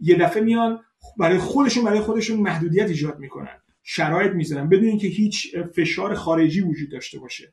یه 0.00 0.14
دفعه 0.18 0.42
میان 0.42 0.80
برای 1.18 1.38
خودشون 1.38 1.84
برای 1.84 2.00
خودشون 2.00 2.40
محدودیت 2.40 2.88
ایجاد 2.88 3.18
می‌کنن 3.18 3.62
شرایط 3.82 4.32
می‌ذارن 4.32 4.68
بدون 4.68 4.84
اینکه 4.84 5.08
هیچ 5.08 5.56
فشار 5.56 6.14
خارجی 6.14 6.60
وجود 6.60 6.90
داشته 6.90 7.18
باشه. 7.18 7.52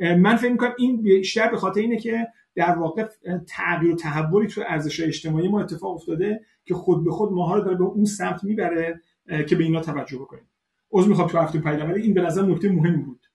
من 0.00 0.36
فکر 0.36 0.52
می‌کنم 0.52 0.74
این 0.78 1.02
بیشتر 1.02 1.50
به 1.50 1.56
خاطر 1.56 1.80
اینه 1.80 1.98
که 1.98 2.26
در 2.54 2.78
واقع 2.78 3.08
تغییر 3.48 3.92
و 3.92 3.96
تحولی 3.96 4.46
تو 4.46 4.62
ارزش 4.68 5.00
اجتماعی 5.00 5.48
ما 5.48 5.60
اتفاق 5.60 5.94
افتاده 5.94 6.40
که 6.64 6.74
خود 6.74 7.04
به 7.04 7.10
خود 7.10 7.32
ماها 7.32 7.54
رو 7.54 7.64
داره 7.64 7.76
به 7.76 7.84
اون 7.84 8.04
سمت 8.04 8.44
می‌بره 8.44 9.02
که 9.48 9.56
به 9.56 9.64
اینا 9.64 9.80
توجه 9.80 10.18
بکنیم. 10.18 10.44
عذر 10.92 11.08
می‌خوام 11.08 11.28
تو 11.28 11.38
حرفت 11.38 11.60
پریدم 11.60 11.86
ولی 11.86 12.02
این 12.02 12.14
به 12.14 12.20
نظر 12.22 12.42
نکته 12.42 12.72
مهم 12.72 13.02
بود. 13.02 13.26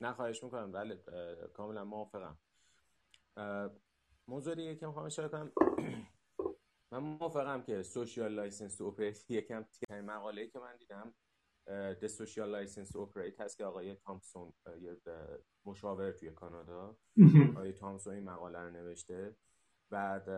نه 0.00 0.12
خواهش 0.12 0.44
می‌کنم. 0.44 0.72
بله 0.72 1.02
کاملا 1.54 1.84
موافقم. 1.84 2.38
موضوع 4.28 4.54
دیگه 4.54 4.76
که 4.76 4.86
می‌خوام 4.86 5.06
اشاره 5.06 5.28
کنم 5.28 5.52
من 6.92 6.98
موافقم 6.98 7.62
که 7.62 7.82
social 7.82 8.32
license 8.32 8.76
to 8.76 8.84
operate 8.84 9.30
یک 9.30 9.64
مقاله 9.90 10.46
که 10.46 10.58
من 10.58 10.76
دیدم 10.76 11.14
the 12.02 12.06
social 12.06 12.50
license 12.50 12.96
operate 12.96 13.40
هست 13.40 13.58
که 13.58 13.64
آقای 13.64 13.94
تامسون 13.94 14.52
یه 14.80 14.96
مشاور 15.66 16.12
توی 16.12 16.30
کانادا 16.30 16.96
آقای 17.50 17.72
تامسون 17.72 18.14
این 18.14 18.24
مقاله 18.24 18.58
رو 18.58 18.70
نوشته. 18.70 19.36
بعد 19.90 20.28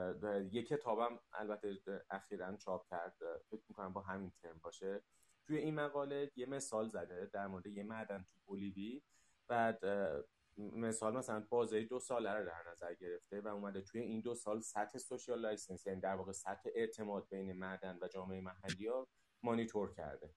یه 0.52 0.62
کتابم 0.62 1.18
البته 1.32 1.80
اخیرا 2.10 2.56
چاپ 2.56 2.86
کرد. 2.90 3.16
فکر 3.50 3.62
می‌کنم 3.68 3.92
با 3.92 4.00
همین 4.00 4.32
ترم 4.42 4.60
باشه. 4.62 5.02
توی 5.46 5.56
این 5.56 5.74
مقاله 5.74 6.30
یه 6.36 6.46
مثال 6.46 6.88
زده 6.88 7.30
در 7.32 7.46
مورد 7.46 7.66
یه 7.66 7.82
معدن 7.82 8.24
تو 8.32 8.40
بولیوی. 8.46 9.02
بعد 9.48 9.84
مثال 10.58 11.16
مثلا 11.16 11.46
بازه 11.48 11.84
دو 11.84 12.00
ساله 12.00 12.34
رو 12.34 12.44
در 12.44 12.70
نظر 12.72 12.94
گرفته 12.94 13.40
و 13.40 13.48
اومده 13.48 13.80
توی 13.80 14.00
این 14.00 14.20
دو 14.20 14.34
سال 14.34 14.60
سطح 14.60 14.98
social 14.98 15.40
license 15.40 15.86
یعنی 15.86 16.00
در 16.00 16.14
واقع 16.14 16.32
سطح 16.32 16.70
اعتماد 16.74 17.28
بین 17.30 17.52
معدن 17.52 17.98
و 18.02 18.08
جامعه 18.08 18.40
محلی 18.40 18.86
ها 18.86 19.08
مانیتور 19.42 19.92
کرده. 19.92 20.30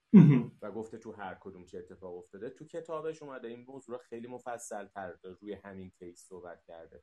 و 0.62 0.72
گفته 0.72 0.98
تو 0.98 1.12
هر 1.12 1.38
کدوم 1.40 1.64
چه 1.64 1.78
اتفاق 1.78 2.16
افتاده. 2.18 2.50
تو 2.50 2.64
کتابش 2.64 3.22
اومده 3.22 3.48
این 3.48 3.64
موضوع 3.68 3.98
خیلی 3.98 4.28
مفصل 4.28 4.86
تر 4.86 5.14
روی 5.40 5.52
همین 5.52 5.90
case 5.90 6.24
صحبت 6.28 6.64
کرده. 6.64 7.02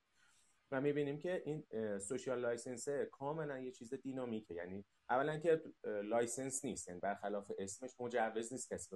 و 0.72 0.82
می‌بینیم 0.82 1.20
که 1.20 1.44
این 1.46 1.64
social 2.00 2.40
license 2.40 2.90
کاملا 3.12 3.60
یه 3.60 3.72
چیز 3.72 3.94
دینامیکه. 3.94 4.54
یعنی 4.54 4.86
اولا 5.10 5.38
که 5.38 5.62
license 5.86 6.66
نیست 6.66 6.88
یعنی 6.88 7.00
برخلاف 7.00 7.52
اسمش 7.60 7.92
مجوز 8.00 8.54
نیست 8.54 8.74
کسی 8.74 8.96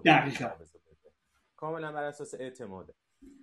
کاملا 1.55 1.91
بر 1.91 2.03
اساس 2.03 2.33
اعتماده. 2.33 2.93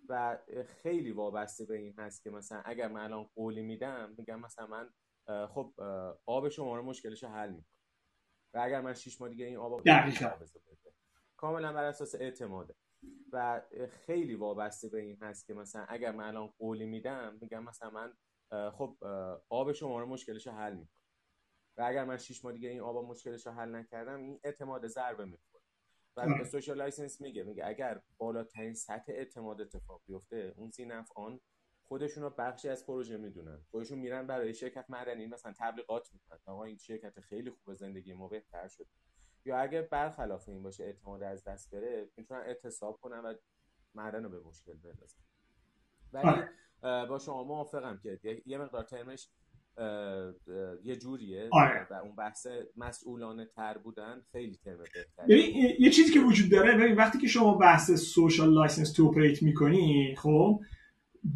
و 0.08 0.38
خیلی 0.82 1.12
وابسته 1.12 1.64
به 1.64 1.76
این 1.76 1.94
هست 1.98 2.22
که 2.22 2.30
مثلا 2.30 2.62
اگر 2.64 2.88
من 2.88 3.00
الان 3.00 3.24
قولی 3.24 3.62
میدم 3.62 4.14
میگم 4.18 4.40
مثلا 4.40 4.66
من 4.66 4.90
خب 5.46 5.72
آب 6.26 6.48
شما 6.48 6.76
رو 6.76 6.82
مشکلش 6.82 7.24
حل 7.24 7.48
می‌کنم 7.50 7.64
و 8.54 8.58
اگر 8.58 8.80
من 8.80 8.94
شش 8.94 9.20
ماه 9.20 9.30
دیگه 9.30 9.44
این 9.46 9.56
آب 9.56 9.82
کاملا 11.36 11.72
بر 11.72 11.84
اساس 11.84 12.14
اعتماده. 12.14 12.74
و 13.32 13.62
خیلی 13.90 14.34
وابسته 14.34 14.88
به 14.88 15.00
این 15.00 15.16
هست 15.16 15.46
که 15.46 15.54
مثلا 15.54 15.84
اگر 15.88 16.12
من 16.12 16.24
الان 16.24 16.46
قولی 16.46 16.86
میدم 16.86 17.38
میگم 17.40 17.64
مثلا 17.64 17.90
من 17.90 18.12
خب 18.70 19.04
آب 19.48 19.72
شما 19.72 20.00
رو 20.00 20.06
مشکلش 20.06 20.46
رو 20.46 20.52
حل 20.52 20.74
می‌کنم. 20.74 21.02
و 21.76 21.82
اگر 21.82 22.04
من 22.04 22.16
شش 22.16 22.44
ماه 22.44 22.52
دیگه 22.52 22.68
این 22.68 22.80
آب 22.80 23.04
مشکلش 23.04 23.46
رو 23.46 23.52
حل 23.52 23.74
نکردم 23.74 24.18
این 24.18 24.40
اعتماد 24.44 24.86
ضربه 24.86 25.24
می‌خوره. 25.24 25.64
و 26.16 26.44
social 26.44 26.76
license 26.76 27.20
میگه 27.20 27.42
میگه 27.42 27.66
اگر 27.66 28.02
بالاترین 28.16 28.74
سطح 28.74 29.12
اعتماد 29.12 29.60
اتفاق 29.60 30.02
بیفته 30.06 30.54
اون 30.56 30.70
ذینفعان 30.70 31.40
خودشون 31.82 32.22
رو 32.22 32.30
بخشی 32.30 32.68
از 32.68 32.86
پروژه 32.86 33.16
می‌دونن. 33.16 33.66
خودشون 33.70 33.98
میرن 33.98 34.26
برای 34.26 34.54
شرکت 34.54 34.84
معدنی 34.88 35.26
مثلا 35.26 35.52
تبلیغات 35.58 36.12
می‌کنن. 36.12 36.38
آقا 36.46 36.64
این 36.64 36.76
شرکت 36.76 37.20
خیلی 37.20 37.50
خوب 37.50 37.74
زندگی 37.74 38.12
ما 38.12 38.28
بهتر 38.28 38.68
شد 38.68 38.86
یا 39.48 39.58
اگر 39.58 39.82
برخلاف 39.82 40.48
این 40.48 40.62
باشه 40.62 40.84
اعتماد 40.84 41.22
از 41.22 41.44
دست 41.44 41.70
بره 41.70 42.08
می‌تونن 42.16 42.40
اعتصاب 42.40 43.00
کنن 43.00 43.18
و 43.18 43.34
معدن 43.94 44.24
رو 44.24 44.30
به 44.30 44.40
مشکل 44.48 44.72
بندازن. 44.72 45.20
ولی 46.12 46.42
با 47.08 47.18
شما 47.18 47.44
موافقم 47.44 48.00
که 48.02 48.42
یه 48.46 48.58
مقدار 48.58 48.82
ترمش 48.82 49.28
یه 50.84 50.96
جوریه 50.96 51.48
آره. 51.52 51.86
و 51.90 51.94
اون 51.94 52.16
بحث 52.16 52.46
مسئولانه 52.76 53.46
تر 53.46 53.78
بودن 53.78 54.22
خیلی 54.32 54.56
ترم 54.64 54.78
بهتره. 54.78 55.38
یه 55.80 55.90
چیزی 55.90 56.12
که 56.12 56.20
وجود 56.20 56.50
داره 56.50 56.76
ببین 56.76 56.96
وقتی 56.96 57.18
که 57.18 57.26
شما 57.26 57.54
بحث 57.54 57.90
social 57.90 58.52
license 58.52 58.92
to 58.92 59.06
operate 59.06 59.42
می‌کنی 59.42 60.14
خب 60.18 60.60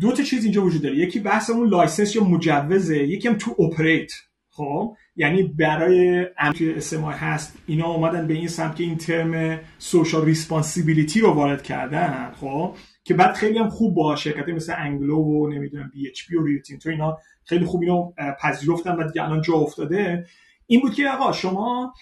دو 0.01 0.12
تا 0.12 0.22
چیز 0.22 0.44
اینجا 0.44 0.64
وجود 0.64 0.83
داره. 0.83 0.96
یکی 0.96 1.20
بحث 1.20 1.51
اون 1.51 1.68
license 1.68 2.16
یا 2.16 2.25
مجوزه 2.25 2.98
یکی 2.98 3.29
هم 3.29 3.38
to 3.38 3.62
operate 3.62 4.12
خب 4.54 4.96
یعنی 5.16 5.42
برای 5.42 6.26
که 6.54 6.76
اسمای 6.76 7.14
هست 7.14 7.58
اینا 7.66 7.86
اومدن 7.86 8.26
به 8.26 8.34
این 8.34 8.48
سمت 8.48 8.76
که 8.76 8.84
این 8.84 8.96
term 8.96 9.61
social 9.78 10.24
responsibility 10.24 11.20
رو 11.20 11.32
وارد 11.32 11.62
کردن 11.62 12.32
خب 12.40 12.74
که 13.04 13.14
بعد 13.14 13.34
خیلی 13.34 13.58
هم 13.58 13.68
خوب 13.68 13.94
با 13.94 14.16
شرکت 14.16 14.48
مثل 14.48 14.74
Anglo 14.76 15.16
و 15.16 15.48
نمی‌دونم 15.48 15.90
BHP 15.94 16.37
و 16.36 16.44
Rio 16.44 16.78
Tinto 16.78 16.90
اینا 16.90 17.18
خیلی 17.44 17.64
خوب 17.64 17.82
اینو 17.82 18.12
پذیرفتن 18.42 18.96
و 18.96 19.06
دیگه 19.06 19.24
الان 19.24 19.42
جا 19.42 19.54
افتاده. 19.54 20.26
این 20.66 20.80
بود 20.80 20.94
که 20.94 21.08
آقا 21.08 21.32
شما 21.32 21.92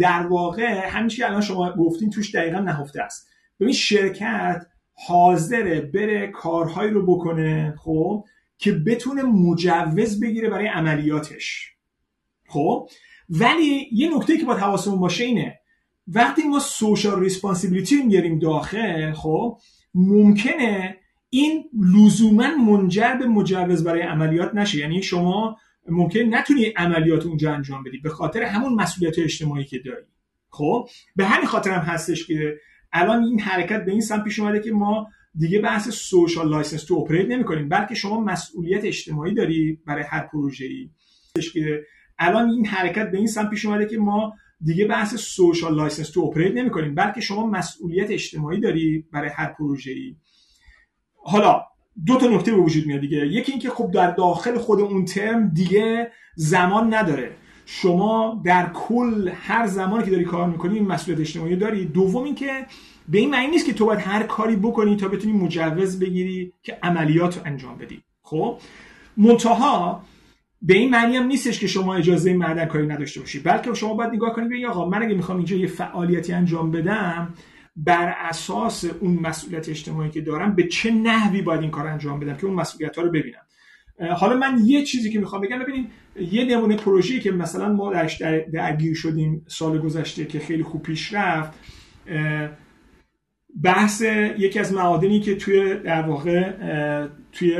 در 0.00 0.26
واقع 0.26 0.88
همین 0.88 1.08
که 1.08 1.26
الان 1.26 1.40
شما 1.40 1.72
گفتین 1.72 2.10
توش 2.10 2.34
دقیقا 2.34 2.58
نهفته 2.58 3.02
است. 3.02 3.28
ببین 3.60 3.74
شرکت 3.74 4.66
حاضره 5.06 5.80
بره 5.80 6.26
کارهایی 6.26 6.90
رو 6.90 7.06
بکنه 7.06 7.74
خب 7.78 8.24
که 8.58 8.72
بتونه 8.72 9.22
مجوز 9.22 10.20
بگیره 10.20 10.50
برای 10.50 10.66
عملیاتش. 10.66 11.77
خب؟ 12.48 12.88
ولی 13.28 13.88
یه 13.92 14.16
نکته 14.16 14.36
که 14.36 14.44
باید 14.44 14.60
حواسمون 14.60 15.00
باشه 15.00 15.24
اینه 15.24 15.60
وقتی 16.08 16.42
ما 16.42 16.58
سوشال 16.58 17.20
ریسپانسیبیلیتی 17.20 18.02
میاریم 18.02 18.38
داخل 18.38 19.12
خب 19.12 19.58
ممکنه 19.94 20.96
این 21.30 21.64
لزوما 21.96 22.56
منجر 22.56 23.14
به 23.14 23.26
مجوز 23.26 23.84
برای 23.84 24.02
عملیات 24.02 24.54
نشه. 24.54 24.78
یعنی 24.78 25.02
شما 25.02 25.56
ممکن 25.88 26.20
نتونی 26.20 26.64
عملیات 26.64 27.26
اونجا 27.26 27.52
انجام 27.52 27.82
بدی 27.82 27.98
به 27.98 28.08
خاطر 28.08 28.42
همون 28.42 28.74
مسئولیت 28.74 29.18
اجتماعی 29.18 29.64
که 29.64 29.78
داری. 29.78 30.06
خب؟ 30.50 30.88
به 31.16 31.24
همین 31.24 31.46
خاطر 31.46 31.70
هم 31.70 31.80
هستش 31.80 32.26
که 32.26 32.56
الان 32.92 33.24
این 33.24 33.40
حرکت 33.40 33.84
به 33.84 33.92
این 33.92 34.00
سمت 34.00 34.24
پیش 34.24 34.38
اومده 34.38 34.60
که 34.60 34.72
ما 34.72 35.08
دیگه 35.38 35.60
بحث 35.60 35.88
social 35.88 36.50
license 36.50 36.84
to 36.84 36.94
operate 36.94 37.26
نمی 37.28 37.44
کنیم 37.44 37.68
بلکه 37.68 37.94
شما 37.94 38.20
مسئولیت 38.20 38.84
اجتماعی 38.84 39.34
داری 39.34 39.78
برای 39.86 40.04
هر 40.08 40.26
پروژه 40.26 40.64
ای 40.64 40.90
که 41.52 41.84
الان 42.18 42.50
این 42.50 42.66
حرکت 42.66 43.10
به 43.10 43.18
این 43.18 43.26
سمت 43.26 43.50
پیش 43.50 43.66
اومده 43.66 43.86
که 43.86 43.98
ما 43.98 44.34
دیگه 44.60 44.84
بحث 44.84 45.14
social 45.14 45.74
license 45.74 46.10
to 46.10 46.20
operate 46.20 46.54
نمی 46.54 46.70
کنیم 46.70 46.94
بلکه 46.94 47.20
شما 47.20 47.46
مسئولیت 47.46 48.10
اجتماعی 48.10 48.60
داری 48.60 49.04
برای 49.12 49.28
هر 49.28 49.52
پروژه 49.52 49.90
ای 49.90 50.16
حالا 51.24 51.62
دو 52.06 52.16
تا 52.16 52.26
نکته 52.26 52.52
به 52.52 52.58
وجود 52.58 52.86
میاد 52.86 53.00
دیگه. 53.00 53.26
یکی 53.26 53.52
اینکه 53.52 53.70
خب 53.70 53.90
در 53.90 54.10
داخل 54.10 54.58
خود 54.58 54.80
اون 54.80 55.04
ترم 55.04 55.48
دیگه 55.48 56.10
زمان 56.34 56.94
نداره. 56.94 57.30
شما 57.66 58.42
در 58.44 58.70
کل 58.72 59.30
هر 59.34 59.66
زمانی 59.66 60.04
که 60.04 60.10
داری 60.10 60.24
کار 60.24 60.48
می‌کنی 60.48 60.74
این 60.74 60.86
مسئولیت 60.86 61.20
اجتماعی 61.20 61.56
داری. 61.56 61.84
دوم 61.84 62.24
اینکه 62.24 62.66
به 63.08 63.18
این 63.18 63.30
معنی 63.30 63.46
نیست 63.46 63.66
که 63.66 63.72
تو 63.72 63.86
باید 63.86 64.00
هر 64.00 64.22
کاری 64.22 64.56
بکنی 64.56 64.96
تا 64.96 65.08
بتونی 65.08 65.32
مجوز 65.32 65.98
بگیری 65.98 66.52
که 66.62 66.78
عملیات 66.82 67.36
رو 67.36 67.42
انجام 67.46 67.78
بدی. 67.78 68.02
خب؟ 68.22 68.58
منتها 69.16 70.02
به 70.62 70.74
این 70.74 70.90
معنی 70.90 71.16
هم 71.16 71.26
نیستش 71.26 71.60
که 71.60 71.66
شما 71.66 71.94
اجازه 71.94 72.34
معدن 72.34 72.64
کاری 72.64 72.86
نداشته 72.86 73.20
باشی. 73.20 73.40
بلکه 73.40 73.74
شما 73.74 73.94
باید 73.94 74.10
نگاه 74.12 74.32
کنید 74.32 74.50
بگی 74.50 74.64
آقا 74.66 74.88
من 74.88 75.02
اگه 75.02 75.14
می‌خوام 75.14 75.38
اینجا 75.38 75.56
یه 75.56 75.66
فعالیتی 75.66 76.32
انجام 76.32 76.70
بدم 76.70 77.34
بر 77.76 78.14
اساس 78.18 78.84
اون 79.00 79.14
مسئولیت 79.14 79.68
اجتماعی 79.68 80.10
که 80.10 80.20
دارم 80.20 80.54
به 80.54 80.66
چه 80.66 80.90
نحوی 80.90 81.42
باید 81.42 81.60
این 81.60 81.70
کار 81.70 81.86
انجام 81.86 82.20
بدم 82.20 82.34
که 82.34 82.46
اون 82.46 82.54
مسئولیت 82.54 82.96
ها 82.96 83.02
رو 83.02 83.10
ببینم؟ 83.10 83.40
حالا 84.16 84.36
من 84.36 84.58
یه 84.64 84.84
چیزی 84.84 85.10
که 85.10 85.18
می‌خوام 85.18 85.42
بگم 85.42 85.58
ببینیم 85.58 85.90
یه 86.32 86.44
نمونه 86.44 86.76
پروژه‌ای 86.76 87.20
که 87.20 87.30
مثلا 87.30 87.72
ما 87.72 87.92
درش 87.92 88.22
درگیر 88.52 88.94
شدیم 88.94 89.44
سال 89.46 89.78
گذشته 89.78 90.24
که 90.24 90.38
خیلی 90.38 90.62
خوب 90.62 90.82
پیش 90.82 91.14
رفت 91.14 91.58
بحث 93.64 94.02
یکی 94.38 94.58
از 94.58 94.72
معادنی 94.72 95.20
که 95.20 95.36
توی 95.36 95.74
در 95.74 96.02
واقع 96.02 96.52
توی 97.32 97.58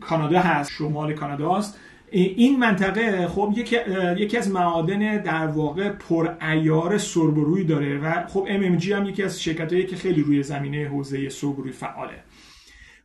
کانادا 0.00 0.40
هست 0.40 0.70
شمال 0.70 1.12
کانادا 1.12 1.56
است 1.56 1.80
این 2.18 2.58
منطقه 2.58 3.28
خب 3.28 3.52
یکی, 3.56 3.76
یکی 4.16 4.36
از 4.36 4.50
معادن 4.50 5.22
در 5.22 5.46
واقع 5.46 5.88
پر 5.88 6.34
ایار 6.42 6.98
سربروی 6.98 7.64
داره 7.64 7.98
و 7.98 8.26
خب 8.26 8.46
MMG 8.48 8.86
هم 8.86 9.06
یکی 9.06 9.22
از 9.22 9.42
شرکتایی 9.42 9.86
که 9.86 9.96
خیلی 9.96 10.22
روی 10.22 10.42
زمینه 10.42 10.88
حوزه 10.88 11.28
سربروی 11.28 11.72
فعاله. 11.72 12.22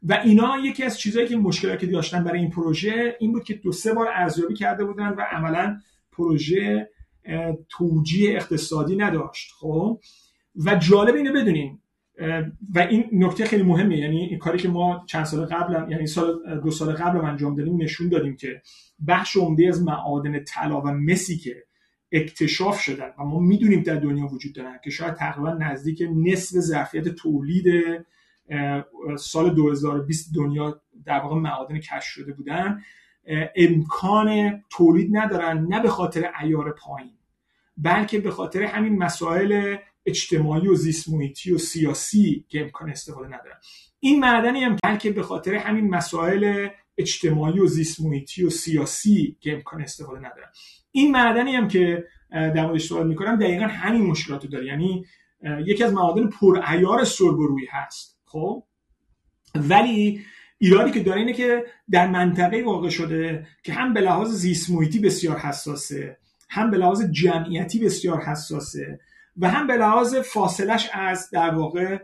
و 0.03 0.21
اینا 0.23 0.57
یکی 0.63 0.83
از 0.83 0.99
چیزهایی 0.99 1.27
که 1.27 1.37
مشکلاتی 1.37 1.85
که 1.85 1.91
داشتن 1.91 2.23
برای 2.23 2.39
این 2.39 2.49
پروژه 2.49 3.15
این 3.19 3.31
بود 3.31 3.43
که 3.43 3.53
دو 3.53 3.71
سه 3.71 3.93
بار 3.93 4.07
ارزیابی 4.13 4.53
کرده 4.53 4.85
بودن 4.85 5.09
و 5.09 5.21
عملا 5.31 5.79
پروژه 6.11 6.89
توجیه 7.69 8.35
اقتصادی 8.35 8.95
نداشت 8.95 9.51
خب؟ 9.59 9.99
و 10.65 10.75
جالب 10.75 11.15
اینو 11.15 11.33
بدونیم 11.33 11.80
و 12.75 12.79
این 12.79 13.09
نکته 13.11 13.45
خیلی 13.45 13.63
مهمه. 13.63 13.97
یعنی 13.97 14.17
این 14.17 14.39
کاری 14.39 14.57
که 14.57 14.69
ما 14.69 15.03
چند 15.07 15.25
سال 15.25 15.45
قبل 15.45 15.91
یعنی 15.91 16.07
سال 16.07 16.59
دو 16.63 16.71
سال 16.71 16.93
قبل 16.93 17.25
انجام 17.25 17.55
دادیم 17.55 17.81
نشون 17.81 18.09
دادیم 18.09 18.35
که 18.35 18.61
بخش 19.07 19.37
عمده 19.37 19.67
از 19.67 19.83
معادن 19.83 20.43
طلا 20.43 20.81
و 20.81 20.87
مسی 20.87 21.37
که 21.37 21.63
اکتشاف 22.11 22.79
شدن 22.79 23.09
و 23.19 23.23
ما 23.23 23.39
می‌دونیم 23.39 23.83
در 23.83 23.95
دنیا 23.95 24.25
وجود 24.25 24.55
دارن 24.55 24.79
که 24.83 24.89
شاید 24.89 25.13
تقریبا 25.13 25.53
نزدیک 25.53 26.03
نصف 26.15 26.59
ظرفیت 26.59 27.07
تولید 27.07 27.65
سال 29.17 29.55
2020 29.55 30.35
دنیا 30.35 30.81
در 31.05 31.19
واقع 31.19 31.35
معادن 31.35 31.79
کشف 31.79 32.03
شده 32.03 32.33
بودن 32.33 32.81
امکان 33.55 34.61
تولید 34.69 35.17
ندارن 35.17 35.67
نه 35.69 35.79
به 35.79 35.89
خاطر 35.89 36.31
ایار 36.41 36.71
پایین 36.71 37.17
بلکه 37.77 38.19
به 38.19 38.31
خاطر 38.31 38.63
همین 38.63 38.97
مسائل 38.97 39.77
اجتماعی 40.05 40.67
و 40.67 40.75
زیست 40.75 41.07
و 41.07 41.57
سیاسی 41.57 42.45
که 42.49 42.61
امکان 42.61 42.89
استفاده 42.89 43.27
ندارن. 43.27 43.57
این 43.99 44.19
معدنی 44.19 44.63
هم 44.63 44.75
بلکه 44.83 45.11
به 45.11 45.23
خاطر 45.23 45.55
همین 45.55 45.89
مسائل 45.89 46.67
اجتماعی 46.97 47.59
و 47.59 47.67
زیست 47.67 47.99
و 48.45 48.49
سیاسی 48.49 49.37
که 49.39 49.53
امکان 49.53 49.81
استفاده 49.81 50.19
ندارن. 50.19 50.47
این 50.91 51.11
معدنی 51.11 51.55
هم 51.55 51.67
که 51.67 52.03
در 52.31 52.65
مورد 52.65 52.79
صحبت 52.79 53.05
می‌کنم 53.05 53.35
دقیقا 53.35 53.65
همین 53.65 54.01
مشکلات 54.01 54.45
داره. 54.45 54.65
یعنی 54.65 55.05
یکی 55.65 55.83
از 55.83 55.93
معادن 55.93 56.29
پرعیار 56.29 57.03
سربرویی 57.03 57.67
هست. 57.71 58.19
خب؟ 58.25 58.63
ولی 59.55 60.21
ایرادی 60.57 60.91
که 60.91 60.99
داره 60.99 61.19
اینه 61.19 61.33
که 61.33 61.65
در 61.91 62.07
منطقه 62.07 62.63
واقع 62.63 62.89
شده 62.89 63.47
که 63.63 63.73
هم 63.73 63.93
به 63.93 64.01
لحاظ 64.01 64.29
زیست 64.31 64.71
بسیار 65.03 65.37
حساسه 65.37 66.17
هم 66.49 66.71
به 66.71 66.77
لحاظ 66.77 67.03
جمعیتی 67.11 67.79
بسیار 67.79 68.21
حساسه 68.21 68.99
و 69.37 69.49
هم 69.49 69.67
به 69.67 69.73
لحاظ 69.73 70.15
فاصلش 70.15 70.89
از 70.93 71.29
در 71.33 71.55
واقع 71.55 71.99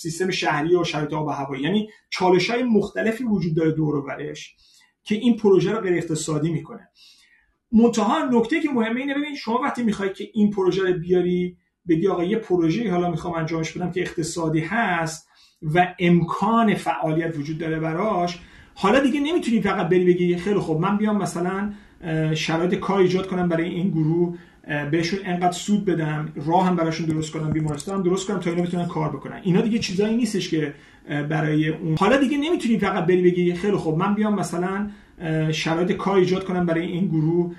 سیستم 0.00 0.30
شهری 0.30 0.76
و 0.76 0.84
شرایط 0.84 1.12
آب 1.12 1.26
و 1.26 1.30
هوایی. 1.30 1.62
یعنی 1.62 1.88
چالش 2.10 2.50
های 2.50 2.62
مختلفی 2.62 3.24
وجود 3.24 3.56
داره 3.56 3.70
دور 3.70 3.96
و 3.96 4.06
برش 4.06 4.56
که 5.04 5.14
این 5.14 5.36
پروژه 5.36 5.72
رو 5.72 5.80
غیر 5.80 5.94
اقتصادی 5.94 6.52
می‌کنه. 6.52 6.88
منتها 7.72 8.24
نکته 8.32 8.60
که 8.60 8.68
مهمه 8.68 9.00
اینه 9.00 9.14
ببین 9.14 9.34
شما 9.34 9.58
وقتی 9.58 9.82
می‌خوای 9.82 10.12
که 10.12 10.24
این 10.34 10.50
پروژه 10.50 10.82
رو 10.82 10.98
بیاری 10.98 11.56
بگی 11.88 12.08
آقا 12.08 12.24
یه 12.24 12.36
پروژه 12.36 12.90
حالا 12.90 13.10
می‌خوام 13.10 13.34
انجامش 13.34 13.72
بدم 13.72 13.90
که 13.90 14.00
اقتصادی 14.00 14.60
هست 14.60 15.28
و 15.62 15.94
امکان 15.98 16.74
فعالیت 16.74 17.38
وجود 17.38 17.58
داره 17.58 17.80
براش 17.80 18.38
حالا 18.74 19.00
دیگه 19.00 19.20
نمی‌تونی 19.20 19.60
فقط 19.60 19.88
بری 19.88 20.04
بگی 20.04 20.36
خیلی 20.36 20.58
خوب 20.58 20.80
من 20.80 20.96
بیام 20.96 21.22
مثلا 21.22 21.72
شرایط 22.34 22.74
کار 22.74 23.00
ایجاد 23.00 23.26
کنم 23.26 23.48
برای 23.48 23.68
این 23.68 23.90
گروه. 23.90 24.38
بهشون 24.90 25.20
انقدر 25.24 25.52
سود 25.52 25.84
بدم 25.84 26.32
راه 26.46 26.66
هم 26.66 26.76
براشون 26.76 27.06
درست 27.06 27.32
کنم 27.32 27.50
بیمارستان 27.50 28.02
درست 28.02 28.28
کنم 28.28 28.38
تا 28.38 28.50
اینا 28.50 28.62
بتونن 28.62 28.86
کار 28.86 29.08
بکنن. 29.08 29.40
اینا 29.42 29.60
دیگه 29.60 29.78
چیزایی 29.78 30.16
نیستش 30.16 30.48
که 30.48 30.74
برای 31.28 31.68
اون. 31.68 31.96
حالا 31.98 32.16
دیگه 32.16 32.36
نمی‌تونی 32.36 32.78
فقط 32.78 33.06
بری 33.06 33.22
بگی 33.22 33.54
خیلی 33.54 33.76
خوب 33.76 33.98
من 33.98 34.14
بیام 34.14 34.34
مثلا 34.34 34.90
شرایط 35.52 35.92
کار 35.92 36.16
ایجاد 36.16 36.44
کنم 36.44 36.66
برای 36.66 36.86
این 36.86 37.08
گروه 37.08 37.54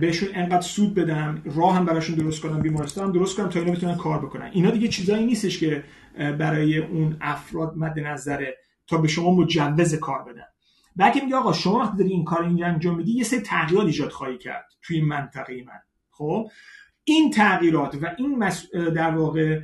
بهشون 0.00 0.28
انقدر 0.34 0.60
سود 0.60 0.94
بدم 0.94 1.42
راه 1.56 1.76
هم 1.76 1.84
براشون 1.84 2.16
درست 2.16 2.42
کنم 2.42 2.60
بیمارستان 2.60 3.12
درست 3.12 3.36
کنم 3.36 3.48
تا 3.48 3.60
اینا 3.60 3.72
بتونن 3.72 3.94
کار 3.94 4.18
بکنن. 4.18 4.50
اینا 4.52 4.70
دیگه 4.70 4.88
چیزایی 4.88 5.26
نیستش 5.26 5.58
که 5.58 5.84
برای 6.38 6.78
اون 6.78 7.16
افراد 7.20 7.72
مد 7.76 7.98
نظره 7.98 8.56
تا 8.86 8.98
به 8.98 9.08
شما 9.08 9.34
مجوز 9.34 9.94
کار 9.94 10.22
بدن. 10.22 10.44
بلکه 10.96 11.20
میگه 11.20 11.36
آقا 11.36 11.52
شما 11.52 11.78
وقتی 11.78 11.96
داری 11.96 12.10
این 12.10 12.24
کار 12.24 12.42
اینجا 12.42 12.66
انجام 12.66 12.96
میدی 12.96 13.12
یه 13.12 13.24
سری 13.24 13.40
تغییرات 13.40 13.86
ایجاد 13.86 14.10
خواهی 14.10 14.38
کرد 14.38 14.64
توی 14.82 15.00
منطقه 15.00 15.64
من. 15.66 15.80
خب 16.18 16.46
این 17.04 17.30
تغییرات 17.30 17.98
و 18.02 18.10
این 18.18 18.48
در 18.94 19.10
واقع 19.10 19.60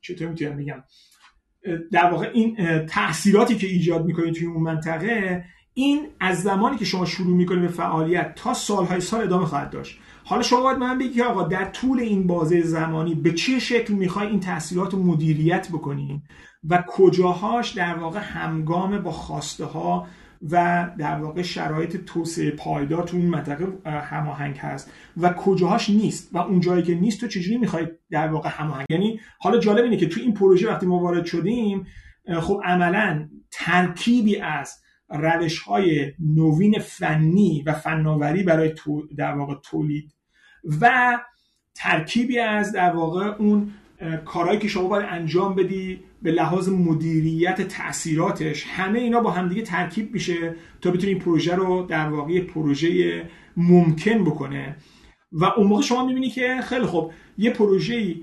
چطور 0.00 0.28
می‌تونم 0.28 0.56
بگم؟ 0.56 0.84
در 1.92 2.10
واقع 2.10 2.30
این 2.34 2.86
تاثیراتی 2.86 3.56
که 3.56 3.66
ایجاد 3.66 4.04
می‌کنید 4.04 4.34
توی 4.34 4.46
اون 4.46 4.62
منطقه 4.62 5.44
این 5.74 6.06
از 6.20 6.42
زمانی 6.42 6.76
که 6.76 6.84
شما 6.84 7.04
شروع 7.04 7.36
می‌کنید 7.36 7.60
به 7.60 7.68
فعالیت 7.68 8.34
تا 8.34 8.54
سالهای 8.54 9.00
سال 9.00 9.20
ادامه 9.20 9.46
خواهد 9.46 9.70
داشت. 9.70 9.98
حالا 10.24 10.42
شما 10.42 10.60
باید 10.60 10.78
من 10.78 10.98
بگی 10.98 11.22
آقا 11.22 11.42
در 11.42 11.64
طول 11.64 12.00
این 12.00 12.26
بازه 12.26 12.60
زمانی 12.60 13.14
به 13.14 13.32
چه 13.32 13.58
شکل 13.58 13.94
می‌خوای 13.94 14.26
این 14.26 14.40
تاثیرات 14.40 14.92
رو 14.92 15.02
مدیریت 15.02 15.68
بکنیم 15.68 16.22
و 16.68 16.84
کجاهاش 16.88 17.70
در 17.70 17.94
واقع 17.94 18.20
همگام 18.20 18.98
با 18.98 19.10
خواسته 19.10 19.64
ها 19.64 20.06
و 20.50 20.90
در 20.98 21.16
واقع 21.16 21.42
شرایط 21.42 21.96
توسعه 21.96 22.50
پایدار 22.50 23.02
تو 23.02 23.16
اون 23.16 23.26
منطقه 23.26 23.90
هماهنگ 23.90 24.56
هست. 24.56 24.92
و 25.16 25.32
کجاهاش 25.32 25.90
نیست 25.90 26.28
و 26.32 26.38
اون 26.38 26.60
جایی 26.60 26.82
که 26.82 26.94
نیست 26.94 27.20
تو 27.20 27.28
چجوری 27.28 27.58
می‌خوای 27.58 27.86
در 28.10 28.28
واقع 28.28 28.50
هماهنگ؟ 28.52 28.86
یعنی 28.90 29.20
حالا 29.38 29.58
جالب 29.58 29.84
اینه 29.84 29.96
که 29.96 30.08
تو 30.08 30.20
این 30.20 30.34
پروژه 30.34 30.68
وقتی 30.68 30.86
ما 30.86 30.98
وارد 30.98 31.24
شدیم 31.24 31.86
خب 32.40 32.60
عملا 32.64 33.28
ترکیبی 33.50 34.36
از 34.36 34.82
روش 35.08 35.58
های 35.58 36.12
نوین 36.18 36.78
فنی 36.78 37.62
و 37.66 37.72
فناوری 37.72 38.42
برای 38.42 38.74
در 39.16 39.34
واقع 39.34 39.54
تولید 39.62 40.14
و 40.80 41.18
ترکیبی 41.74 42.38
از 42.38 42.72
در 42.72 42.90
واقع 42.90 43.26
اون 43.26 43.72
کارهایی 44.24 44.58
که 44.58 44.68
شما 44.68 44.88
باید 44.88 45.06
انجام 45.10 45.54
بدی 45.54 46.00
به 46.22 46.30
لحاظ 46.30 46.68
مدیریت 46.68 47.60
تاثیراتش 47.68 48.66
همه 48.66 48.98
اینا 48.98 49.20
با 49.20 49.30
همدیگه 49.30 49.62
ترکیب 49.62 50.12
میشه 50.12 50.54
تا 50.80 50.90
بتونی 50.90 51.14
پروژه 51.14 51.54
رو 51.54 51.82
در 51.82 52.08
واقع 52.08 52.40
پروژه 52.40 53.22
ممکن 53.56 54.24
بکنه. 54.24 54.76
و 55.32 55.44
اون 55.44 55.66
موقع 55.66 55.82
شما 55.82 56.06
می‌بینی 56.06 56.30
که 56.30 56.60
خیلی 56.62 56.86
خوب 56.86 57.12
یه 57.38 57.50
پروژه 57.50 58.14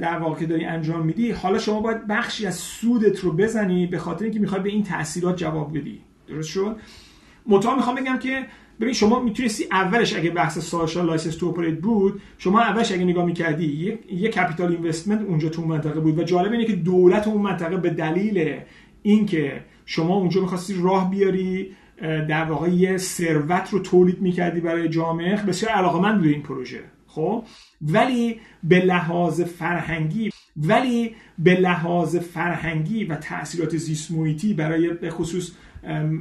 در 0.00 0.18
واقع 0.18 0.46
داری 0.46 0.64
انجام 0.64 1.06
میدی 1.06 1.30
حالا 1.30 1.58
شما 1.58 1.80
باید 1.80 2.06
بخشی 2.06 2.46
از 2.46 2.54
سودت 2.54 3.20
رو 3.20 3.32
بزنی 3.32 3.86
به 3.86 3.98
خاطر 3.98 4.24
اینکه 4.24 4.40
می‌خوای 4.40 4.62
به 4.62 4.68
این 4.68 4.82
تاثیرات 4.82 5.36
جواب 5.36 5.78
بدی. 5.78 6.00
درست 6.28 6.48
شد؟ 6.48 6.76
مطمئن 7.46 7.76
می‌خوام 7.76 7.96
بگم 7.96 8.18
که 8.18 8.46
ببین 8.80 8.92
شما 8.92 9.20
می‌تونستی 9.20 9.64
اولش 9.72 10.16
اگه 10.16 10.30
بحث 10.30 10.58
social 10.58 11.06
license 11.06 11.36
to 11.36 11.46
operate 11.46 11.78
بود 11.78 12.22
شما 12.38 12.60
اولش 12.60 12.92
اگه 12.92 13.04
نگاه 13.04 13.24
می‌کردی 13.24 13.98
یه, 14.12 14.28
capital 14.28 14.72
investment 14.72 15.22
اونجا 15.22 15.48
تو 15.48 15.66
منطقه 15.66 16.00
بود. 16.00 16.18
و 16.18 16.22
جالب 16.22 16.52
اینه 16.52 16.64
که 16.64 16.72
دولت 16.72 17.28
اون 17.28 17.42
منطقه 17.42 17.76
به 17.76 17.90
دلیل 17.90 18.56
اینکه 19.02 19.60
شما 19.86 20.14
اونجا 20.14 20.40
می‌خواستی 20.40 20.74
راه 20.82 21.10
بیاری 21.10 21.70
در 22.00 22.44
واقع 22.44 22.68
یه 22.68 22.96
ثروت 22.96 23.68
رو 23.70 23.78
تولید 23.78 24.22
می‌کردی 24.22 24.60
برای 24.60 24.88
جامعه 24.88 25.36
بسیار 25.36 25.72
علاقه‌مند 25.72 26.24
این 26.24 26.42
پروژه 26.42 26.80
خب؟ 27.06 27.44
ولی 27.82 28.40
به 28.62 28.84
لحاظ 28.84 29.40
فرهنگی 29.40 30.30
ولی 30.56 31.14
به 31.38 31.60
لحاظ 31.60 32.16
فرهنگی 32.16 33.04
و 33.04 33.14
تاثیرات 33.14 33.76
زیست 33.76 34.10
محیطی 34.10 34.54
برای 34.54 34.88
به 34.92 35.10
خصوص 35.10 35.50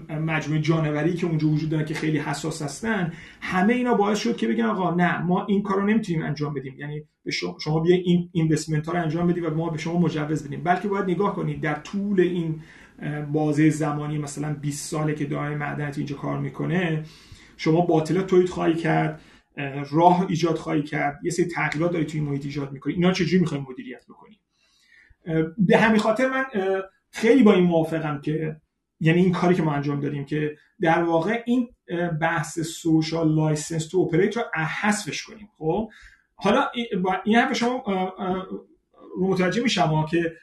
مجموعه 0.10 0.62
جانوری 0.62 1.14
که 1.14 1.28
اونجا 1.28 1.48
وجود 1.48 1.70
دارن 1.70 1.86
که 1.86 1.94
خیلی 1.94 2.18
حساس 2.18 2.62
هستن 2.62 3.14
همه 3.42 3.74
اینا 3.74 3.94
باعث 3.94 4.20
شد 4.20 4.38
که 4.38 4.48
بگن 4.48 4.66
آقا 4.66 4.96
نه 4.96 5.22
ما 5.22 5.46
این 5.46 5.64
کارو 5.64 5.86
نمی‌تونیم 5.86 6.24
انجام 6.24 6.54
بدیم. 6.54 6.76
یعنی 6.78 7.04
به 7.26 7.32
شما, 7.32 7.58
شما 7.60 7.80
بیا 7.80 7.96
این 7.96 8.30
اینوستمنت 8.32 8.88
ها 8.88 8.94
رو 8.94 9.02
انجام 9.02 9.28
بدید 9.28 9.44
و 9.44 9.56
ما 9.56 9.70
به 9.70 9.78
شما 9.78 10.00
مجوز 10.00 10.48
بدیم. 10.48 10.64
بلکه 10.64 10.88
باید 10.88 11.06
نگاه 11.06 11.36
کنید 11.36 11.62
در 11.62 11.76
طول 11.76 12.22
این 12.22 12.62
بازه 13.32 13.70
زمانی 13.70 14.18
مثلا 14.18 14.54
20 14.54 14.92
ساله 14.92 15.16
که 15.16 15.26
دائم 15.26 15.58
معدنت 15.58 15.98
اینجا 15.98 16.16
کار 16.16 16.40
می‌کنه 16.40 17.04
شما 17.58 17.82
باطله 17.82 18.28
تولید 18.28 18.50
خواهی 18.50 18.76
کرد 18.76 19.22
راه 19.92 20.26
ایجاد 20.30 20.56
خواهی 20.56 20.84
کرد 20.84 21.20
یه 21.24 21.32
سری 21.32 21.46
تغییرات 21.46 21.92
داری 21.92 22.06
توی 22.06 22.22
محیط 22.22 22.46
ایجاد 22.46 22.72
می‌کنی. 22.72 22.94
اینا 22.94 23.12
چجوری 23.12 23.40
می‌خوایم 23.40 23.66
مدیریت 23.70 24.06
بکنی 24.10 24.40
به 25.58 25.78
همین 25.78 26.00
خاطر 26.00 26.30
من 26.30 26.46
خیلی 27.12 27.44
با 27.44 27.54
این 27.54 27.64
موافقم 27.64 28.22
که 28.22 28.56
یعنی 29.00 29.22
این 29.22 29.32
کاری 29.32 29.56
که 29.56 29.64
ما 29.64 29.74
انجام 29.74 30.00
دادیم 30.00 30.26
که 30.26 30.56
در 30.82 31.04
واقع 31.04 31.44
این 31.46 31.70
بحث 32.22 32.60
social 32.60 33.36
license 33.36 33.88
to 33.88 34.00
operate 34.00 34.38
رو 34.38 34.44
حذفش 34.82 35.24
کنیم. 35.24 35.50
خب؟ 35.58 35.90
حالا 36.36 36.68
این 37.26 37.36
حرف 37.36 37.54
شما 37.54 37.84
رو 39.16 39.28
متوجه 39.28 39.64
میشم 39.64 40.06
که 40.06 40.34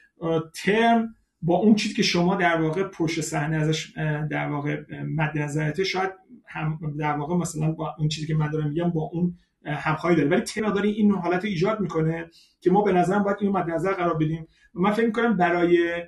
ترم 0.63 1.15
با 1.41 1.55
اون 1.55 1.75
چیزی 1.75 1.95
که 1.95 2.03
شما 2.03 2.35
در 2.35 2.61
واقع 2.61 2.83
پشت 2.83 3.21
صحنه 3.21 3.55
ازش 3.55 3.93
در 4.31 4.49
واقع 4.49 4.83
مد 5.15 5.37
نظرته 5.37 5.83
شاید 5.83 6.11
هم 6.47 6.79
در 6.99 7.17
واقع 7.17 7.35
مثلا 7.35 7.71
با 7.71 7.95
اون 7.99 8.07
چیزی 8.07 8.27
که 8.27 8.35
من 8.35 8.51
دارم 8.51 8.69
میگم 8.69 8.89
با 8.89 9.01
اون 9.13 9.35
همخواهی 9.65 10.15
داره. 10.15 10.29
ولی 10.29 10.41
ترا 10.41 10.69
داره 10.69 10.89
این 10.89 11.11
حالت 11.11 11.43
رو 11.43 11.49
ایجاد 11.49 11.79
می‌کنه 11.79 12.29
که 12.61 12.71
ما 12.71 12.81
به 12.81 12.91
نظرم 12.91 13.23
باید 13.23 13.37
اینو 13.39 13.57
مد 13.57 13.69
نظر 13.69 13.93
قرار 13.93 14.17
بدیم. 14.17 14.47
من 14.73 14.91
فکر 14.91 15.05
می‌کنم 15.05 15.37
برای 15.37 16.03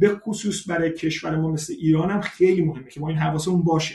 به 0.00 0.08
خصوص 0.08 0.68
برای 0.68 0.92
کشور 0.92 1.36
ما 1.36 1.50
مثل 1.50 1.74
ایران 1.78 2.10
هم 2.10 2.20
خیلی 2.20 2.62
مهمه 2.62 2.90
که 2.90 3.00
ما 3.00 3.08
این 3.08 3.18
حواسمون 3.18 3.62
باشه. 3.62 3.94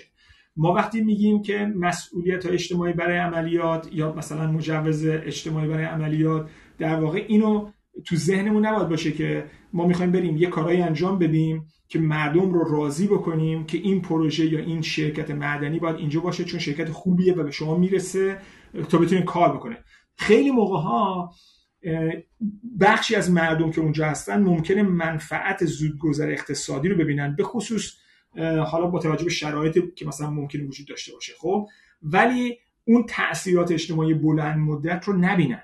ما 0.56 0.74
وقتی 0.74 1.02
میگیم 1.02 1.42
که 1.42 1.74
مسئولیت 1.76 2.46
اجتماعی 2.46 2.94
برای 2.94 3.18
عملیات 3.18 3.89
یا 3.92 4.13
مثلا 4.13 4.52
مجوز 4.52 5.06
اجتماعی 5.06 5.68
برای 5.68 5.86
عملیات 5.86 6.50
در 6.78 6.96
واقع 7.00 7.26
اینو 7.28 7.70
تو 8.06 8.15
ذهنمون 8.15 8.65
نباید 8.65 8.89
باشه 8.89 9.12
که 9.12 9.46
ما 9.74 9.88
می‌خوایم 9.88 10.12
بریم 10.12 10.38
یه 10.38 10.48
کارهایی 10.48 10.82
انجام 10.82 11.20
بدیم 11.20 11.65
که 11.88 12.00
مردم 12.00 12.52
رو 12.52 12.76
راضی 12.76 13.08
بکنیم 13.08 13.65
که 13.65 13.78
این 13.78 14.02
پروژه 14.02 14.46
یا 14.46 14.60
این 14.60 14.82
شرکت 14.82 15.32
معدنی 15.32 15.80
باید 15.80 15.96
اینجا 15.96 16.20
باشه 16.20 16.44
چون 16.44 16.60
شرکت 16.60 16.89
خوبیه 16.89 17.34
و 17.34 17.44
به 17.44 17.52
شما 17.52 17.78
می‌رسه 17.78 18.38
تا 18.89 18.98
بتونین 18.98 19.24
کار 19.24 19.56
بکنه. 19.56 19.78
خیلی 20.18 20.52
موقع 20.52 20.78
ها 20.78 21.32
بخشی 22.80 23.15
از 23.15 23.32
مردم 23.32 23.72
که 23.72 23.82
اونجا 23.82 24.06
هستن 24.06 24.44
ممکنه 24.44 24.84
منفعت 24.84 25.65
زودگذر 25.65 26.30
اقتصادی 26.30 26.89
رو 26.89 26.98
ببینن 26.98 27.36
به 27.36 27.44
خصوص 27.44 27.94
حالا 28.68 28.88
با 28.88 29.00
توجه 29.00 29.24
به 29.24 29.30
شرایطی 29.30 29.84
که 29.96 30.06
مثلا 30.06 30.30
ممکنه 30.30 30.63
وجود 30.63 30.88
داشته 30.88 31.13
باشه 31.13 31.34
خب؟ 31.39 31.68
ولی 32.04 32.58
اون 32.86 33.06
تاثیرات 33.10 33.72
اجتماعی 33.72 34.13
بلند 34.13 34.58
مدت 34.58 35.04
رو 35.06 35.18
نبینن. 35.18 35.63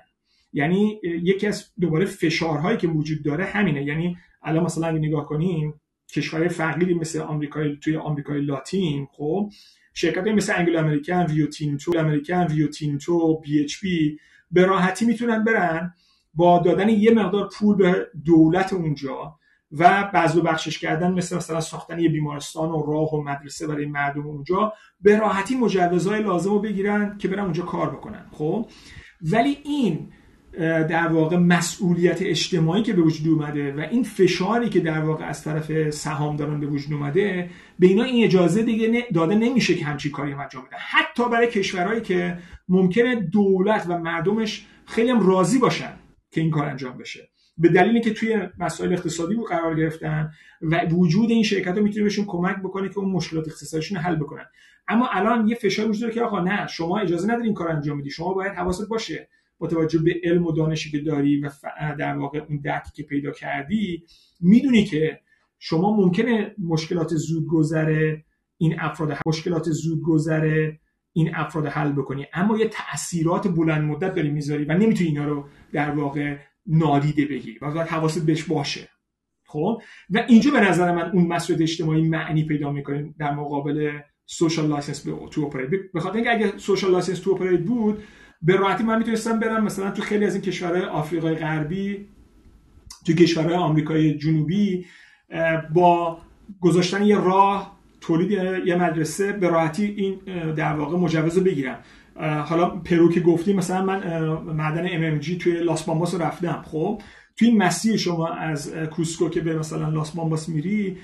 یعنی 0.52 1.00
یکی 1.02 1.46
از 1.46 1.64
دوباره 1.80 2.04
فشارهایی 2.04 2.78
که 2.78 2.88
وجود 2.88 3.22
داره 3.22 3.44
همینه. 3.44 3.84
یعنی 3.84 4.16
الان 4.42 4.64
مثلا 4.64 4.86
اگه 4.86 4.98
نگاه 4.98 5.26
کنیم 5.26 5.74
کشورهای 6.12 6.48
فقیری 6.48 6.94
مثل 6.94 7.20
آمریکای 7.20 7.76
توی 7.76 7.96
آمریکای 7.96 8.40
لاتین 8.40 9.06
خب؟ 9.12 9.50
شرکت 9.94 10.26
مثل 10.26 10.52
انگلو 10.56 10.76
امریکن 10.76 11.26
ریو 11.26 11.46
تینتو 11.46 11.98
امریکن 11.98 12.46
ریو 12.46 12.66
تینتو 12.66 13.40
بی 13.40 13.60
اچ 13.60 13.80
پی 13.80 14.18
به 14.50 14.64
راحتی 14.64 15.06
می‌تونن 15.06 15.44
برن. 15.44 15.94
با 16.36 16.58
دادن 16.58 16.88
یه 16.88 17.10
مقدار 17.10 17.48
پول 17.58 17.76
به 17.76 18.06
دولت 18.24 18.72
اونجا 18.72 19.38
و 19.72 20.10
بذل 20.14 20.36
و 20.36 20.42
بخشش 20.42 20.78
کردن 20.78 21.12
مثل 21.12 21.36
مثلا 21.36 21.60
ساختن 21.60 21.98
یه 21.98 22.08
بیمارستان 22.08 22.70
و 22.70 22.92
راه 22.92 23.14
و 23.14 23.22
مدرسه 23.22 23.66
برای 23.66 23.86
مردم 23.86 24.26
اونجا 24.26 24.72
به 25.00 25.18
راحتی 25.18 25.56
مجوزهای 25.56 26.22
لازم 26.22 26.50
رو 26.50 26.58
بگیرن 26.58 27.18
که 27.18 27.28
برن 27.28 27.44
اونجا 27.44 27.62
کار 27.62 27.90
بکنن 27.90 28.26
خب؟ 28.32 28.66
ولی 29.32 29.58
این 29.64 30.08
در 30.88 31.08
واقع 31.08 31.36
مسئولیت 31.36 32.22
اجتماعی 32.22 32.82
که 32.82 32.92
به 32.92 33.02
وجود 33.02 33.28
اومده 33.28 33.72
و 33.72 33.80
این 33.80 34.02
فشاری 34.02 34.68
که 34.68 34.80
در 34.80 35.00
واقع 35.00 35.24
از 35.24 35.44
طرف 35.44 35.90
سهامداران 35.90 36.60
به 36.60 36.66
وجود 36.66 36.92
اومده 36.92 37.50
به 37.78 37.86
اینا 37.86 38.02
این 38.02 38.24
اجازه 38.24 38.62
دیگه 38.62 39.06
داده 39.14 39.34
نمیشه 39.34 39.74
که 39.74 39.84
همچین 39.84 40.12
کاری 40.12 40.32
انجام 40.32 40.64
بدن 40.64 40.78
حتی 40.78 41.28
برای 41.28 41.46
کشورهایی 41.46 42.00
که 42.00 42.38
ممکنه 42.68 43.14
دولت 43.14 43.86
و 43.88 43.98
مردمش 43.98 44.66
خیلی 44.86 45.10
هم 45.10 45.26
راضی 45.26 45.58
باشن. 45.58 45.92
که 46.36 46.42
این 46.42 46.50
کار 46.50 46.66
انجام 46.66 46.98
بشه. 46.98 47.28
به 47.58 47.68
دلیلی 47.68 48.00
که 48.00 48.10
توی 48.10 48.38
مسائل 48.58 48.92
اقتصادی 48.92 49.34
رو 49.34 49.44
قرار 49.44 49.76
گرفتن 49.76 50.30
و 50.62 50.86
وجود 50.90 51.30
این 51.30 51.42
شرکت 51.42 51.76
ها 51.76 51.82
می‌تونه 51.82 52.04
بهشون 52.04 52.24
کمک 52.24 52.56
بکنه 52.56 52.88
که 52.88 52.98
اون 52.98 53.12
مشکلات 53.12 53.48
اقتصادیشون 53.48 53.98
حل 53.98 54.16
بکنن. 54.16 54.44
اما 54.88 55.08
الان 55.12 55.48
یه 55.48 55.54
فشار 55.54 55.88
وجود 55.88 56.02
داره 56.02 56.14
که 56.14 56.22
آقا 56.22 56.40
نه 56.40 56.66
شما 56.66 56.98
اجازه 56.98 57.28
نداری 57.28 57.44
این 57.44 57.54
کار 57.54 57.68
انجام 57.68 58.00
بدی. 58.00 58.10
شما 58.10 58.34
باید 58.34 58.52
حواست 58.52 58.88
باشه. 58.88 59.28
با 59.58 59.66
توجه 59.66 59.98
به 59.98 60.20
علم 60.24 60.46
و 60.46 60.52
دانشی 60.52 60.90
که 60.90 60.98
داری 60.98 61.40
و 61.40 61.50
در 61.98 62.18
واقع 62.18 62.38
اون 62.48 62.60
درکی 62.64 62.90
که 62.94 63.02
پیدا 63.02 63.30
کردی 63.30 64.04
می‌دونی 64.40 64.84
که 64.84 65.20
شما 65.58 65.96
ممکنه 65.96 66.54
مشکلات 66.58 67.14
زودگذر 67.14 68.16
این 68.58 68.80
افراد 68.80 69.16
مشکلات 69.26 69.70
زودگذر 69.70 70.72
این 71.16 71.34
افراد 71.34 71.66
حل 71.66 71.92
بکنی. 71.92 72.26
اما 72.34 72.58
یه 72.58 72.68
تاثیرات 72.68 73.48
بلند 73.48 73.82
مدت 73.82 74.14
داری 74.14 74.30
می‌ذاری 74.30 74.64
و 74.64 74.72
نمی‌تونی 74.72 75.10
اینا 75.10 75.24
رو 75.24 75.48
در 75.72 75.90
واقع 75.90 76.36
نادیده 76.66 77.26
بگیری 77.26 77.58
و 77.62 77.70
باید 77.70 77.88
حواست 77.88 78.26
بهش 78.26 78.42
باشه. 78.42 78.88
خب؟ 79.46 79.82
و 80.10 80.24
اینجا 80.28 80.50
به 80.50 80.60
نظر 80.60 80.94
من 80.94 81.10
اون 81.10 81.26
مسئولیت 81.26 81.62
اجتماعی 81.62 82.08
معنی 82.08 82.44
پیدا 82.44 82.72
می‌کنه 82.72 83.14
در 83.18 83.34
مقابل 83.34 83.98
social 84.26 84.66
license 84.66 85.02
to 85.30 85.42
operate 85.42 85.68
به 85.70 86.14
اینکه 86.14 86.30
اگه 86.30 86.58
social 86.58 86.90
license 86.92 87.18
to 87.18 87.30
operate 87.30 87.60
بود 87.60 88.02
به 88.42 88.56
راحتی 88.56 88.84
من 88.84 88.98
می‌تونستم 88.98 89.40
برم 89.40 89.64
مثلا 89.64 89.90
تو 89.90 90.02
خیلی 90.02 90.24
از 90.24 90.34
این 90.34 90.42
کشورهای 90.42 90.82
آفریقای 90.82 91.34
غربی 91.34 92.08
تو 93.06 93.12
کشورهای 93.12 93.54
آمریکای 93.54 94.18
جنوبی 94.18 94.86
با 95.74 96.18
گذاشتن 96.60 97.02
یه 97.02 97.20
راه 97.20 97.75
تولید 98.06 98.30
یه 98.66 98.76
مدرسه 98.76 99.32
به 99.32 99.48
راحتی 99.48 99.84
این 99.84 100.18
در 100.52 100.72
واقع 100.72 100.96
مجوز 100.98 101.38
بگیرم. 101.38 101.78
حالا 102.44 102.66
پرو 102.66 103.08
که 103.12 103.20
گفتی 103.20 103.52
مثلا 103.52 103.84
من 103.84 104.28
معدن 104.38 104.86
ام 104.90 105.18
توی 105.18 105.52
لاس 105.52 105.82
بامباس 105.84 106.14
رفتم. 106.14 106.62
خب 106.66 107.02
توی 107.36 107.50
مسیر 107.50 107.96
شما 107.96 108.28
از 108.28 108.74
کوسکو 108.74 109.28
که 109.28 109.40
به 109.40 109.58
مثلا 109.58 109.88
لاس 109.88 110.10
بامباس 110.10 110.48
میری 110.48 110.96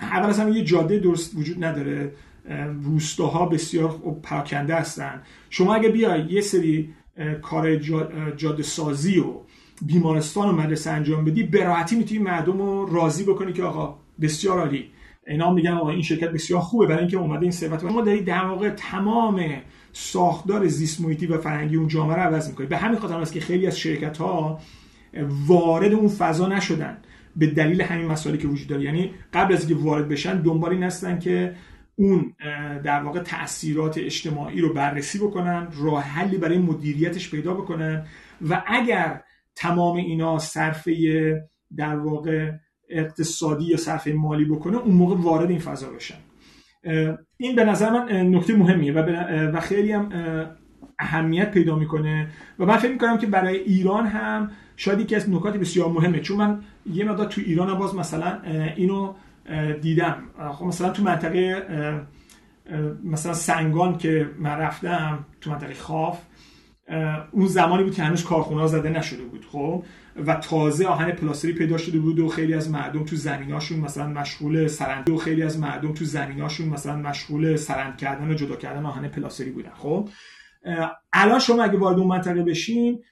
اول 0.00 0.28
از 0.28 0.56
یه 0.56 0.64
جاده 0.64 0.98
درست 0.98 1.36
وجود 1.36 1.64
نداره. 1.64 2.12
روستاها 2.84 3.46
بسیار 3.46 3.88
پراکنده 4.22 4.74
هستن. 4.74 5.22
شما 5.50 5.74
اگه 5.74 5.88
بیای 5.88 6.22
یه 6.30 6.40
سری 6.40 6.94
کار 7.42 7.76
جاده 8.36 8.62
سازی 8.62 9.18
و 9.18 9.24
بیمارستان 9.86 10.48
و 10.48 10.52
مدرسه 10.52 10.90
انجام 10.90 11.24
بدی 11.24 11.42
به 11.42 11.64
راحتی 11.64 11.96
می‌تونی 11.96 12.20
مردم 12.20 12.58
رو 12.58 12.86
راضی 12.94 13.24
بکنی 13.24 13.52
که 13.52 13.62
آقا 13.62 13.98
بسیار 14.20 14.58
عالی. 14.58 14.84
اینا 15.26 15.52
میگن 15.52 15.72
آقا 15.72 15.90
این 15.90 16.02
شرکت 16.02 16.30
بسیار 16.30 16.60
خوبه 16.60 16.86
برای 16.86 17.00
اینکه 17.00 17.16
اومده 17.16 17.42
این 17.42 17.50
ثروت 17.50 17.84
ما 17.84 18.02
داری 18.02 18.22
در 18.22 18.44
واقع 18.44 18.70
تمام 18.70 19.44
ساختار 19.92 20.66
زیست 20.66 21.00
محیطی 21.00 21.26
و 21.26 21.38
فرهنگی 21.38 21.76
اون 21.76 21.88
جامعه 21.88 22.16
رو 22.16 22.22
عوض 22.22 22.48
می‌کنی 22.48 22.66
به 22.66 22.76
همین 22.76 22.98
خاطر 22.98 23.20
است 23.20 23.32
که 23.32 23.40
خیلی 23.40 23.66
از 23.66 23.78
شرکت 23.78 24.16
ها 24.16 24.60
وارد 25.46 25.92
اون 25.92 26.08
فضا 26.08 26.46
نشدن 26.46 26.98
به 27.36 27.46
دلیل 27.46 27.82
همین 27.82 28.06
مسائلی 28.06 28.38
که 28.38 28.48
وجود 28.48 28.68
داره. 28.68 28.82
یعنی 28.82 29.14
قبل 29.32 29.52
از 29.54 29.68
اینکه 29.70 29.84
وارد 29.84 30.08
بشن 30.08 30.42
دنبال 30.42 30.72
این 30.72 30.82
هستن 30.82 31.18
که 31.18 31.54
اون 31.96 32.34
در 32.84 33.02
واقع 33.02 33.20
تاثیرات 33.20 33.98
اجتماعی 33.98 34.60
رو 34.60 34.72
بررسی 34.72 35.18
بکنن 35.18 35.68
راه 35.82 36.02
حلی 36.02 36.38
برای 36.38 36.58
مدیریتش 36.58 37.30
پیدا 37.30 37.54
بکنن 37.54 38.06
و 38.48 38.62
اگر 38.66 39.22
تمام 39.54 39.96
اینا 39.96 40.38
صرفه 40.38 40.94
در 41.76 41.96
واقع 41.96 42.52
اقتصادی 42.90 43.64
یا 43.64 43.76
صرفه 43.76 44.12
مالی 44.12 44.44
بکنه 44.44 44.76
اون 44.76 44.94
موقع 44.94 45.16
وارد 45.16 45.50
این 45.50 45.58
فضا 45.58 45.90
بشن. 45.90 46.18
این 47.36 47.56
به 47.56 47.64
نظر 47.64 47.90
من 47.90 48.34
نکته 48.36 48.56
مهمیه 48.56 48.92
و, 48.92 48.98
و 49.56 49.60
خیلی 49.60 49.92
هم 49.92 50.08
اهمیت 50.98 51.50
پیدا 51.50 51.76
می‌کنه 51.76 52.28
و 52.58 52.64
من 52.64 52.76
فکر 52.76 52.92
می‌کنم 52.92 53.18
که 53.18 53.26
برای 53.26 53.56
ایران 53.56 54.06
هم 54.06 54.50
شاید 54.76 55.00
یکی 55.00 55.16
از 55.16 55.30
نکات 55.30 55.56
بسیار 55.56 55.88
مهمه. 55.88 56.20
چون 56.20 56.36
من 56.36 56.60
یه 56.92 57.04
مقدار 57.04 57.26
تو 57.26 57.40
ایران 57.40 57.78
باز 57.78 57.94
مثلا 57.94 58.38
اینو 58.76 59.14
دیدم. 59.80 60.16
خب 60.52 60.64
مثلا 60.64 60.90
تو 60.90 61.02
منطقه 61.02 61.62
مثلا 63.04 63.34
سنگان 63.34 63.98
که 63.98 64.30
من 64.38 64.50
رفتم 64.50 65.26
تو 65.40 65.50
منطقه 65.50 65.74
خاف 65.74 66.18
اون 67.32 67.46
زمانی 67.46 67.84
بود 67.84 67.94
که 67.94 68.02
هنوز 68.02 68.24
کارخونه 68.24 68.66
زده 68.66 68.88
نشده 68.88 69.22
بود. 69.22 69.46
خب 69.52 69.84
و 70.16 70.34
تازه 70.34 70.86
آهن 70.86 71.10
پلاستری 71.10 71.52
پیدا 71.52 71.78
شده 71.78 71.98
بود 71.98 72.18
و 72.18 72.28
خیلی 72.28 72.54
از 72.54 72.70
مردم 72.70 73.04
تو 73.04 73.16
زمیناشون 73.16 73.80
مثلا 73.80 74.06
مشغول 74.06 74.66
سرند 74.66 75.10
و 75.10 75.16
خیلی 75.16 75.42
از 75.42 75.58
مردم 75.58 75.94
تو 75.94 76.04
زمیناشون 76.04 76.68
مثلا 76.68 76.96
مشغول 76.96 77.56
سرند 77.56 77.96
کردن 77.96 78.30
و 78.30 78.34
جدا 78.34 78.56
کردن 78.56 78.86
آهن 78.86 79.08
پلاستری 79.08 79.50
بودن. 79.50 79.72
خب؟ 79.74 80.08
الان 81.12 81.38
شما 81.38 81.62
اگه 81.62 81.78
وارد 81.78 81.98
اون 81.98 82.08
منطقه 82.08 82.42
بشین 82.42 83.02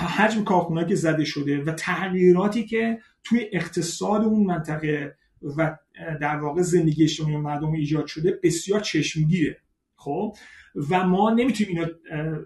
حجم 0.00 0.44
کارخونه 0.44 0.86
که 0.86 0.94
زده 0.94 1.24
شده 1.24 1.62
و 1.62 1.72
تغییراتی 1.72 2.66
که 2.66 2.98
توی 3.24 3.40
اقتصاد 3.52 4.24
اون 4.24 4.46
منطقه 4.46 5.16
و 5.56 5.76
در 6.20 6.36
واقع 6.36 6.62
زندگی 6.62 7.04
اجتماعی 7.04 7.36
مردم 7.36 7.72
ایجاد 7.72 8.06
شده 8.06 8.40
بسیار 8.42 8.80
چشمگیره. 8.80 9.56
خب؟ 9.96 10.36
و 10.90 11.06
ما 11.06 11.30
نمی‌تونیم 11.30 11.76
اینو 11.76 11.88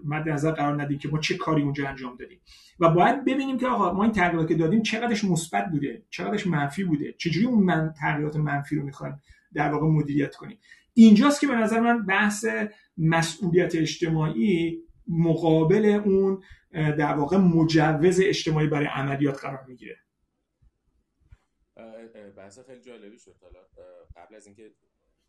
مد 0.05 0.29
نظر 0.29 0.51
قرار 0.53 0.83
ندیم 0.83 0.99
که 0.99 1.09
ما 1.09 1.19
چه 1.19 1.37
کاری 1.37 1.63
اونجا 1.63 1.89
انجام 1.89 2.17
دادیم. 2.17 2.41
و 2.81 2.91
باید 2.91 3.25
ببینیم 3.25 3.59
که 3.59 3.67
آقا 3.67 3.93
ما 3.93 4.03
این 4.03 4.13
تغییرات 4.13 4.49
که 4.49 4.55
دادیم 4.55 4.83
چقدرش 4.83 5.25
مثبت 5.25 5.71
بوده 5.71 6.07
چقدرش 6.11 6.47
منفی 6.47 6.85
بوده 6.85 7.13
چجوری 7.13 7.47
اون 7.47 7.63
من 7.65 7.95
تغییرات 8.01 8.37
منفی 8.37 8.77
رو 8.77 8.83
می‌خوایم 8.83 9.23
در 9.55 9.73
واقع 9.73 9.87
مدیریت 9.87 10.37
کنیم. 10.37 10.59
اینجاست 10.95 11.41
که 11.41 11.47
به 11.47 11.55
نظر 11.55 11.81
من 11.81 12.07
بحث 12.07 12.47
مسئولیت 12.99 13.75
اجتماعی 13.75 14.79
مقابل 15.09 16.01
اون 16.05 16.43
در 16.73 17.15
واقع 17.15 17.37
مجوز 17.37 18.21
اجتماعی 18.21 18.67
برای 18.67 18.87
عملیات 18.87 19.41
قرار 19.41 19.65
می‌گیره. 19.69 19.97
بحث 22.37 22.59
خیلی 22.67 22.81
جالبی 22.81 23.19
شد 23.19 23.37
حالا. 23.43 23.61
قبل 24.17 24.35
از 24.35 24.47
اینکه 24.47 24.71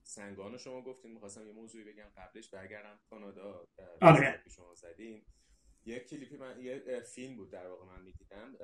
سنگان 0.10 0.58
شما 0.58 0.82
گفتین 0.82 1.12
می‌خواستم 1.12 1.48
یه 1.48 1.54
موضوعی 1.54 1.84
بگم 1.84 2.10
قبلش 2.18 2.50
برگردم 2.50 3.00
کانادا 3.10 3.68
آره. 4.02 4.44
شما 4.50 4.76
زدین 4.76 5.26
یک 5.86 6.08
کلیپی 6.08 6.38
من 6.38 6.60
یه 6.60 7.00
فیلم 7.00 7.36
بود 7.36 7.52
در 7.52 7.68
واقع 7.68 7.86
من 7.86 8.02
می‌دیدم 8.02 8.56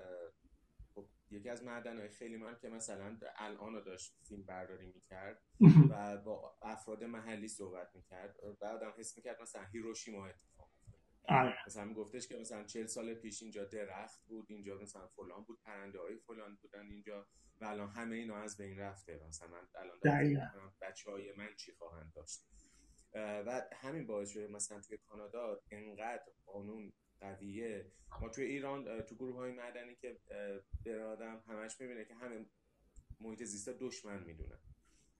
خب 0.95 1.07
یکی 1.31 1.49
از 1.49 1.63
معدن 1.63 1.97
های 1.97 2.09
خیلی 2.09 2.37
من 2.37 2.57
که 2.61 2.69
مثلا 2.69 3.17
الان 3.35 3.83
داشت 3.83 4.17
فیلم 4.23 4.43
برداری 4.43 4.87
می‌کرد 4.87 5.41
و 5.89 6.17
با 6.17 6.57
افراد 6.61 7.03
محلی 7.03 7.47
صحبت 7.47 7.95
می‌کرد 7.95 8.35
بعدم 8.59 8.93
حس 8.97 9.17
می‌کرد 9.17 9.41
مثلا 9.41 9.63
هیروشیما 9.63 10.27
اتفاق 10.27 10.69
آره. 11.27 11.57
مثلا 11.67 11.93
گفتش 11.93 12.27
که 12.27 12.37
مثلا 12.37 12.63
چهل 12.63 12.85
سال 12.85 13.13
پیش 13.13 13.41
اینجا 13.41 13.65
درخت 13.65 14.25
بود 14.25 14.45
اینجا 14.49 14.77
مثلا 14.77 15.07
فلان 15.07 15.43
بود 15.43 15.59
پرنده 15.61 15.99
های 15.99 16.17
فلان 16.17 16.55
بودن 16.61 16.91
اینجا 16.91 17.27
و 17.61 17.65
الان 17.65 17.89
همه 17.89 18.15
اینا 18.15 18.37
از 18.37 18.57
بین 18.57 18.79
رفته. 18.79 19.21
مثلا 19.27 19.47
من 19.47 19.67
الان 19.75 19.99
بچه 20.81 21.11
های 21.11 21.33
من 21.33 21.55
چی 21.55 21.71
خواهند 21.71 22.13
داشت؟ 22.13 22.45
و 23.13 23.67
همین 23.73 24.05
باعث 24.05 24.29
شده 24.29 24.47
مثلا 24.47 24.81
توی 24.81 24.97
کانادا 24.97 25.61
انقدر 25.71 26.23
قانون 26.45 26.93
قویه. 27.19 27.91
ما 28.21 28.29
توی 28.29 28.45
ایران 28.45 29.01
تو 29.01 29.15
گروه 29.15 29.35
های 29.35 29.51
مدنی 29.51 29.95
که 29.95 30.19
برادم 30.85 31.43
همش 31.47 31.81
می‌بینه 31.81 32.05
که 32.05 32.15
همه 32.15 32.45
محیط 33.19 33.43
زیست 33.43 33.69
دشمن 33.69 34.23
می‌دونن. 34.23 34.59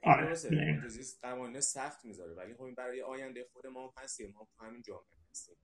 آره 0.04 0.34
محیط 0.52 0.88
زیست 0.88 1.26
قوانین 1.26 1.62
سخت 1.62 2.06
می‌ذاره. 2.06 2.34
ولی 2.34 2.54
خب 2.54 2.64
این 2.64 2.76
برای 2.76 3.02
آینده 3.02 3.44
خود 3.54 3.68
ما 3.68 3.94
هستیم. 3.98 4.32
ما 4.32 4.48
همین 4.60 4.82
جامعه 4.82 5.06
هستیم. 5.30 5.56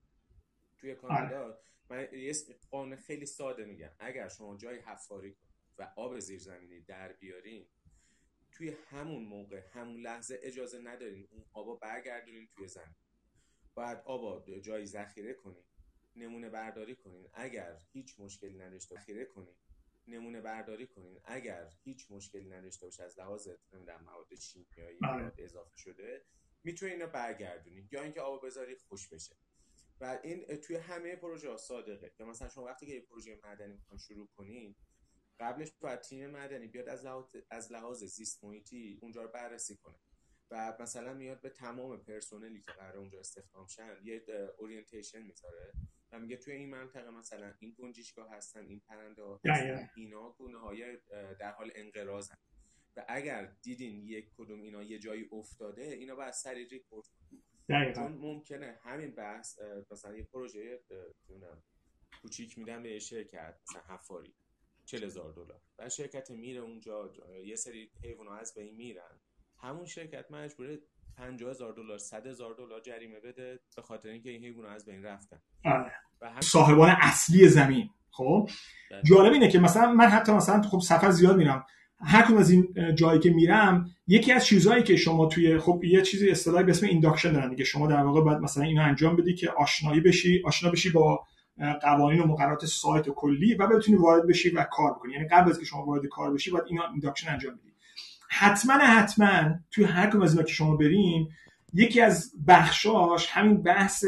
توی 0.78 0.96
کانادا 0.96 1.60
من 1.90 2.08
یه 2.14 2.34
قانون 2.70 2.96
خیلی 2.96 3.26
ساده 3.26 3.66
میگم. 3.66 3.92
اگر 4.00 4.28
شما 4.28 4.58
جای 4.58 4.80
حفاری 4.80 5.38
و 5.82 5.94
آب 5.96 6.20
زیرزمینی 6.20 6.82
در 6.82 7.14
بیارین 7.14 7.68
توی 8.52 8.70
همون 8.70 9.24
موقع 9.24 9.62
همون 9.74 10.02
لحظه 10.02 10.40
اجازه 10.44 10.80
ندارین 10.80 11.28
اون 11.32 11.46
آبا 11.54 11.76
برگردونین 11.76 12.48
توی 12.48 12.68
زمین. 12.68 12.96
باید 13.74 13.98
آبا 13.98 14.60
جایی 14.60 14.86
ذخیره 14.86 15.34
کنین 15.34 15.64
نمونه 16.16 16.50
برداری 16.50 16.96
کنین. 16.96 17.30
اگر 17.34 17.82
هیچ 17.92 18.20
مشکلی 18.20 18.58
نداشته 18.58 18.96
ذخیره 18.96 19.26
کنین. 19.26 19.56
نمونه 20.08 20.42
برداری 20.42 20.88
کنین. 20.88 21.20
اگر 21.24 21.70
هیچ 21.84 22.12
مشکلی 22.12 22.50
نداشته 22.50 22.86
باشه 22.86 23.04
از 23.04 23.20
لحاظ 23.20 23.50
نمی‌دونم 23.74 24.04
مواد 24.04 24.36
شیمیایی 24.36 25.00
آره. 25.04 25.34
اضافه 25.38 25.78
شده 25.78 26.26
می‌تونین 26.64 26.94
اینو 26.94 27.08
برگردونین. 27.08 27.90
یا 27.92 28.04
اینکه 28.04 28.22
آب 28.22 28.46
بذاری 28.46 28.76
خوش 28.76 29.08
بشه. 29.08 29.36
و 30.00 30.20
این 30.24 30.56
توی 30.56 30.76
همه 30.76 31.16
پروژه 31.16 31.50
ها 31.50 31.58
صادقه. 31.58 32.10
که 32.18 32.24
مثلا 32.24 32.50
شما 32.50 32.64
وقتی 32.64 32.86
که 32.86 32.92
یه 32.92 33.02
پروژه 33.02 33.40
مدنی 33.44 33.74
می‌خوان 33.74 33.98
شروع 33.98 34.28
کنین 34.28 34.76
قبلش 35.42 35.72
باید 35.80 36.02
تیم 36.02 36.30
مدنی 36.30 36.68
بیاد 36.68 36.90
از 36.90 37.06
لحاظ 37.06 37.36
از 37.50 37.72
لحاظ 37.72 38.04
زیست 38.04 38.44
محیطی 38.44 39.00
اونجا 39.02 39.22
رو 39.24 39.30
بررسی 39.30 39.78
کنه. 39.78 39.96
و 40.52 40.78
مثلا 40.80 41.14
میاد 41.14 41.42
به 41.42 41.50
تمام 41.50 41.98
پرسنلی 41.98 42.62
که 42.62 42.72
قرار 42.72 42.98
اونجا 42.98 43.20
استخدام 43.20 43.68
شن 43.68 43.98
یه 44.04 44.26
اورینتیشن 44.58 45.22
می‌ذاره 45.22 45.74
و 46.12 46.20
میگه 46.20 46.38
توی 46.38 46.54
این 46.54 46.70
منطقه 46.70 47.12
مثلا 47.12 47.54
این 47.60 47.76
گنجشگاه 47.80 48.36
هستن 48.36 48.66
این 48.66 48.80
پرنده 48.80 49.24
ها 49.24 49.42
اینا 49.96 50.30
گونه 50.30 50.60
های 50.60 50.98
در 51.40 51.52
حال 51.52 51.72
انقراضن. 51.76 52.38
و 52.96 53.06
اگر 53.08 53.56
دیدین 53.62 54.04
یک 54.04 54.32
کدوم 54.38 54.62
اینا 54.62 54.84
یه 54.84 55.00
جایی 55.00 55.30
افتاده 55.32 55.82
اینا 55.82 56.16
باید 56.16 56.34
سریع 56.34 56.68
ریپورت 56.68 57.06
چون 57.70 58.12
ممکنه 58.12 58.80
همین 58.84 59.12
بحث 59.12 59.60
مثلا 59.92 60.18
یه 60.18 60.24
پروژه 60.24 60.80
کوچیک 62.22 62.58
میدن 62.58 62.84
به 62.84 63.00
شرکت 63.00 63.60
مثلا 63.70 63.82
حفاری. 63.82 64.36
چل 64.92 65.04
هزار 65.04 65.34
دلار. 65.34 65.60
و 65.80 65.90
شرکت 65.90 66.32
میره 66.32 66.60
اونجا 66.60 67.12
یه 67.46 67.56
سری 67.56 67.90
حیوان 68.04 68.28
از 68.28 68.54
بین 68.56 68.76
میرن. 68.76 69.20
همون 69.58 69.86
شرکت 69.86 70.32
مجبوره 70.32 70.80
50 71.18 71.50
هزار 71.50 71.74
دلار 71.74 71.98
100 71.98 72.28
هزار 72.28 72.54
دلار 72.54 72.82
جریمه 72.82 73.20
بده 73.20 73.60
به 73.76 73.82
خاطر 73.82 74.10
اینکه 74.10 74.30
این 74.30 74.44
حیوان 74.44 74.66
از 74.66 74.86
بین 74.86 75.04
رفتن. 75.04 75.42
آره. 75.66 75.92
و 76.22 76.30
هم... 76.30 76.42
صاحبان 76.42 76.96
اصلی 77.02 77.48
زمین. 77.48 77.90
خب؟ 78.10 78.50
بله. 78.92 79.02
جالب 79.04 79.34
اینه 79.34 79.48
که 79.48 79.60
مثلا 79.60 79.94
من 79.94 80.06
حتی 80.06 80.32
مثلا 80.32 80.62
خب 80.62 80.80
سفر 80.80 81.12
زیاد 81.12 81.38
میرم. 81.38 81.66
هر 82.00 82.26
کدوم 82.26 82.38
از 82.38 82.50
این 82.50 82.96
جایی 82.96 83.20
که 83.20 83.30
میرم 83.30 83.86
یکی 84.08 84.32
از 84.32 84.46
چیزهایی 84.46 84.84
که 84.84 84.96
شما 84.96 85.26
توی 85.26 85.60
خب 85.60 85.84
یه 85.84 86.02
چیزی 86.02 86.30
اصطلاحی 86.30 86.64
به 86.64 86.72
اسم 86.72 86.86
induction 86.86 87.34
دارن. 87.34 87.50
دیگه 87.50 87.64
شما 87.64 87.88
در 87.88 88.04
واقع 88.04 88.22
باید 88.22 88.38
مثلا 88.38 88.64
اینو 88.64 88.82
انجام 88.82 89.16
بدی 89.16 89.36
که 89.36 89.50
آشنایی 89.50 90.02
بشی 90.02 90.42
آشنا 90.46 90.72
بشی 90.72 90.90
با 90.90 91.26
قوانین 91.82 92.20
و 92.20 92.28
مقررات 92.28 92.66
سایت 92.66 93.08
و 93.08 93.14
کلی 93.14 93.56
و 93.56 93.68
بتونی 93.68 93.98
وارد 93.98 94.28
بشی 94.28 94.50
و 94.50 94.64
کار 94.64 94.92
بکنی. 94.92 95.14
یعنی 95.14 95.28
قبل 95.28 95.50
از 95.50 95.60
که 95.60 95.66
شما 95.66 95.86
وارد 95.86 96.06
کار 96.06 96.34
بشی 96.34 96.52
باید 96.52 96.66
اینا 96.68 96.84
induction 96.92 97.32
انجام 97.32 97.54
بدی. 97.54 97.74
حتما 98.30 98.74
حتما 98.74 99.56
توی 99.72 99.84
هر 99.84 100.08
کدوم 100.08 100.22
از 100.22 100.32
اینا 100.32 100.44
که 100.44 100.54
شما 100.54 100.76
برین 100.76 101.30
یکی 101.74 102.02
از 102.02 102.32
بخشاش 102.48 103.30
همین 103.30 103.62
بحث 103.62 104.06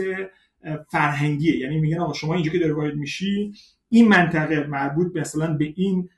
فرهنگیه. 0.89 1.57
یعنی 1.57 1.79
میگن 1.79 1.99
آقا 1.99 2.13
شما 2.13 2.33
اینجا 2.33 2.51
که 2.51 2.59
داری 2.59 2.71
وارد 2.71 2.95
میشی 2.95 3.53
این 3.89 4.07
منطقه 4.07 4.67
مربوط 4.67 5.15
مثلا 5.15 5.53
به 5.53 5.73
این 5.75 6.09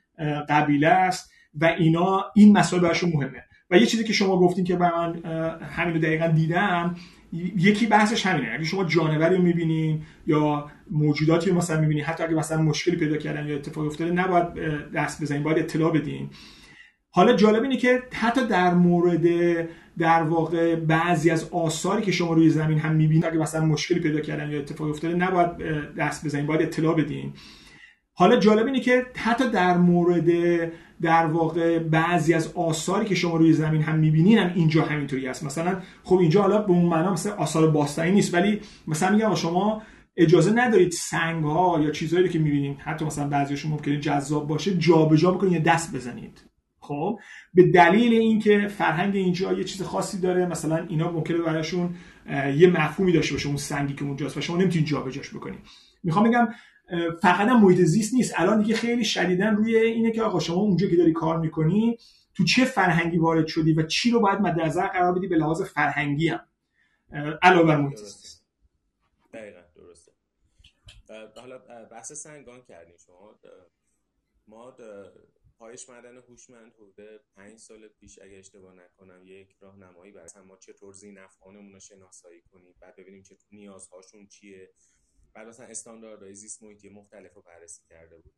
قبیله 0.48 0.88
است 0.88 1.30
و 1.54 1.64
اینا 1.64 2.24
این 2.34 2.58
مسائل 2.58 2.82
براشون 2.82 3.12
مهمه. 3.14 3.42
و 3.70 3.76
یه 3.76 3.86
چیزی 3.86 4.04
که 4.04 4.12
شما 4.12 4.40
گفتین 4.40 4.64
که 4.64 4.76
به 4.76 4.96
من 4.96 5.24
همین 5.62 5.94
رو 5.94 6.00
دقیقا 6.00 6.26
دیدم 6.26 6.96
یکی 7.56 7.86
بحثش 7.86 8.26
همینه. 8.26 8.52
اگه 8.52 8.64
شما 8.64 8.84
جانوری 8.84 9.36
رو 9.36 9.42
می‌بینین 9.42 10.02
یا 10.26 10.70
موجوداتی 10.90 11.50
رو 11.50 11.56
مثلا 11.56 11.80
می‌بینین 11.80 12.04
حتی 12.04 12.24
اگه 12.24 12.34
مثلا 12.34 12.62
مشکلی 12.62 12.96
پیدا 12.96 13.16
کردن 13.16 13.48
یا 13.48 13.54
اتفاقی 13.54 13.86
افتاده 13.86 14.10
نباید 14.10 14.46
دست 14.94 15.22
بزنین 15.22 15.42
باید 15.42 15.58
اطلاع 15.58 15.92
بدین. 15.92 16.30
حالا 17.10 17.32
جالب 17.32 17.62
اینه 17.62 17.76
که 17.76 18.02
حتی 18.12 18.46
در 18.46 18.74
مورد 18.74 19.26
در 19.98 20.22
واقع 20.22 20.74
بعضی 20.74 21.30
از 21.30 21.48
آثاری 21.50 22.02
که 22.02 22.12
شما 22.12 22.32
روی 22.32 22.50
زمین 22.50 22.78
هم 22.78 22.94
می‌بینید 22.94 23.24
اگه 23.24 23.38
مثلا 23.38 23.64
مشکلی 23.64 24.00
پیدا 24.00 24.20
کردن 24.20 24.50
یا 24.50 24.58
اتفاقی 24.58 24.90
افتاده 24.90 25.14
نباید 25.14 25.48
دست 25.98 26.24
بزنین 26.24 26.46
باید 26.46 26.62
اطلاع 26.62 26.96
بدین. 26.96 27.32
حالا 28.18 28.36
جالب 28.36 28.66
اینه 28.66 28.80
که 28.80 29.06
حتی 29.16 29.50
در 29.50 29.76
مورد 29.76 30.30
در 31.02 31.26
واقع 31.26 31.78
بعضی 31.78 32.34
از 32.34 32.52
آثاری 32.54 33.04
که 33.06 33.14
شما 33.14 33.36
روی 33.36 33.52
زمین 33.52 33.82
هم 33.82 33.98
می‌بینین 33.98 34.38
هم 34.38 34.52
اینجا 34.54 34.82
همینطوری 34.82 35.26
هست. 35.26 35.44
مثلا 35.44 35.80
خب 36.04 36.18
اینجا 36.18 36.42
حالا 36.42 36.58
به 36.58 36.70
اون 36.70 36.84
معنا 36.84 37.12
مثل 37.12 37.30
آثار 37.30 37.70
باستانی 37.70 38.10
نیست 38.10 38.34
ولی 38.34 38.60
مثلا 38.86 39.16
میگم 39.16 39.34
شما 39.34 39.82
اجازه 40.16 40.52
ندارید 40.52 40.92
سنگ 40.92 41.44
ها 41.44 41.80
یا 41.82 41.90
چیزهایی 41.90 42.28
که 42.28 42.38
می‌بینید 42.38 42.78
حتی 42.78 43.04
مثلا 43.04 43.28
بعضیشون 43.28 43.70
ممکنه 43.70 44.00
جذاب 44.00 44.48
باشه 44.48 44.78
جابجا 44.78 45.16
جا 45.16 45.30
بکنید 45.30 45.52
یا 45.52 45.72
دست 45.74 45.96
بزنید. 45.96 46.44
خب؟ 46.80 47.18
به 47.54 47.62
دلیل 47.62 48.12
اینکه 48.12 48.68
فرهنگ 48.68 49.16
اینجا 49.16 49.52
یه 49.52 49.64
چیز 49.64 49.82
خاصی 49.82 50.20
داره 50.20 50.46
مثلا 50.46 50.86
اینا 50.88 51.10
ممکنه 51.10 51.38
براشون 51.38 51.94
یه 52.56 52.66
مفهومی 52.66 53.12
داشته 53.12 53.34
باشه 53.34 53.46
اون 53.46 53.56
سنگی 53.56 53.94
که 53.94 54.04
اونجاست 54.04 54.36
و 54.36 54.40
شما 54.40 54.56
نمی‌تونید 54.56 54.86
جابجاش 54.86 55.34
بکنید. 55.34 55.60
می‌خوام 56.04 56.28
بگم 56.28 56.48
فقط 57.22 57.48
هم 57.48 57.62
محیط 57.62 57.80
زیست 57.80 58.14
نیست. 58.14 58.34
الان 58.36 58.62
دیگه 58.62 58.74
خیلی 58.74 59.04
شدیدن 59.04 59.56
روی 59.56 59.76
اینه 59.76 60.12
که 60.12 60.22
آقا 60.22 60.40
شما 60.40 60.56
اونجا 60.56 60.88
که 60.88 60.96
داری 60.96 61.12
کار 61.12 61.38
می‌کنی 61.38 61.98
تو 62.34 62.44
چه 62.44 62.64
فرهنگی 62.64 63.18
وارد 63.18 63.46
شدی 63.46 63.72
و 63.72 63.82
چی 63.82 64.10
رو 64.10 64.20
باید 64.20 64.40
مد 64.40 64.60
نظر 64.60 64.86
قرار 64.86 65.18
بدی 65.18 65.26
به 65.26 65.36
لحاظ 65.36 65.62
فرهنگی 65.62 66.28
هم؟ 66.28 66.48
علاوه 67.42 67.66
بر 67.66 67.76
محیط 67.76 67.98
زیست. 67.98 68.46
دقیقا 69.32 69.60
درسته. 69.74 70.12
حالا 71.36 71.58
بحث 71.90 72.12
سنگان 72.12 72.62
کردیم 72.62 72.96
شما. 73.06 73.40
ما 74.48 74.76
پایش 75.58 75.88
معدن 75.88 76.16
هوشمند 76.16 76.72
حدود 76.72 76.96
پنج 77.36 77.58
سال 77.58 77.88
پیش 77.88 78.18
اگه 78.22 78.38
اشتباه 78.38 78.74
نکنم 78.74 79.22
یک 79.24 79.56
راهنمایی 79.60 80.12
برای 80.12 80.28
ما 80.48 80.56
چطور 80.56 80.92
زین 80.92 81.18
افغانمون 81.18 81.72
رو 81.72 81.80
شناسایی 81.80 82.40
کنیم 82.52 82.74
بعد 82.80 82.96
ببینیم 82.96 83.22
چه 83.22 83.36
نیازهاشون 83.52 84.26
چیه. 84.26 84.70
بعد 85.36 85.48
مثلا 85.48 85.66
استانداردهای 85.66 86.34
زیست 86.34 86.62
محیطی 86.62 86.88
مختلف 86.88 87.34
رو 87.34 87.42
بررسی 87.42 87.82
کرده 87.88 88.18
بود. 88.18 88.34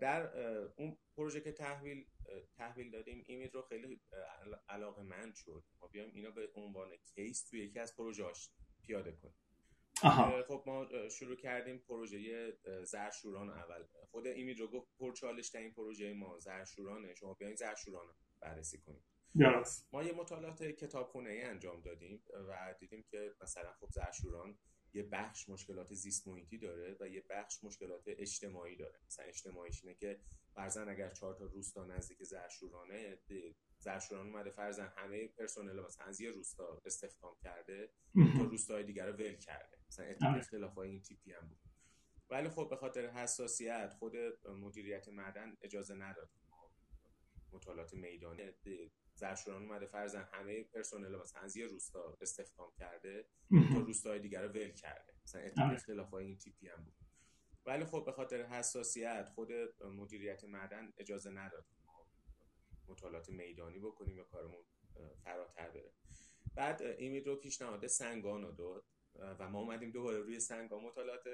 در 0.00 0.38
اون 0.76 0.96
پروژه 1.16 1.40
که 1.40 1.52
تحویل 1.52 2.06
تحویل 2.56 2.90
دادیم 2.90 3.24
ایمید 3.26 3.54
رو 3.54 3.62
خیلی 3.62 4.00
علاقه 4.68 5.02
مند 5.02 5.34
شد. 5.34 5.64
ما 5.80 5.88
بیایم 5.88 6.10
اینا 6.14 6.30
به 6.30 6.48
عنوان 6.54 6.96
کیس 7.14 7.44
توی 7.48 7.64
یکی 7.64 7.78
از 7.78 7.96
پروژهاش 7.96 8.50
پیاده 8.82 9.12
کنیم. 9.12 9.34
خب 10.48 10.62
ما 10.66 11.08
شروع 11.08 11.36
کردیم 11.36 11.78
پروژه 11.78 12.52
زرشوران 12.84 13.50
اول. 13.50 13.84
خود 14.10 14.26
ایمید 14.26 14.60
رو 14.60 14.68
گفت 14.68 14.88
پرچالش 14.98 15.54
این 15.54 15.72
پروژه 15.72 16.12
ما 16.12 16.38
زرشورانه 16.38 17.14
شما 17.14 17.34
بیاین 17.34 17.56
زرشوران 17.56 18.06
بررسی 18.40 18.78
کنیم 18.78 19.04
ما 19.92 20.02
یه 20.02 20.12
مطالعات 20.12 20.62
کتابخونه 20.62 21.30
ای 21.30 21.42
انجام 21.42 21.80
دادیم 21.80 22.22
و 22.48 22.74
دیدیم 22.80 23.04
که 23.10 23.34
مثلا 23.40 23.72
خب 23.72 23.88
زرشوران 23.90 24.58
یه 24.94 25.02
بخش 25.02 25.48
مشکلات 25.48 25.94
زیست 25.94 26.28
محیطی 26.28 26.58
داره 26.58 26.96
و 27.00 27.08
یه 27.08 27.24
بخش 27.30 27.64
مشکلات 27.64 28.02
اجتماعی 28.06 28.76
داره. 28.76 29.00
مثلا 29.06 29.24
اجتماعیش 29.24 29.84
اینه 29.84 29.94
که 29.94 30.20
فرزن 30.54 30.88
اگر 30.88 31.10
چهار 31.10 31.34
تا 31.34 31.44
روستا 31.44 31.84
نزدیک 31.84 32.22
زرشورانه 32.22 33.18
زرشوران 33.78 34.26
اومده 34.26 34.50
فرزن 34.50 34.92
همه 34.96 35.28
پرسنل 35.28 35.80
مثلا 35.80 36.06
از 36.06 36.20
یه 36.20 36.30
روستا 36.30 36.82
استخدام 36.84 37.36
کرده 37.42 37.90
تا 38.36 38.44
روستای 38.44 38.84
دیگر 38.84 39.06
رو 39.06 39.12
ول 39.12 39.36
کرده. 39.36 39.78
مثلا 39.88 40.06
آره. 40.06 40.38
اختلاف 40.38 40.74
های 40.74 40.90
این 40.90 41.02
تیپی 41.02 41.32
هم 41.32 41.48
بود. 41.48 41.58
ولی 42.30 42.48
خب 42.48 42.66
به 42.70 42.76
خاطر 42.76 43.06
حساسیت 43.06 43.94
خود 43.98 44.16
مدیریت 44.48 45.08
معدن 45.08 45.56
اجازه 45.62 45.94
نداد. 45.94 46.30
مطالعات 47.52 47.94
میدانی 47.94 48.42
زرشوران 49.14 49.62
اومده 49.62 49.86
فرزن 49.86 50.28
همه 50.32 50.64
پرسنل 50.64 51.16
مثلا 51.16 51.42
از 51.42 51.56
یه 51.56 51.66
روستا 51.66 52.16
استخدام 52.20 52.72
کرده 52.78 53.26
تا 53.72 53.80
روستای 53.80 54.18
دیگر 54.18 54.42
رو 54.42 54.48
ول 54.48 54.70
کرده. 54.70 55.12
مثلا 55.24 55.50
آره. 55.58 55.74
اختلاف 55.74 56.10
های 56.10 56.26
این 56.26 56.38
تیپی 56.38 56.68
هم 56.68 56.84
بود. 56.84 56.94
ولی 57.66 57.84
خب 57.84 58.02
به 58.06 58.12
خاطر 58.12 58.42
حساسیت 58.42 59.28
خود 59.34 59.52
مدیریت 59.84 60.44
معدن 60.44 60.92
اجازه 60.98 61.30
نداد 61.30 61.66
مطالعات 62.88 63.28
میدانی 63.28 63.78
بکنیم 63.78 64.18
و 64.18 64.22
کارمون 64.22 64.64
فراتر 65.24 65.70
بره. 65.70 65.92
بعد 66.54 66.82
ایمید 66.82 67.26
رو 67.26 67.36
پیشنهاد 67.36 67.86
سنگان 67.86 68.42
رو 68.42 68.52
داد 68.52 68.84
و 69.14 69.50
ما 69.50 69.60
اومدیم 69.60 69.90
دوباره 69.90 70.18
روی 70.18 70.40
سنگان 70.40 70.82
مطالعات 70.82 71.24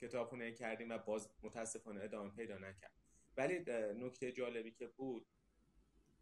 کتابخونه 0.00 0.52
کردیم 0.52 0.90
و 0.90 0.98
باز 0.98 1.30
متاسفانه 1.42 2.04
ادامه 2.04 2.30
پیدا 2.30 2.58
نکرد. 2.58 2.92
ولی 3.36 3.64
نکته 3.94 4.32
جالبی 4.32 4.70
که 4.70 4.86
بود 4.86 5.26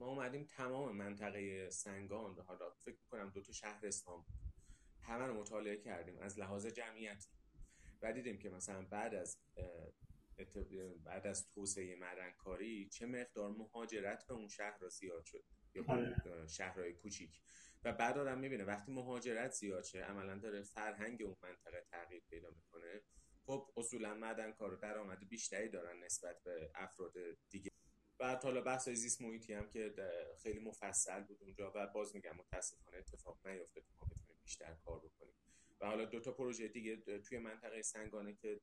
ما 0.04 0.10
اومدیم 0.10 0.44
تمام 0.44 0.96
منطقه 0.96 1.70
سنگان 1.70 2.38
حالا 2.38 2.70
فکر 2.70 2.96
کنم 3.10 3.30
دو 3.30 3.42
تا 3.42 3.52
شهرستان 3.52 4.16
بود. 4.16 4.34
همه 5.02 5.26
رو 5.26 5.40
مطالعه 5.40 5.76
کردیم 5.76 6.18
از 6.18 6.38
لحاظ 6.38 6.66
جمعیتی. 6.66 7.28
و 8.02 8.12
دیدیم 8.12 8.38
که 8.38 8.50
مثلا 8.50 8.82
بعد 8.82 9.14
از 9.14 9.38
بعد 11.04 11.26
از 11.26 11.48
توسعه 11.48 11.96
معدنکاری 11.96 12.88
چه 12.88 13.06
مقدار 13.06 13.50
مهاجرت 13.50 14.26
به 14.26 14.34
اون 14.34 14.48
شهر 14.48 14.78
را 14.78 14.88
زیاد 14.88 15.24
شد. 15.24 15.44
یا 15.74 15.84
آره. 15.88 16.46
شهرهای 16.46 16.92
کوچیک. 16.92 17.40
و 17.84 17.92
بعد 17.92 18.18
آدم 18.18 18.38
می‌بینه 18.38 18.64
وقتی 18.64 18.92
مهاجرت 18.92 19.50
زیاد 19.50 19.84
شه 19.84 19.98
عملا 19.98 20.38
داره 20.38 20.62
فرهنگ 20.62 21.22
اون 21.22 21.36
منطقه 21.42 21.84
تغییر 21.90 22.22
پیدا 22.30 22.50
می‌کنه. 22.50 23.02
خب 23.46 23.72
اصولا 23.76 24.14
معدنکار 24.14 24.76
درآمد 24.76 25.28
بیشتری 25.28 25.68
دارن 25.68 26.04
نسبت 26.04 26.42
به 26.42 26.70
افراد 26.74 27.12
دیگه. 27.50 27.70
و 28.20 28.36
حالا 28.36 28.60
بحث 28.60 28.88
زیست 28.88 29.22
محیطی 29.22 29.54
هم 29.54 29.68
که 29.68 29.94
خیلی 30.42 30.58
مفصل 30.58 31.20
بود 31.20 31.42
اونجا 31.42 31.72
و 31.74 31.86
باز 31.86 32.14
میگم 32.14 32.36
متاسفانه 32.36 32.96
اتفاق 32.96 33.46
نیفته 33.46 33.80
که 33.80 33.88
ما 34.00 34.06
بتونیم 34.06 34.40
بیشتر 34.42 34.74
کار 34.84 34.98
بکنیم. 34.98 35.34
و 35.80 35.86
حالا 35.86 36.04
دو 36.04 36.20
تا 36.20 36.32
پروژه 36.32 36.68
دیگه 36.68 37.18
توی 37.18 37.38
منطقه 37.38 37.82
سنگانه 37.82 38.34
که 38.34 38.60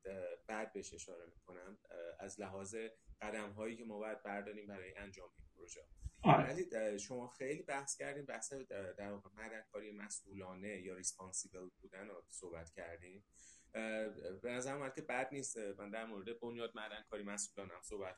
بعد 0.47 0.74
بهش 0.74 0.93
اشاره 0.93 1.26
می‌کنم 1.26 1.78
از 2.20 2.39
لحاظ 2.39 2.76
قدم 3.22 3.52
هایی 3.52 3.78
که 3.78 3.84
ما 3.84 3.97
باید 3.97 4.24
برداریم 4.24 4.68
برای 4.68 4.93
انجام 4.97 5.30
این 5.38 5.47
پروژه. 5.56 5.86
آره. 6.24 6.54
ولی 6.54 6.99
شما 6.99 7.28
خیلی 7.28 7.64
بحث 7.64 7.97
کردیم 7.97 8.26
بحث 8.26 8.54
در 8.97 9.12
واقع 9.12 9.30
مدنکاری 9.36 9.91
مسئولانه 9.91 10.82
یا 10.82 10.95
ریسپانسیبل 10.95 11.70
بودن 11.82 12.08
رو 12.08 12.24
صحبت 12.30 12.72
کردیم 12.72 13.24
به 14.41 14.52
نظر 14.52 14.89
که 14.89 15.02
بد 15.02 15.30
نیست 15.32 15.58
من 15.58 15.89
در 15.89 16.06
مورد 16.06 16.39
بنیاد 16.39 16.72
مدنکاری 16.78 17.24
مسئولانه 17.24 17.74
هم 17.74 17.82
صحبت 17.82 18.16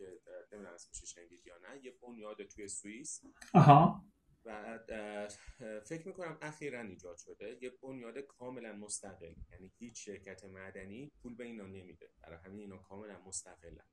نمی‌دونم 0.00 0.74
اسمش 0.74 1.14
شنیدید 1.14 1.46
یا 1.46 1.58
نه 1.58 1.84
یه 1.84 1.98
بنیاد 2.02 2.42
توی 2.42 2.68
سوئیس. 2.68 3.22
آها. 3.54 4.04
و 4.44 4.78
فکر 5.84 6.08
می‌کنم 6.08 6.38
اخیرا 6.42 6.80
ایجاد 6.80 7.16
شده. 7.16 7.58
یه 7.62 7.70
بنیاد 7.82 8.18
کاملا 8.18 8.72
مستقل. 8.72 9.34
یعنی 9.50 9.72
هیچ 9.78 10.04
شرکت 10.04 10.44
معدنی 10.44 11.12
پول 11.22 11.34
به 11.34 11.44
اینا 11.44 11.66
نمیده. 11.66 12.10
برای 12.22 12.38
همین 12.44 12.60
اینا 12.60 12.78
کاملا 12.78 13.18
مستقلن. 13.18 13.88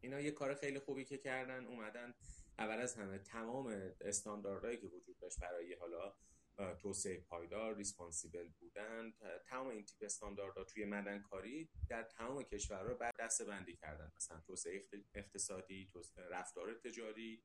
اینا 0.00 0.20
یه 0.20 0.30
کار 0.30 0.54
خیلی 0.54 0.78
خوبی 0.78 1.04
که 1.04 1.18
کردن 1.18 1.66
اومدن 1.66 2.14
اول 2.58 2.78
از 2.80 2.94
همه 2.94 3.18
تمام 3.18 3.92
استانداردهایی 4.00 4.76
که 4.76 4.86
وجود 4.86 5.18
داشت 5.18 5.40
برای 5.40 5.74
حالا 5.74 6.16
توسعه 6.56 7.20
پایدار 7.20 7.76
ریسپانسیبل 7.76 8.48
بودن 8.48 9.12
تمام 9.46 9.66
این 9.66 9.84
تیپ 9.84 10.02
استانداردها 10.02 10.64
توی 10.64 10.84
مدنکاری 10.84 11.70
در 11.88 12.02
تمام 12.02 12.42
کشورها 12.42 12.94
بعد 12.94 13.14
دسته 13.18 13.44
بندی 13.44 13.76
کردن. 13.76 14.12
مثلا 14.16 14.40
توسعه 14.40 14.84
اقتصادی 15.14 15.92
رفتار 16.30 16.74
تجاری 16.74 17.42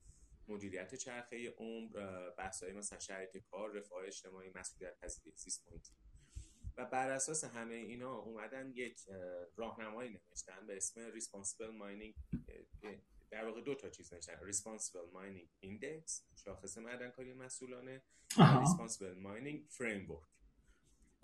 مدیریت 0.47 0.95
چرخه 0.95 1.49
عمر 1.49 2.30
بحث‌های 2.30 2.74
مثلا 2.74 2.99
شرایط 2.99 3.38
کار 3.38 3.72
رفاه 3.72 4.03
اجتماعی 4.06 4.51
مسئولیت 4.56 4.99
پذیری 4.99 5.32
زیست 5.36 5.68
و 6.78 6.86
بر 6.86 7.10
اساس 7.10 7.43
همه 7.43 7.74
اینا 7.74 8.16
اومدن 8.16 8.72
یک 8.72 8.99
راهنمایی 9.56 10.10
نوشتن 10.10 10.68
به 10.68 10.78
اسم 10.78 11.20
Responsible 11.20 11.72
Mining 11.82 12.16
در 13.32 13.45
واقع 13.45 13.61
دو 13.61 13.76
تا 13.76 13.89
چیز 13.89 14.13
نوشتن 14.13 14.51
Responsible 14.51 15.13
Mining 15.13 15.65
Index 15.65 16.21
شاخص 16.36 16.78
معدنکاری 16.78 17.34
مسئولانه 17.34 18.01
Responsible 18.34 19.17
Mining 19.23 19.78
Framework. 19.78 20.36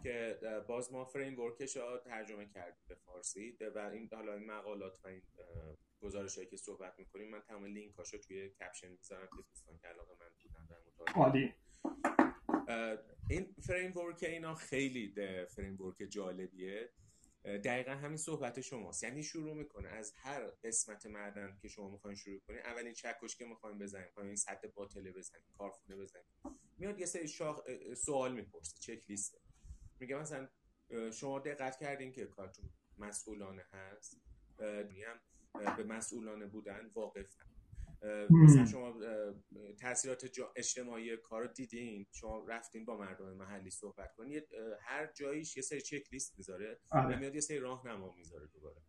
که 0.03 0.39
باز 0.67 0.93
ما 0.93 1.05
فریمورکش 1.05 1.77
رو 1.77 1.97
ترجمه 1.97 2.45
کردیم 2.45 2.83
به 2.87 2.95
فارسی. 2.95 3.57
و 3.75 3.79
این 3.79 4.09
حالا 4.13 4.33
این 4.33 4.45
مقالات 4.45 4.99
و 5.03 5.07
این 5.07 5.21
گزارش 6.01 6.35
هایی 6.35 6.49
که 6.49 6.57
صحبت 6.57 6.99
می‌کنیم 6.99 7.29
من 7.29 7.39
تمام 7.39 7.65
لینک 7.65 7.95
هاشو 7.95 8.17
توی 8.17 8.49
کپشن 8.49 8.87
می‌ذارم 8.91 9.27
که 9.27 9.43
دوستان 9.49 9.77
که 9.77 9.87
علاقه‌مند 9.87 10.27
بودن 10.43 10.65
در 10.65 10.77
مطالعه. 10.87 11.55
این 13.29 13.55
framework 13.61 14.23
اینا 14.23 14.55
خیلی 14.55 15.13
framework 15.45 15.97
جالبیه. 16.09 16.89
دقیقا 17.45 17.91
همین 17.91 18.17
صحبت 18.17 18.61
شماست. 18.61 19.03
یعنی 19.03 19.23
شروع 19.23 19.53
می‌کنه 19.53 19.89
از 19.89 20.13
هر 20.15 20.47
قسمت 20.63 21.05
معدن 21.05 21.57
که 21.61 21.67
شما 21.67 21.89
می‌خواین 21.89 22.17
شروع 22.17 22.39
کنید 22.39 22.59
اولین 22.59 22.93
چکش 22.93 23.35
که 23.35 23.45
می‌خواین 23.45 23.77
بزنید 23.77 24.09
این 24.17 24.35
سطح 24.35 24.67
باطله 24.67 25.11
بزنید 25.11 25.45
کارخونه 25.57 25.95
بزنید 25.95 26.25
میاد 26.77 26.99
یه 26.99 27.05
سری 27.05 27.27
شاخ... 27.27 27.61
سوال 27.97 28.33
می‌پرسه 28.33 28.77
چک‌لیسته. 28.79 29.37
میگه 29.99 30.15
مثلا 30.15 30.49
شما 31.11 31.39
دقت 31.39 31.79
کردین 31.79 32.11
که 32.11 32.25
کارتون 32.25 32.69
مسئولانه 32.97 33.65
هست؟ 33.71 34.17
هم 35.59 35.75
به 35.75 35.83
مسئولانه 35.83 36.45
بودن 36.45 36.91
واقف 36.93 37.35
مثلا 38.29 38.65
شما 38.65 39.01
تاثیرات 39.79 40.39
اجتماعی 40.55 41.17
کار 41.17 41.41
رو 41.41 41.47
دیدین؟ 41.47 42.05
شما 42.11 42.45
رفتین 42.47 42.85
با 42.85 42.97
مردم 42.97 43.33
محلی 43.33 43.69
صحبت 43.69 44.13
کنید 44.15 44.47
هر 44.81 45.11
جاییش 45.13 45.57
یه 45.57 45.63
سری 45.63 45.81
چک 45.81 46.13
لیست 46.13 46.37
می‌ذاره 46.37 46.79
آره. 46.89 47.15
و 47.15 47.19
میاد 47.19 47.35
یه 47.35 47.41
سری 47.41 47.59
راهنما 47.59 48.13
می‌ذاره 48.17 48.47
دوباره. 48.47 48.81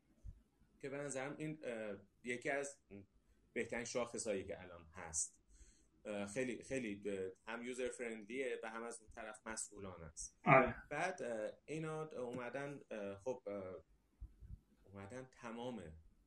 که 0.81 0.89
به 0.89 0.97
نظرم 0.97 1.37
این 1.39 1.59
یکی 2.25 2.51
از 2.51 2.79
بهترین 3.53 3.85
شاخصهایی 3.85 4.45
که 4.45 4.63
الان 4.63 4.87
هست. 4.93 5.39
خیلی 6.35 6.63
خیلی 6.63 7.03
هم 7.47 7.63
یوزر 7.63 7.89
فرندلیه 7.89 8.61
و 8.63 8.71
هم 8.71 8.83
از 8.83 9.01
اون 9.01 9.11
طرف 9.15 9.47
مسئولان 9.47 10.03
است. 10.03 10.39
آره. 10.45 10.75
بعد 10.91 11.23
اینا 11.65 12.05
اومدن 12.05 12.81
خب 13.25 13.43
اومدن 14.85 15.29
تمام 15.43 15.83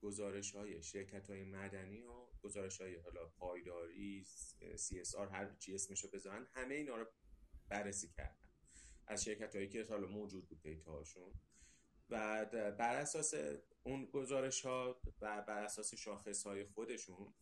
گزارش 0.05 0.55
های 0.55 0.83
شرکت 0.83 1.29
های 1.29 1.43
مدنی 1.43 2.03
و 2.03 2.25
گزارش 2.43 2.81
های 2.81 2.95
حالا 2.95 3.25
پایداری 3.25 4.25
CSR 4.75 5.31
هر 5.31 5.55
چی 5.59 5.75
اسمشو 5.75 6.09
بذارن 6.09 6.47
همه 6.53 6.75
اینا 6.75 6.97
رو 6.97 7.05
بررسی 7.69 8.09
کردن 8.09 8.49
از 9.07 9.23
شرکت 9.23 9.55
هایی 9.55 9.67
که 9.67 9.85
حالا 9.89 10.07
موجود 10.07 10.47
بود 10.47 10.61
دیتا 10.61 10.91
هاشون 10.91 11.33
و 12.09 12.45
بر 12.71 12.95
اساس 12.95 13.33
اون 13.83 14.05
گزارش 14.05 14.65
ها 14.65 15.01
و 15.21 15.41
بر 15.41 15.63
اساس 15.63 15.95
شاخص 15.95 16.47
های 16.47 16.65
خودشون 16.65 17.33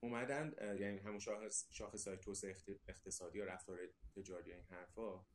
اومدن 0.00 0.76
یعنی 0.80 0.98
همون 0.98 1.18
شاخص, 1.18 1.66
شاخص 1.70 2.08
های 2.08 2.16
توسعه 2.16 2.56
اقتصادی 2.88 3.40
و 3.40 3.44
رفتار 3.44 3.78
تجاری 4.16 4.52
این 4.52 4.64
حرفا 4.64 5.26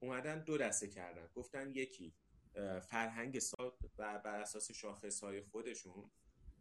اومدن 0.00 0.44
دو 0.44 0.58
دسته 0.58 0.88
کردن. 0.88 1.28
گفتن 1.34 1.70
یکی 1.74 2.14
فرهنگ 2.82 3.38
ساد 3.38 3.78
و 3.98 4.18
بر 4.18 4.40
اساس 4.40 4.72
شاخص 4.72 5.20
های 5.20 5.42
خودشون 5.42 6.10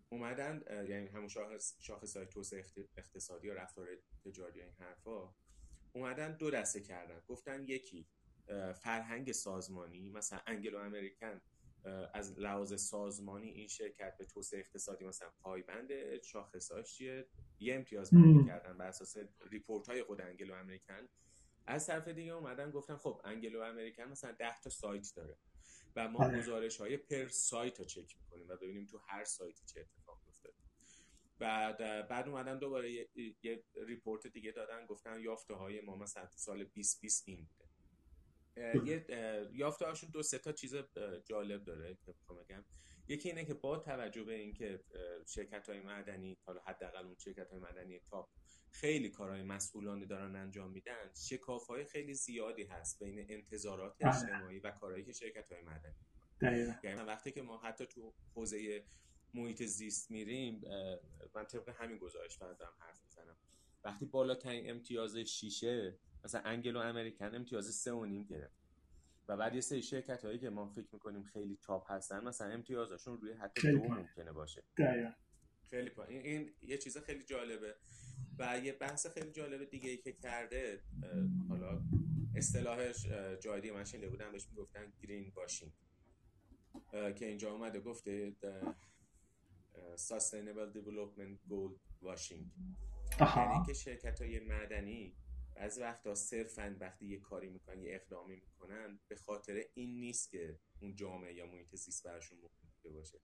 اومدن 0.10 0.64
یعنی 0.90 1.08
همون 1.08 1.28
شاخص 1.80 2.18
های 2.18 2.26
توسعه 2.26 2.64
اقتصادی 2.98 3.50
و 3.50 3.54
رفتار 3.54 3.88
تجاری 4.26 4.62
این 4.62 4.74
حرفا 4.80 5.36
اومدن 5.94 6.38
دو 6.38 6.52
دسته 6.52 6.82
کردن. 6.82 7.22
گفتن 7.28 7.64
یکی 7.68 8.08
فرهنگ 8.76 9.32
سازمانی 9.32 10.10
مثلا 10.10 10.40
انگلو 10.48 10.78
امریکن 10.78 11.42
از 12.14 12.40
لحاظ 12.40 12.74
سازمانی 12.82 13.50
این 13.50 13.68
شرکت 13.68 14.18
به 14.18 14.26
توسعه 14.26 14.60
اقتصادی 14.60 15.06
مثلا 15.06 15.30
پایبند 15.42 16.22
شاخصاش 16.24 16.94
چیه؟ 16.94 17.28
یه 17.60 17.76
امتیاز 17.76 18.12
بندی 18.12 18.46
کردن 18.48 18.78
بر 18.78 18.88
اساس 18.88 19.18
report 19.52 19.90
های 19.90 20.04
خود 20.04 20.22
انگلو 20.22 20.54
امریکن. 20.54 21.08
از 21.68 21.88
طرف 21.88 22.08
دیگه 22.08 22.32
اومدن 22.32 22.72
گفتن 22.72 22.96
خب 22.96 23.22
انگلو 23.24 23.62
امریکن 23.62 24.04
مثلا 24.04 24.32
10 24.32 24.60
تا 24.64 24.70
سایت 24.70 25.12
داره. 25.16 25.38
و 25.98 26.08
ما 26.08 26.26
آره. 26.26 26.40
گزارش 26.40 26.78
های 26.78 26.98
پر 26.98 27.28
سایت 27.28 27.80
رو 27.80 27.86
چک 27.86 28.16
می‌کنیم 28.22 28.48
و 28.50 28.56
ببینیم 28.56 28.86
تو 28.86 28.98
هر 28.98 29.24
سایتی 29.24 29.66
چه 29.66 29.80
اتفاق 29.80 30.22
میفته 30.26 30.50
بعد 31.40 32.08
بعد 32.08 32.28
اومدن 32.28 32.60
دوباره 32.60 32.92
یه, 32.92 33.10
یه 33.44 33.64
report 33.76 34.28
دیگه 34.28 34.52
دادن 34.52 34.86
گفتن 34.86 35.20
یافته 35.20 35.54
های 35.54 35.82
ما 35.82 35.96
مثلا 35.96 36.26
تو 36.26 36.38
سال 36.38 36.64
2020 36.64 37.24
این 37.28 37.48
بوده. 37.48 37.68
یه 38.86 39.06
یافته 39.54 39.86
هاشون 39.86 40.10
دو 40.10 40.24
سه 40.24 40.38
تا 40.38 40.52
چیز 40.52 40.76
جالب 41.26 41.64
داره 41.64 41.98
که 42.06 42.14
بخوام 42.14 42.44
بگم. 42.44 42.66
یکی 43.08 43.30
اینه 43.30 43.46
که 43.46 43.54
با 43.54 43.78
توجه 43.78 44.24
به 44.24 44.34
اینکه 44.34 44.84
شرکت 45.28 45.70
های 45.70 45.80
مدنی 45.80 46.38
حالا 46.46 46.62
حداقل 46.62 47.06
اون 47.06 47.16
شرکت 47.16 47.50
های 47.52 47.60
مدنی 47.60 48.00
تاپ 48.00 48.30
خیلی 48.80 49.10
کارهای 49.10 49.44
مسئولانه 49.44 50.06
دارن 50.06 50.36
انجام 50.36 50.72
میدن 50.72 51.14
شکاف 51.16 51.68
های 51.68 51.86
خیلی 51.86 52.14
زیادی 52.14 52.64
هست 52.64 53.04
بین 53.04 53.26
انتظارات 53.30 53.96
بله. 54.00 54.16
اجتماعی 54.16 54.60
و 54.60 54.72
کارهایی 54.72 55.06
که 55.06 55.12
شرکت 55.12 55.52
های 55.52 55.62
مدنی 55.62 55.96
یعنی 56.84 57.02
وقتی 57.02 57.32
که 57.32 57.42
ما 57.42 57.58
حتی 57.58 57.86
تو 57.86 58.14
حوزه 58.36 58.86
محیط 59.34 59.64
زیست 59.64 60.12
میریم 60.12 60.62
من 61.36 61.46
طبق 61.46 61.70
همین 61.70 61.98
گزارش 61.98 62.36
دارم 62.36 62.74
حرف 62.80 63.04
می‌زنم. 63.04 63.38
وقتی 63.84 64.06
بالاترین 64.06 64.70
امتیاز 64.70 65.18
شیشه 65.18 66.00
مثلا 66.24 66.42
انگلو 66.42 66.80
امریکن 66.80 67.36
امتیاز 67.36 67.66
سه 67.76 67.94
و 67.94 68.06
نیم 68.06 68.24
گرفت 68.24 68.58
و 69.28 69.38
بعد 69.38 69.56
یه 69.56 69.62
سری 69.62 69.82
شرکت 69.82 70.26
هایی 70.26 70.40
که 70.40 70.50
ما 70.50 70.68
فکر 70.68 70.88
می‌کنیم 70.94 71.24
خیلی 71.24 71.58
تاپ 71.62 71.92
هستن 71.92 72.24
مثلا 72.24 72.48
امتیازشون 72.48 73.18
روی 73.22 73.34
حتی 73.34 73.72
دو 73.72 73.84
ممکنه 73.84 74.32
باشه. 74.32 74.64
خیلی 75.70 75.90
پا. 75.90 76.04
این, 76.04 76.22
این 76.22 76.54
یه 76.62 76.78
چیز 76.78 76.98
خیلی 76.98 77.24
جالبه. 77.24 77.76
و 78.40 78.60
یه 78.64 78.74
بحث 78.74 79.08
خیلی 79.08 79.32
جالبه 79.32 79.66
دیگه 79.66 79.90
ای 79.90 79.98
که 79.98 80.14
کرده 80.14 80.84
حالا 81.50 81.82
اصطلاحش 82.36 83.06
جای 83.42 83.72
من 83.72 83.84
شنیده 83.84 84.10
بودم 84.10 84.32
بهش 84.32 84.48
می‌گفتن 84.50 84.94
گرین 85.02 85.32
باشینگ. 85.36 85.72
که 86.92 87.26
اینجا 87.26 87.52
اومده 87.52 87.80
گفته 87.80 88.36
Sustainable 89.96 90.78
Development 90.78 91.50
Goal 91.50 91.74
Washing. 92.02 92.46
یعنی 93.20 93.66
که 93.66 93.74
شرکت 93.74 94.22
های 94.22 94.40
مدنی 94.40 95.16
بعضی 95.56 95.82
وقتا 95.82 96.16
صرفا 96.16 96.78
وقتی 96.80 97.06
یه 97.06 97.20
کاری 97.20 97.50
می‌کنن 97.50 97.82
یه 97.82 97.96
اقدامی 97.96 98.36
می‌کنن 98.36 99.00
به 99.08 99.16
خاطر 99.16 99.64
این 99.74 100.00
نیست 100.00 100.30
که 100.30 100.60
اون 100.80 100.96
جامعه 100.96 101.34
یا 101.34 101.46
محیط 101.46 101.76
زیست 101.76 102.04
براشون 102.08 102.38
مفید 102.38 102.94
باشه. 102.94 103.20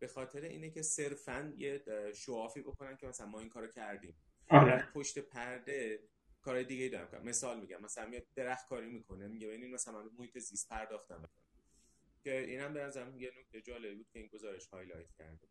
به 0.00 0.08
خاطر 0.08 0.40
اینه 0.40 0.70
که 0.70 0.82
صرفا 0.82 1.54
یه 1.56 1.84
شوافی 2.14 2.60
بکنن 2.60 2.96
که 2.96 3.06
مثلا 3.06 3.26
ما 3.26 3.40
این 3.40 3.48
کارو 3.48 3.66
کردیم. 3.66 4.14
آره. 4.50 4.88
پشت 4.94 5.18
پرده 5.18 6.00
کار 6.42 6.62
دیگه 6.62 6.88
دارم 6.88 7.24
مثال 7.24 7.60
میگم 7.60 7.82
مثلا 7.82 8.06
میاد 8.06 8.22
درخت 8.34 8.68
کاری 8.68 8.90
می‌کنه 8.90 9.28
میگه 9.28 9.46
ببینید 9.48 9.74
مثلا 9.74 10.02
من 10.02 10.10
محیط 10.18 10.38
زیست 10.38 10.68
پرداختم. 10.68 11.28
که 12.24 12.38
اینم 12.38 12.74
به 12.74 12.80
نظرم 12.82 13.20
یه 13.20 13.32
نکته 13.40 13.60
جالبی 13.60 13.94
بود 13.94 14.08
که 14.12 14.18
این 14.18 14.28
گزارش 14.28 14.66
هایلایت 14.66 15.12
کرده. 15.18 15.48